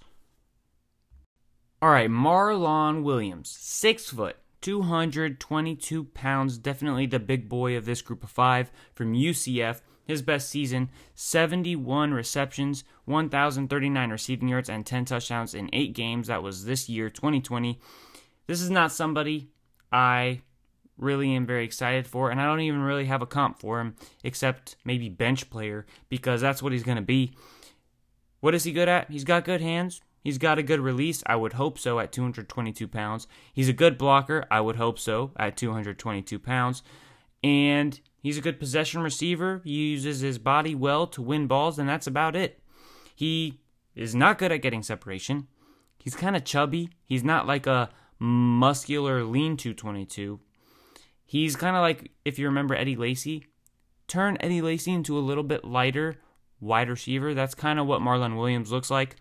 All 1.83 1.91
right, 1.91 2.09
Marlon 2.09 3.03
Williams, 3.03 3.51
six 3.51 4.09
foot, 4.09 4.37
222 4.62 6.05
pounds, 6.05 6.57
definitely 6.57 7.05
the 7.05 7.19
big 7.19 7.51
boy 7.51 7.77
of 7.77 7.85
this 7.85 8.01
group 8.01 8.25
of 8.25 8.31
five 8.31 8.71
from 8.95 9.12
UCF. 9.12 9.83
His 10.07 10.23
best 10.23 10.49
season 10.49 10.89
71 11.17 12.15
receptions, 12.15 12.85
1,039 13.05 14.11
receiving 14.11 14.49
yards, 14.49 14.71
and 14.71 14.87
10 14.87 15.05
touchdowns 15.05 15.53
in 15.53 15.69
eight 15.75 15.95
games. 15.95 16.29
That 16.29 16.43
was 16.43 16.65
this 16.65 16.89
year, 16.89 17.11
2020. 17.11 17.79
This 18.47 18.62
is 18.62 18.71
not 18.71 18.91
somebody 18.91 19.51
I 19.93 20.41
really 20.97 21.35
am 21.35 21.45
very 21.45 21.65
excited 21.65 22.07
for, 22.07 22.31
and 22.31 22.41
I 22.41 22.47
don't 22.47 22.61
even 22.61 22.81
really 22.81 23.07
have 23.07 23.21
a 23.21 23.27
comp 23.27 23.59
for 23.59 23.81
him 23.81 23.97
except 24.25 24.77
maybe 24.85 25.11
bench 25.11 25.51
player 25.51 25.85
because 26.09 26.41
that's 26.41 26.62
what 26.62 26.73
he's 26.73 26.85
going 26.85 26.97
to 26.97 27.03
be. 27.03 27.35
What 28.41 28.55
is 28.55 28.65
he 28.65 28.73
good 28.73 28.89
at? 28.89 29.11
He's 29.11 29.25
got 29.25 29.45
good 29.45 29.61
hands. 29.61 30.01
He's 30.27 30.39
got 30.39 30.59
a 30.59 30.65
good 30.65 30.81
release. 30.81 31.23
I 31.25 31.37
would 31.37 31.53
hope 31.53 31.79
so 31.79 32.01
at 32.01 32.11
222 32.11 32.89
pounds. 32.89 33.29
He's 33.53 33.69
a 33.69 33.73
good 33.73 33.97
blocker. 33.97 34.45
I 34.51 34.61
would 34.61 34.75
hope 34.75 34.99
so 34.99 35.31
at 35.37 35.57
222 35.57 36.41
pounds. 36.41 36.83
And 37.45 38.01
he's 38.19 38.37
a 38.37 38.41
good 38.41 38.59
possession 38.59 39.03
receiver. 39.03 39.61
He 39.62 39.71
uses 39.71 40.23
his 40.23 40.39
body 40.39 40.75
well 40.75 41.07
to 41.07 41.23
win 41.23 41.47
balls, 41.47 41.79
and 41.79 41.89
that's 41.89 42.09
about 42.09 42.35
it. 42.35 42.61
He 43.15 43.61
is 43.95 44.17
not 44.17 44.39
good 44.39 44.51
at 44.51 44.62
getting 44.62 44.83
separation. 44.83 45.47
He's 45.97 46.17
kind 46.17 46.35
of 46.35 46.45
chubby. 46.45 46.91
He's 47.05 47.23
not 47.23 47.47
like 47.47 47.69
a 47.69 47.91
muscular 48.19 49.23
lean 49.23 49.57
222. 49.57 50.41
He's 51.25 51.55
kind 51.55 51.77
of 51.77 51.83
like, 51.83 52.11
if 52.25 52.37
you 52.37 52.47
remember 52.47 52.75
Eddie 52.75 52.97
Lacy, 52.97 53.47
turn 54.09 54.39
Eddie 54.41 54.61
Lacy 54.61 54.93
into 54.93 55.17
a 55.17 55.21
little 55.21 55.45
bit 55.45 55.65
lighter 55.65 56.17
wide 56.59 56.91
receiver. 56.91 57.33
That's 57.33 57.55
kind 57.55 57.79
of 57.79 57.87
what 57.87 58.01
Marlon 58.01 58.37
Williams 58.37 58.73
looks 58.73 58.91
like. 58.91 59.15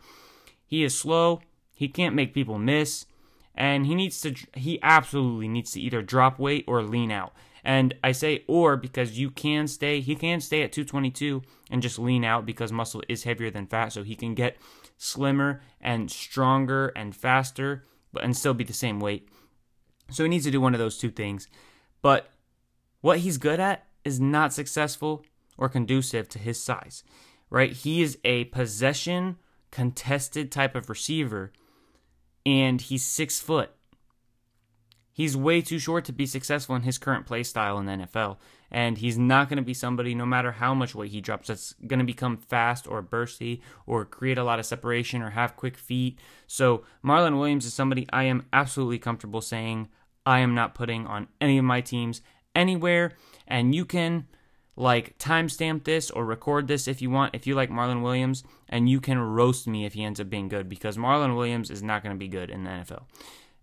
He 0.66 0.84
is 0.84 0.98
slow. 0.98 1.42
He 1.74 1.88
can't 1.88 2.16
make 2.16 2.34
people 2.34 2.58
miss. 2.58 3.06
And 3.54 3.86
he 3.86 3.96
needs 3.96 4.20
to, 4.22 4.36
he 4.56 4.80
absolutely 4.82 5.48
needs 5.48 5.72
to 5.72 5.82
either 5.82 6.02
drop 6.02 6.40
weight 6.40 6.66
or 6.68 6.84
lean 6.84 7.12
out. 7.12 7.34
And 7.64 7.96
I 8.04 8.12
say 8.12 8.44
or 8.48 8.78
because 8.78 9.18
you 9.18 9.32
can 9.32 9.68
stay, 9.68 10.00
he 10.00 10.16
can 10.16 10.40
stay 10.40 10.62
at 10.62 10.72
222 10.72 11.42
and 11.72 11.82
just 11.82 11.98
lean 11.98 12.24
out 12.24 12.46
because 12.46 12.72
muscle 12.72 13.02
is 13.10 13.24
heavier 13.24 13.50
than 13.50 13.66
fat. 13.66 13.94
So 13.94 14.04
he 14.04 14.16
can 14.16 14.36
get 14.36 14.58
slimmer 14.98 15.62
and 15.82 16.12
stronger 16.12 16.90
and 16.96 17.16
faster, 17.16 17.84
but 18.14 18.24
and 18.24 18.38
still 18.38 18.54
be 18.54 18.64
the 18.64 18.74
same 18.74 19.00
weight. 19.00 19.28
So 20.12 20.24
he 20.24 20.30
needs 20.30 20.46
to 20.46 20.52
do 20.52 20.62
one 20.62 20.74
of 20.74 20.80
those 20.80 20.98
two 20.98 21.10
things. 21.10 21.48
But 22.02 22.30
what 23.02 23.20
he's 23.20 23.38
good 23.38 23.60
at 23.60 23.88
is 24.04 24.20
not 24.20 24.54
successful 24.54 25.26
or 25.58 25.70
conducive 25.70 26.30
to 26.30 26.40
his 26.40 26.62
size, 26.62 27.04
right? 27.50 27.72
He 27.72 28.04
is 28.04 28.20
a 28.24 28.46
possession 28.46 29.38
contested 29.76 30.54
type 30.54 30.74
of 30.74 30.90
receiver, 30.90 31.52
and 32.46 32.80
he's 32.80 33.06
six 33.06 33.42
foot. 33.42 33.72
he's 35.16 35.36
way 35.38 35.62
too 35.62 35.80
short 35.80 36.04
to 36.04 36.12
be 36.12 36.26
successful 36.26 36.76
in 36.76 36.82
his 36.82 36.98
current 36.98 37.26
play 37.26 37.42
style 37.42 37.80
in 37.80 37.86
the 37.86 37.94
NFL. 37.94 38.38
And 38.70 38.98
he's 38.98 39.18
not 39.18 39.48
going 39.48 39.58
to 39.58 39.64
be 39.64 39.74
somebody, 39.74 40.14
no 40.14 40.26
matter 40.26 40.52
how 40.52 40.74
much 40.74 40.94
weight 40.94 41.12
he 41.12 41.22
drops, 41.22 41.48
that's 41.48 41.74
going 41.88 42.00
to 42.00 42.06
become 42.06 42.36
fast 42.36 42.86
or 42.86 43.02
bursty 43.02 43.62
or 43.88 44.04
create 44.04 44.38
a 44.38 44.44
lot 44.44 44.60
of 44.60 44.66
separation 44.66 45.22
or 45.22 45.30
have 45.30 45.56
quick 45.56 45.78
feet. 45.78 46.20
So 46.48 46.84
Marlon 47.04 47.40
Williams 47.40 47.66
is 47.66 47.74
somebody 47.74 48.06
I 48.12 48.24
am 48.24 48.46
absolutely 48.52 49.00
comfortable 49.00 49.42
saying 49.42 49.88
I 50.26 50.40
am 50.40 50.54
not 50.54 50.76
putting 50.76 51.08
on 51.08 51.28
any 51.40 51.58
of 51.58 51.64
my 51.64 51.80
teams 51.80 52.22
anywhere. 52.54 53.14
And 53.48 53.74
you 53.74 53.86
can 53.86 54.28
like 54.76 55.18
timestamp 55.18 55.86
this 55.86 56.12
or 56.12 56.26
record 56.26 56.68
this 56.68 56.88
if 56.88 57.02
you 57.02 57.10
want, 57.10 57.34
if 57.34 57.48
you 57.48 57.56
like 57.56 57.70
Marlon 57.70 58.02
Williams, 58.02 58.44
and 58.68 58.90
you 58.90 59.00
can 59.00 59.18
roast 59.20 59.68
me 59.68 59.86
if 59.86 59.94
he 59.94 60.04
ends 60.04 60.20
up 60.20 60.30
being 60.30 60.48
good 60.48 60.68
because 60.68 60.98
Marlon 60.98 61.36
Williams 61.36 61.70
is 61.72 61.82
not 61.82 62.04
going 62.04 62.16
to 62.16 62.20
be 62.20 62.28
good 62.28 62.50
in 62.50 62.64
the 62.64 62.70
NFL. 62.70 63.04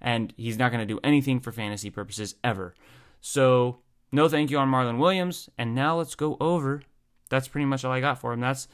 And 0.00 0.32
he's 0.36 0.58
not 0.58 0.72
going 0.72 0.86
to 0.86 0.94
do 0.94 1.00
anything 1.04 1.40
for 1.40 1.52
fantasy 1.52 1.90
purposes 1.90 2.34
ever. 2.42 2.74
So, 3.20 3.78
no 4.10 4.28
thank 4.28 4.50
you 4.50 4.58
on 4.58 4.70
Marlon 4.70 4.98
Williams. 4.98 5.48
And 5.56 5.74
now 5.74 5.96
let's 5.96 6.14
go 6.14 6.36
over. 6.40 6.82
That's 7.28 7.48
pretty 7.48 7.66
much 7.66 7.84
all 7.84 7.92
I 7.92 8.00
got 8.00 8.20
for 8.20 8.32
him. 8.32 8.40
That's, 8.40 8.66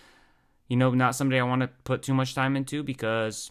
you 0.69 0.77
know, 0.77 0.91
not 0.91 1.15
somebody 1.15 1.39
I 1.39 1.45
want 1.45 1.63
to 1.63 1.71
put 1.85 2.03
too 2.03 2.15
much 2.15 2.35
time 2.35 2.57
into 2.57 2.83
because 2.83 3.51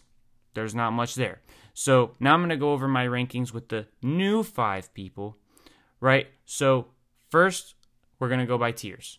there's 0.54 0.74
not 0.74 0.90
much 0.90 1.14
there. 1.14 1.40
So 1.72 2.16
now 2.18 2.34
I'm 2.34 2.40
going 2.40 2.50
to 2.50 2.56
go 2.56 2.72
over 2.72 2.88
my 2.88 3.06
rankings 3.06 3.52
with 3.52 3.68
the 3.68 3.86
new 4.02 4.42
five 4.42 4.92
people, 4.94 5.36
right? 6.00 6.26
So 6.46 6.88
first, 7.30 7.74
we're 8.18 8.28
going 8.28 8.40
to 8.40 8.46
go 8.46 8.58
by 8.58 8.72
tiers. 8.72 9.18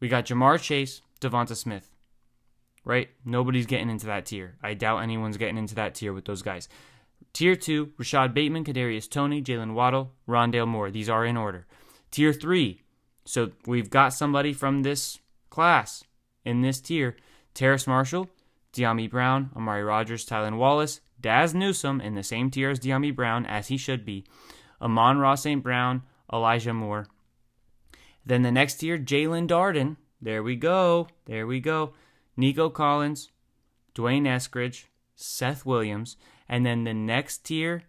We 0.00 0.08
got 0.08 0.26
Ja'Marr 0.26 0.60
Chase, 0.60 1.02
Devonta 1.20 1.56
Smith, 1.56 1.90
right? 2.84 3.08
Nobody's 3.24 3.66
getting 3.66 3.90
into 3.90 4.06
that 4.06 4.26
tier. 4.26 4.56
I 4.62 4.74
doubt 4.74 5.02
anyone's 5.02 5.36
getting 5.36 5.58
into 5.58 5.74
that 5.74 5.94
tier 5.94 6.12
with 6.12 6.24
those 6.24 6.42
guys. 6.42 6.68
Tier 7.32 7.54
two, 7.54 7.92
Rashod 7.98 8.34
Bateman, 8.34 8.64
Kadarius 8.64 9.08
Toney, 9.08 9.42
Jaylen 9.42 9.74
Waddle, 9.74 10.12
Rondale 10.26 10.66
Moore. 10.66 10.90
These 10.90 11.08
are 11.08 11.24
in 11.24 11.36
order. 11.36 11.66
Tier 12.10 12.32
three, 12.32 12.82
so 13.24 13.50
we've 13.66 13.90
got 13.90 14.14
somebody 14.14 14.52
from 14.52 14.82
this 14.82 15.18
class 15.50 16.02
in 16.44 16.62
this 16.62 16.80
tier. 16.80 17.16
Terrace 17.54 17.86
Marshall, 17.86 18.28
Dyami 18.72 19.10
Brown, 19.10 19.50
Amari 19.54 19.84
Rogers, 19.84 20.26
Tylan 20.26 20.56
Wallace, 20.56 21.00
Dazz 21.20 21.54
Newsome 21.54 22.00
in 22.00 22.14
the 22.14 22.22
same 22.22 22.50
tier 22.50 22.70
as 22.70 22.80
Dyami 22.80 23.14
Brown, 23.14 23.44
as 23.44 23.68
he 23.68 23.76
should 23.76 24.04
be. 24.04 24.24
Amon-Ra 24.80 25.34
St. 25.34 25.62
Brown, 25.62 26.02
Elijah 26.32 26.72
Moore. 26.72 27.06
Then 28.24 28.42
the 28.42 28.52
next 28.52 28.74
tier, 28.76 28.98
Jaelon 28.98 29.48
Darden. 29.48 29.96
There 30.20 30.42
we 30.42 30.56
go. 30.56 31.08
There 31.26 31.46
we 31.46 31.60
go. 31.60 31.94
Nico 32.36 32.70
Collins, 32.70 33.30
D'Wayne 33.94 34.24
Eskridge, 34.24 34.84
Seth 35.14 35.66
Williams. 35.66 36.16
And 36.48 36.64
then 36.64 36.84
the 36.84 36.94
next 36.94 37.38
tier, 37.44 37.84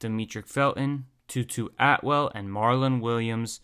Demetric 0.00 0.46
Felton, 0.46 1.06
Tutu 1.28 1.68
Atwell, 1.78 2.30
and 2.34 2.48
Marlon 2.48 3.00
Williams. 3.00 3.60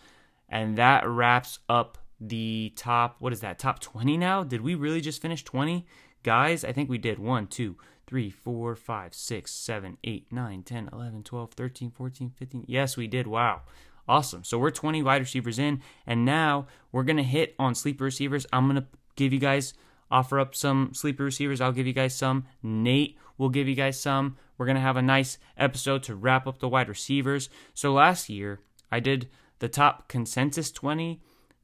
And 0.48 0.76
that 0.78 1.06
wraps 1.08 1.58
up 1.68 1.98
the 2.20 2.72
top, 2.76 3.16
what 3.18 3.32
is 3.32 3.40
that, 3.40 3.58
top 3.58 3.80
20 3.80 4.16
now? 4.16 4.42
Did 4.42 4.60
we 4.60 4.74
really 4.74 5.00
just 5.00 5.22
finish 5.22 5.44
20? 5.44 5.86
Guys, 6.22 6.64
I 6.64 6.72
think 6.72 6.90
we 6.90 6.98
did 6.98 7.18
1, 7.18 7.46
2, 7.46 7.76
3, 8.06 8.30
4, 8.30 8.76
5, 8.76 9.14
6, 9.14 9.50
7, 9.52 9.98
8, 10.04 10.26
9, 10.32 10.62
10, 10.62 10.88
11, 10.92 11.22
12, 11.22 11.52
13, 11.52 11.90
14, 11.90 12.32
15. 12.36 12.64
Yes, 12.66 12.96
we 12.96 13.06
did. 13.06 13.26
Wow. 13.26 13.62
Awesome. 14.10 14.42
So 14.42 14.58
we're 14.58 14.72
20 14.72 15.04
wide 15.04 15.20
receivers 15.20 15.60
in, 15.60 15.82
and 16.04 16.24
now 16.24 16.66
we're 16.90 17.04
going 17.04 17.16
to 17.16 17.22
hit 17.22 17.54
on 17.60 17.76
sleeper 17.76 18.02
receivers. 18.02 18.44
I'm 18.52 18.64
going 18.68 18.82
to 18.82 18.88
give 19.14 19.32
you 19.32 19.38
guys, 19.38 19.72
offer 20.10 20.40
up 20.40 20.56
some 20.56 20.90
sleeper 20.94 21.22
receivers. 21.22 21.60
I'll 21.60 21.70
give 21.70 21.86
you 21.86 21.92
guys 21.92 22.16
some. 22.16 22.44
Nate 22.60 23.16
will 23.38 23.50
give 23.50 23.68
you 23.68 23.76
guys 23.76 24.00
some. 24.00 24.36
We're 24.58 24.66
going 24.66 24.74
to 24.74 24.82
have 24.82 24.96
a 24.96 25.02
nice 25.02 25.38
episode 25.56 26.02
to 26.02 26.16
wrap 26.16 26.48
up 26.48 26.58
the 26.58 26.68
wide 26.68 26.88
receivers. 26.88 27.50
So 27.72 27.92
last 27.92 28.28
year, 28.28 28.58
I 28.90 28.98
did 28.98 29.28
the 29.60 29.68
top 29.68 30.08
consensus 30.08 30.72
20 30.72 31.20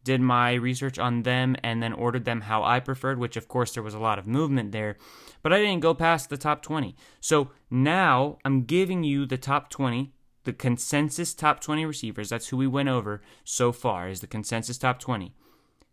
did 0.06 0.20
my 0.20 0.52
research 0.52 1.00
on 1.00 1.24
them 1.24 1.56
and 1.64 1.82
then 1.82 1.92
ordered 1.92 2.24
them 2.24 2.42
how 2.42 2.62
I 2.62 2.78
preferred, 2.78 3.18
which 3.18 3.36
of 3.36 3.48
course 3.48 3.74
there 3.74 3.82
was 3.82 3.92
a 3.92 3.98
lot 3.98 4.20
of 4.20 4.26
movement 4.26 4.70
there, 4.70 4.96
but 5.42 5.52
I 5.52 5.58
didn't 5.58 5.80
go 5.80 5.94
past 5.94 6.30
the 6.30 6.36
top 6.36 6.62
20. 6.62 6.94
So 7.20 7.50
now 7.68 8.38
I'm 8.44 8.62
giving 8.62 9.02
you 9.02 9.26
the 9.26 9.36
top 9.36 9.68
20, 9.68 10.12
the 10.46 10.54
consensus 10.54 11.34
top 11.34 11.60
20 11.60 11.84
receivers. 11.84 12.30
That's 12.30 12.48
who 12.48 12.56
we 12.56 12.66
went 12.66 12.88
over 12.88 13.20
so 13.44 13.70
far, 13.70 14.08
is 14.08 14.20
the 14.20 14.26
consensus 14.26 14.78
top 14.78 14.98
20. 14.98 15.34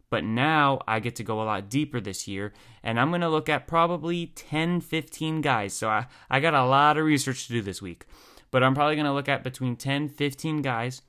But 0.09 0.23
now 0.23 0.79
I 0.87 0.99
get 0.99 1.15
to 1.17 1.23
go 1.23 1.41
a 1.41 1.43
lot 1.43 1.69
deeper 1.69 1.99
this 1.99 2.27
year, 2.27 2.53
and 2.83 2.99
I'm 2.99 3.09
going 3.09 3.21
to 3.21 3.29
look 3.29 3.49
at 3.49 3.67
probably 3.67 4.27
10, 4.27 4.81
15 4.81 5.41
guys. 5.41 5.73
So 5.73 5.89
I, 5.89 6.05
I 6.29 6.39
got 6.39 6.53
a 6.53 6.65
lot 6.65 6.97
of 6.97 7.05
research 7.05 7.47
to 7.47 7.53
do 7.53 7.61
this 7.61 7.81
week. 7.81 8.05
But 8.51 8.63
I'm 8.63 8.75
probably 8.75 8.95
going 8.95 9.07
to 9.07 9.13
look 9.13 9.27
at 9.27 9.43
between 9.43 9.75
10, 9.75 10.09
15 10.09 10.61
guys, 10.61 11.01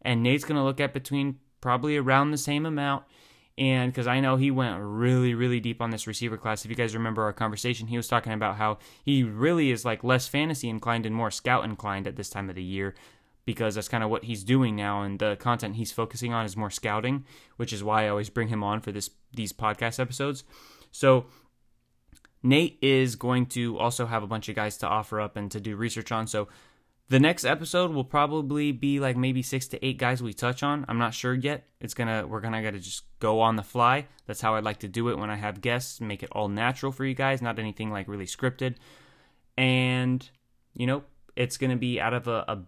and 0.00 0.22
Nate's 0.22 0.44
going 0.44 0.56
to 0.56 0.64
look 0.64 0.80
at 0.80 0.94
between 0.94 1.38
probably 1.60 1.96
around 1.96 2.30
the 2.30 2.38
same 2.38 2.64
amount. 2.64 3.04
And 3.58 3.90
because 3.90 4.06
I 4.06 4.20
know 4.20 4.36
he 4.36 4.50
went 4.50 4.78
really, 4.80 5.34
really 5.34 5.60
deep 5.60 5.80
on 5.80 5.90
this 5.90 6.06
receiver 6.06 6.36
class. 6.36 6.64
If 6.64 6.70
you 6.70 6.76
guys 6.76 6.94
remember 6.94 7.22
our 7.22 7.32
conversation, 7.32 7.86
he 7.86 7.96
was 7.96 8.08
talking 8.08 8.32
about 8.32 8.56
how 8.56 8.78
he 9.02 9.22
really 9.22 9.70
is 9.70 9.84
like 9.84 10.04
less 10.04 10.28
fantasy 10.28 10.68
inclined 10.68 11.06
and 11.06 11.14
more 11.14 11.30
scout 11.30 11.64
inclined 11.64 12.06
at 12.06 12.16
this 12.16 12.28
time 12.28 12.50
of 12.50 12.54
the 12.54 12.62
year 12.62 12.94
because 13.46 13.76
that's 13.76 13.88
kind 13.88 14.04
of 14.04 14.10
what 14.10 14.24
he's 14.24 14.44
doing 14.44 14.76
now. 14.76 15.02
And 15.02 15.18
the 15.18 15.36
content 15.36 15.76
he's 15.76 15.92
focusing 15.92 16.34
on 16.34 16.44
is 16.44 16.56
more 16.56 16.70
scouting, 16.70 17.24
which 17.56 17.72
is 17.72 17.82
why 17.82 18.04
I 18.04 18.08
always 18.08 18.28
bring 18.28 18.48
him 18.48 18.62
on 18.62 18.80
for 18.80 18.92
this 18.92 19.10
these 19.32 19.52
podcast 19.52 19.98
episodes. 19.98 20.44
So 20.92 21.26
Nate 22.42 22.78
is 22.82 23.16
going 23.16 23.46
to 23.46 23.78
also 23.78 24.06
have 24.06 24.22
a 24.22 24.26
bunch 24.26 24.48
of 24.48 24.56
guys 24.56 24.76
to 24.78 24.86
offer 24.86 25.20
up 25.20 25.36
and 25.36 25.50
to 25.50 25.60
do 25.60 25.76
research 25.76 26.12
on. 26.12 26.26
So 26.26 26.48
the 27.08 27.20
next 27.20 27.44
episode 27.44 27.92
will 27.92 28.04
probably 28.04 28.72
be 28.72 28.98
like 28.98 29.16
maybe 29.16 29.42
six 29.42 29.68
to 29.68 29.84
eight 29.84 29.98
guys 29.98 30.22
we 30.22 30.32
touch 30.32 30.62
on. 30.62 30.84
I'm 30.88 30.98
not 30.98 31.14
sure 31.14 31.34
yet. 31.34 31.64
It's 31.80 31.94
gonna 31.94 32.26
we're 32.26 32.40
gonna 32.40 32.62
gotta 32.62 32.80
just 32.80 33.04
go 33.20 33.40
on 33.40 33.56
the 33.56 33.62
fly. 33.62 34.06
That's 34.26 34.40
how 34.40 34.56
I'd 34.56 34.64
like 34.64 34.78
to 34.78 34.88
do 34.88 35.08
it 35.08 35.18
when 35.18 35.30
I 35.30 35.36
have 35.36 35.60
guests. 35.60 36.00
Make 36.00 36.22
it 36.22 36.30
all 36.32 36.48
natural 36.48 36.90
for 36.90 37.04
you 37.04 37.14
guys, 37.14 37.40
not 37.40 37.58
anything 37.58 37.90
like 37.90 38.08
really 38.08 38.26
scripted. 38.26 38.74
And 39.56 40.28
you 40.74 40.86
know, 40.86 41.04
it's 41.36 41.56
gonna 41.56 41.76
be 41.76 42.00
out 42.00 42.14
of 42.14 42.26
a, 42.26 42.44
a 42.48 42.62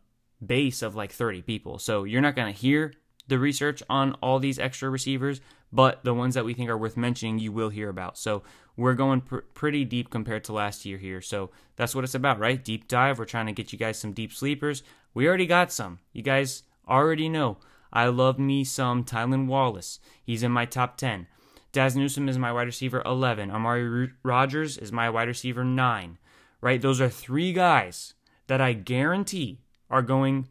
base 0.45 0.83
of 0.83 0.95
like 0.95 1.11
30 1.11 1.43
people. 1.43 1.79
So 1.79 2.05
you're 2.05 2.23
not 2.23 2.37
gonna 2.37 2.53
hear 2.53 2.93
the 3.29 3.39
research 3.39 3.83
on 3.89 4.15
all 4.23 4.39
these 4.39 4.59
extra 4.59 4.91
receivers, 4.91 5.41
but 5.73 6.03
the 6.05 6.15
ones 6.15 6.35
that 6.35 6.45
we 6.45 6.55
think 6.55 6.69
are 6.71 6.79
worth 6.79 6.97
mentioning, 6.97 7.39
you 7.39 7.53
will 7.53 7.69
hear 7.69 7.89
about. 7.89 8.19
So 8.19 8.43
we're 8.77 8.95
going 8.95 9.21
pr- 9.21 9.39
pretty 9.55 9.85
deep 9.85 10.11
compared 10.11 10.45
to 10.45 10.53
last 10.53 10.85
year 10.85 10.99
here. 10.99 11.21
So 11.21 11.51
that's 11.77 11.95
what 11.95 12.05
it's 12.05 12.15
about, 12.15 12.39
right? 12.39 12.63
Deep 12.63 12.89
dive. 12.89 13.19
We're 13.19 13.27
trying 13.27 13.47
to 13.47 13.53
get 13.53 13.73
you 13.73 13.79
guys 13.79 13.99
some 13.99 14.13
deep 14.13 14.33
sleepers. 14.33 14.83
We 15.15 15.29
already 15.29 15.47
got 15.47 15.73
some. 15.73 15.99
You 16.13 16.23
guys 16.23 16.63
already 16.89 17.29
know. 17.29 17.59
I 17.93 18.07
love 18.07 18.39
me 18.39 18.65
some 18.65 19.05
Tylan 19.05 19.47
Wallace. 19.47 20.01
He's 20.23 20.43
in 20.43 20.53
my 20.53 20.65
top 20.65 20.97
10. 20.97 21.27
Dazz 21.73 21.97
Newsome 21.97 22.29
is 22.29 22.39
my 22.39 22.53
wide 22.53 22.63
receiver 22.67 23.03
11. 23.05 23.51
Amari 23.51 24.11
Rogers 24.23 24.79
is 24.79 24.93
my 24.93 25.11
wide 25.11 25.29
receiver 25.29 25.65
9. 25.65 26.19
Right? 26.61 26.81
Those 26.81 27.01
are 27.01 27.09
three 27.09 27.53
guys 27.53 28.15
that 28.47 28.61
I 28.61 28.73
guarantee 28.73 29.61
are 29.91 30.03
going 30.03 30.49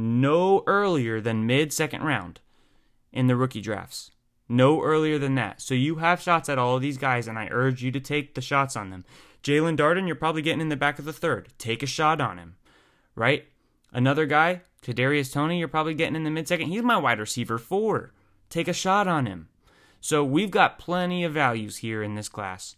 no 0.00 0.64
earlier 0.66 1.20
than 1.20 1.46
mid 1.46 1.72
second 1.72 2.02
round 2.02 2.40
in 3.12 3.26
the 3.26 3.36
rookie 3.36 3.60
drafts. 3.60 4.10
No 4.48 4.82
earlier 4.82 5.18
than 5.18 5.36
that. 5.36 5.60
So 5.60 5.74
you 5.74 5.96
have 5.96 6.20
shots 6.20 6.48
at 6.48 6.58
all 6.58 6.76
of 6.76 6.82
these 6.82 6.98
guys, 6.98 7.28
and 7.28 7.38
I 7.38 7.48
urge 7.50 7.82
you 7.82 7.92
to 7.92 8.00
take 8.00 8.34
the 8.34 8.40
shots 8.40 8.76
on 8.76 8.90
them. 8.90 9.04
Jaelon 9.42 9.76
Darden, 9.76 10.06
you're 10.06 10.16
probably 10.16 10.42
getting 10.42 10.60
in 10.60 10.68
the 10.68 10.76
back 10.76 10.98
of 10.98 11.04
the 11.04 11.12
third. 11.12 11.48
Take 11.56 11.82
a 11.82 11.86
shot 11.86 12.20
on 12.20 12.36
him, 12.36 12.56
right? 13.14 13.46
Another 13.92 14.26
guy, 14.26 14.62
Kadarius 14.82 15.32
Toney, 15.32 15.58
you're 15.58 15.68
probably 15.68 15.94
getting 15.94 16.16
in 16.16 16.24
the 16.24 16.30
mid 16.30 16.48
second. 16.48 16.68
He's 16.68 16.82
my 16.82 16.96
wide 16.96 17.20
receiver 17.20 17.58
four. 17.58 18.12
Take 18.48 18.68
a 18.68 18.72
shot 18.72 19.06
on 19.06 19.26
him. 19.26 19.48
So 20.00 20.24
we've 20.24 20.50
got 20.50 20.78
plenty 20.78 21.24
of 21.24 21.32
values 21.32 21.78
here 21.78 22.02
in 22.02 22.14
this 22.14 22.28
class. 22.28 22.76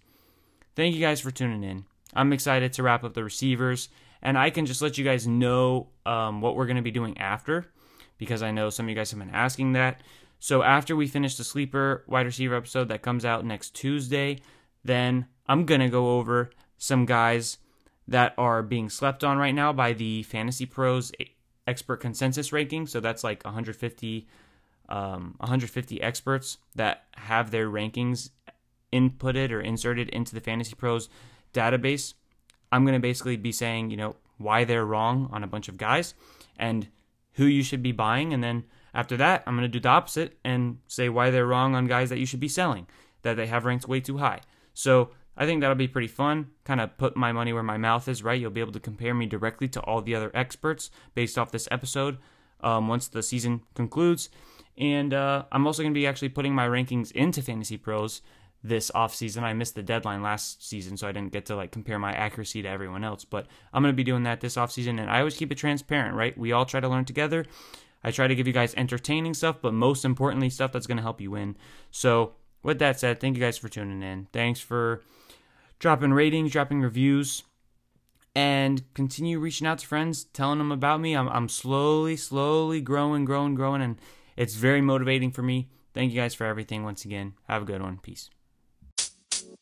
Thank 0.74 0.94
you 0.94 1.00
guys 1.00 1.20
for 1.20 1.30
tuning 1.30 1.62
in. 1.62 1.84
I'm 2.14 2.32
excited 2.32 2.72
to 2.74 2.82
wrap 2.82 3.04
up 3.04 3.14
the 3.14 3.24
receivers 3.24 3.88
and 4.22 4.38
I 4.38 4.50
can 4.50 4.66
just 4.66 4.82
let 4.82 4.98
you 4.98 5.04
guys 5.04 5.26
know 5.26 5.88
um, 6.06 6.40
what 6.40 6.56
we're 6.56 6.66
going 6.66 6.76
to 6.76 6.82
be 6.82 6.90
doing 6.90 7.18
after 7.18 7.66
because 8.18 8.42
I 8.42 8.52
know 8.52 8.70
some 8.70 8.86
of 8.86 8.90
you 8.90 8.94
guys 8.94 9.10
have 9.10 9.18
been 9.18 9.30
asking 9.30 9.72
that. 9.72 10.00
So 10.38 10.62
after 10.62 10.94
we 10.94 11.06
finish 11.06 11.36
the 11.36 11.44
sleeper 11.44 12.04
wide 12.06 12.26
receiver 12.26 12.54
episode 12.54 12.88
that 12.88 13.02
comes 13.02 13.24
out 13.24 13.44
next 13.44 13.74
Tuesday, 13.74 14.38
then 14.84 15.26
I'm 15.46 15.66
going 15.66 15.80
to 15.80 15.88
go 15.88 16.18
over 16.18 16.50
some 16.78 17.06
guys 17.06 17.58
that 18.08 18.34
are 18.36 18.62
being 18.62 18.90
slept 18.90 19.24
on 19.24 19.38
right 19.38 19.54
now 19.54 19.72
by 19.72 19.92
the 19.92 20.22
Fantasy 20.24 20.66
Pros 20.66 21.12
expert 21.66 21.98
consensus 21.98 22.52
ranking. 22.52 22.86
So 22.86 23.00
that's 23.00 23.24
like 23.24 23.44
150 23.44 24.26
um, 24.88 25.36
150 25.38 26.02
experts 26.02 26.58
that 26.74 27.04
have 27.14 27.50
their 27.50 27.68
rankings 27.68 28.30
inputted 28.92 29.50
or 29.50 29.60
inserted 29.60 30.08
into 30.10 30.34
the 30.34 30.40
Fantasy 30.40 30.74
Pros 30.74 31.08
database. 31.54 32.14
I'm 32.72 32.84
going 32.84 32.94
to 32.94 33.00
basically 33.00 33.36
be 33.36 33.52
saying, 33.52 33.90
you 33.90 33.96
know, 33.96 34.16
why 34.38 34.64
they're 34.64 34.84
wrong 34.84 35.28
on 35.32 35.44
a 35.44 35.46
bunch 35.46 35.68
of 35.68 35.76
guys 35.76 36.14
and 36.58 36.88
who 37.34 37.44
you 37.44 37.62
should 37.62 37.82
be 37.82 37.92
buying. 37.92 38.32
And 38.32 38.42
then 38.42 38.64
after 38.94 39.16
that, 39.18 39.42
I'm 39.46 39.54
going 39.54 39.62
to 39.62 39.68
do 39.68 39.80
the 39.80 39.88
opposite 39.88 40.38
and 40.44 40.78
say 40.86 41.08
why 41.08 41.30
they're 41.30 41.46
wrong 41.46 41.74
on 41.74 41.86
guys 41.86 42.10
that 42.10 42.18
you 42.18 42.26
should 42.26 42.40
be 42.40 42.48
selling, 42.48 42.86
that 43.22 43.36
they 43.36 43.46
have 43.46 43.64
ranked 43.64 43.86
way 43.86 44.00
too 44.00 44.18
high. 44.18 44.40
So 44.74 45.10
I 45.36 45.46
think 45.46 45.60
that'll 45.60 45.76
be 45.76 45.88
pretty 45.88 46.08
fun. 46.08 46.48
Kind 46.64 46.80
of 46.80 46.96
put 46.98 47.16
my 47.16 47.32
money 47.32 47.52
where 47.52 47.62
my 47.62 47.78
mouth 47.78 48.08
is, 48.08 48.22
right? 48.22 48.40
You'll 48.40 48.50
be 48.50 48.60
able 48.60 48.72
to 48.72 48.80
compare 48.80 49.14
me 49.14 49.26
directly 49.26 49.68
to 49.68 49.80
all 49.80 50.02
the 50.02 50.14
other 50.14 50.30
experts 50.34 50.90
based 51.14 51.38
off 51.38 51.52
this 51.52 51.68
episode 51.70 52.18
um, 52.60 52.88
once 52.88 53.08
the 53.08 53.22
season 53.22 53.62
concludes. 53.74 54.28
And 54.76 55.12
uh, 55.12 55.44
I'm 55.52 55.66
also 55.66 55.82
going 55.82 55.92
to 55.92 55.98
be 55.98 56.06
actually 56.06 56.30
putting 56.30 56.54
my 56.54 56.66
rankings 56.66 57.12
into 57.12 57.42
Fantasy 57.42 57.76
Pros 57.76 58.22
this 58.64 58.90
off 58.94 59.14
season. 59.14 59.44
I 59.44 59.52
missed 59.54 59.74
the 59.74 59.82
deadline 59.82 60.22
last 60.22 60.66
season, 60.66 60.96
so 60.96 61.08
I 61.08 61.12
didn't 61.12 61.32
get 61.32 61.46
to 61.46 61.56
like 61.56 61.72
compare 61.72 61.98
my 61.98 62.12
accuracy 62.12 62.62
to 62.62 62.68
everyone 62.68 63.04
else. 63.04 63.24
But 63.24 63.46
I'm 63.72 63.82
going 63.82 63.92
to 63.92 63.96
be 63.96 64.04
doing 64.04 64.22
that 64.24 64.40
this 64.40 64.56
off 64.56 64.72
season, 64.72 64.98
and 64.98 65.10
I 65.10 65.18
always 65.18 65.36
keep 65.36 65.50
it 65.50 65.56
transparent, 65.56 66.16
right? 66.16 66.36
We 66.36 66.52
all 66.52 66.64
try 66.64 66.80
to 66.80 66.88
learn 66.88 67.04
together. 67.04 67.44
I 68.04 68.10
try 68.10 68.26
to 68.26 68.34
give 68.34 68.46
you 68.46 68.52
guys 68.52 68.74
entertaining 68.76 69.34
stuff, 69.34 69.56
but 69.62 69.74
most 69.74 70.04
importantly, 70.04 70.50
stuff 70.50 70.72
that's 70.72 70.86
going 70.86 70.96
to 70.96 71.02
help 71.02 71.20
you 71.20 71.30
win. 71.30 71.56
So, 71.90 72.32
with 72.62 72.78
that 72.78 72.98
said, 72.98 73.20
thank 73.20 73.36
you 73.36 73.42
guys 73.42 73.58
for 73.58 73.68
tuning 73.68 74.02
in. 74.02 74.28
Thanks 74.32 74.60
for 74.60 75.02
dropping 75.78 76.12
ratings, 76.12 76.52
dropping 76.52 76.80
reviews, 76.80 77.42
and 78.34 78.82
continue 78.94 79.38
reaching 79.38 79.66
out 79.66 79.78
to 79.80 79.86
friends, 79.86 80.24
telling 80.24 80.58
them 80.58 80.72
about 80.72 81.00
me. 81.00 81.14
I'm, 81.14 81.28
I'm 81.28 81.48
slowly, 81.48 82.16
slowly 82.16 82.80
growing, 82.80 83.24
growing, 83.24 83.54
growing, 83.54 83.82
and 83.82 83.98
it's 84.36 84.54
very 84.54 84.80
motivating 84.80 85.30
for 85.30 85.42
me. 85.42 85.68
Thank 85.94 86.12
you 86.12 86.20
guys 86.20 86.34
for 86.34 86.44
everything 86.44 86.84
once 86.84 87.04
again. 87.04 87.34
Have 87.48 87.62
a 87.62 87.66
good 87.66 87.82
one. 87.82 87.98
Peace. 87.98 88.30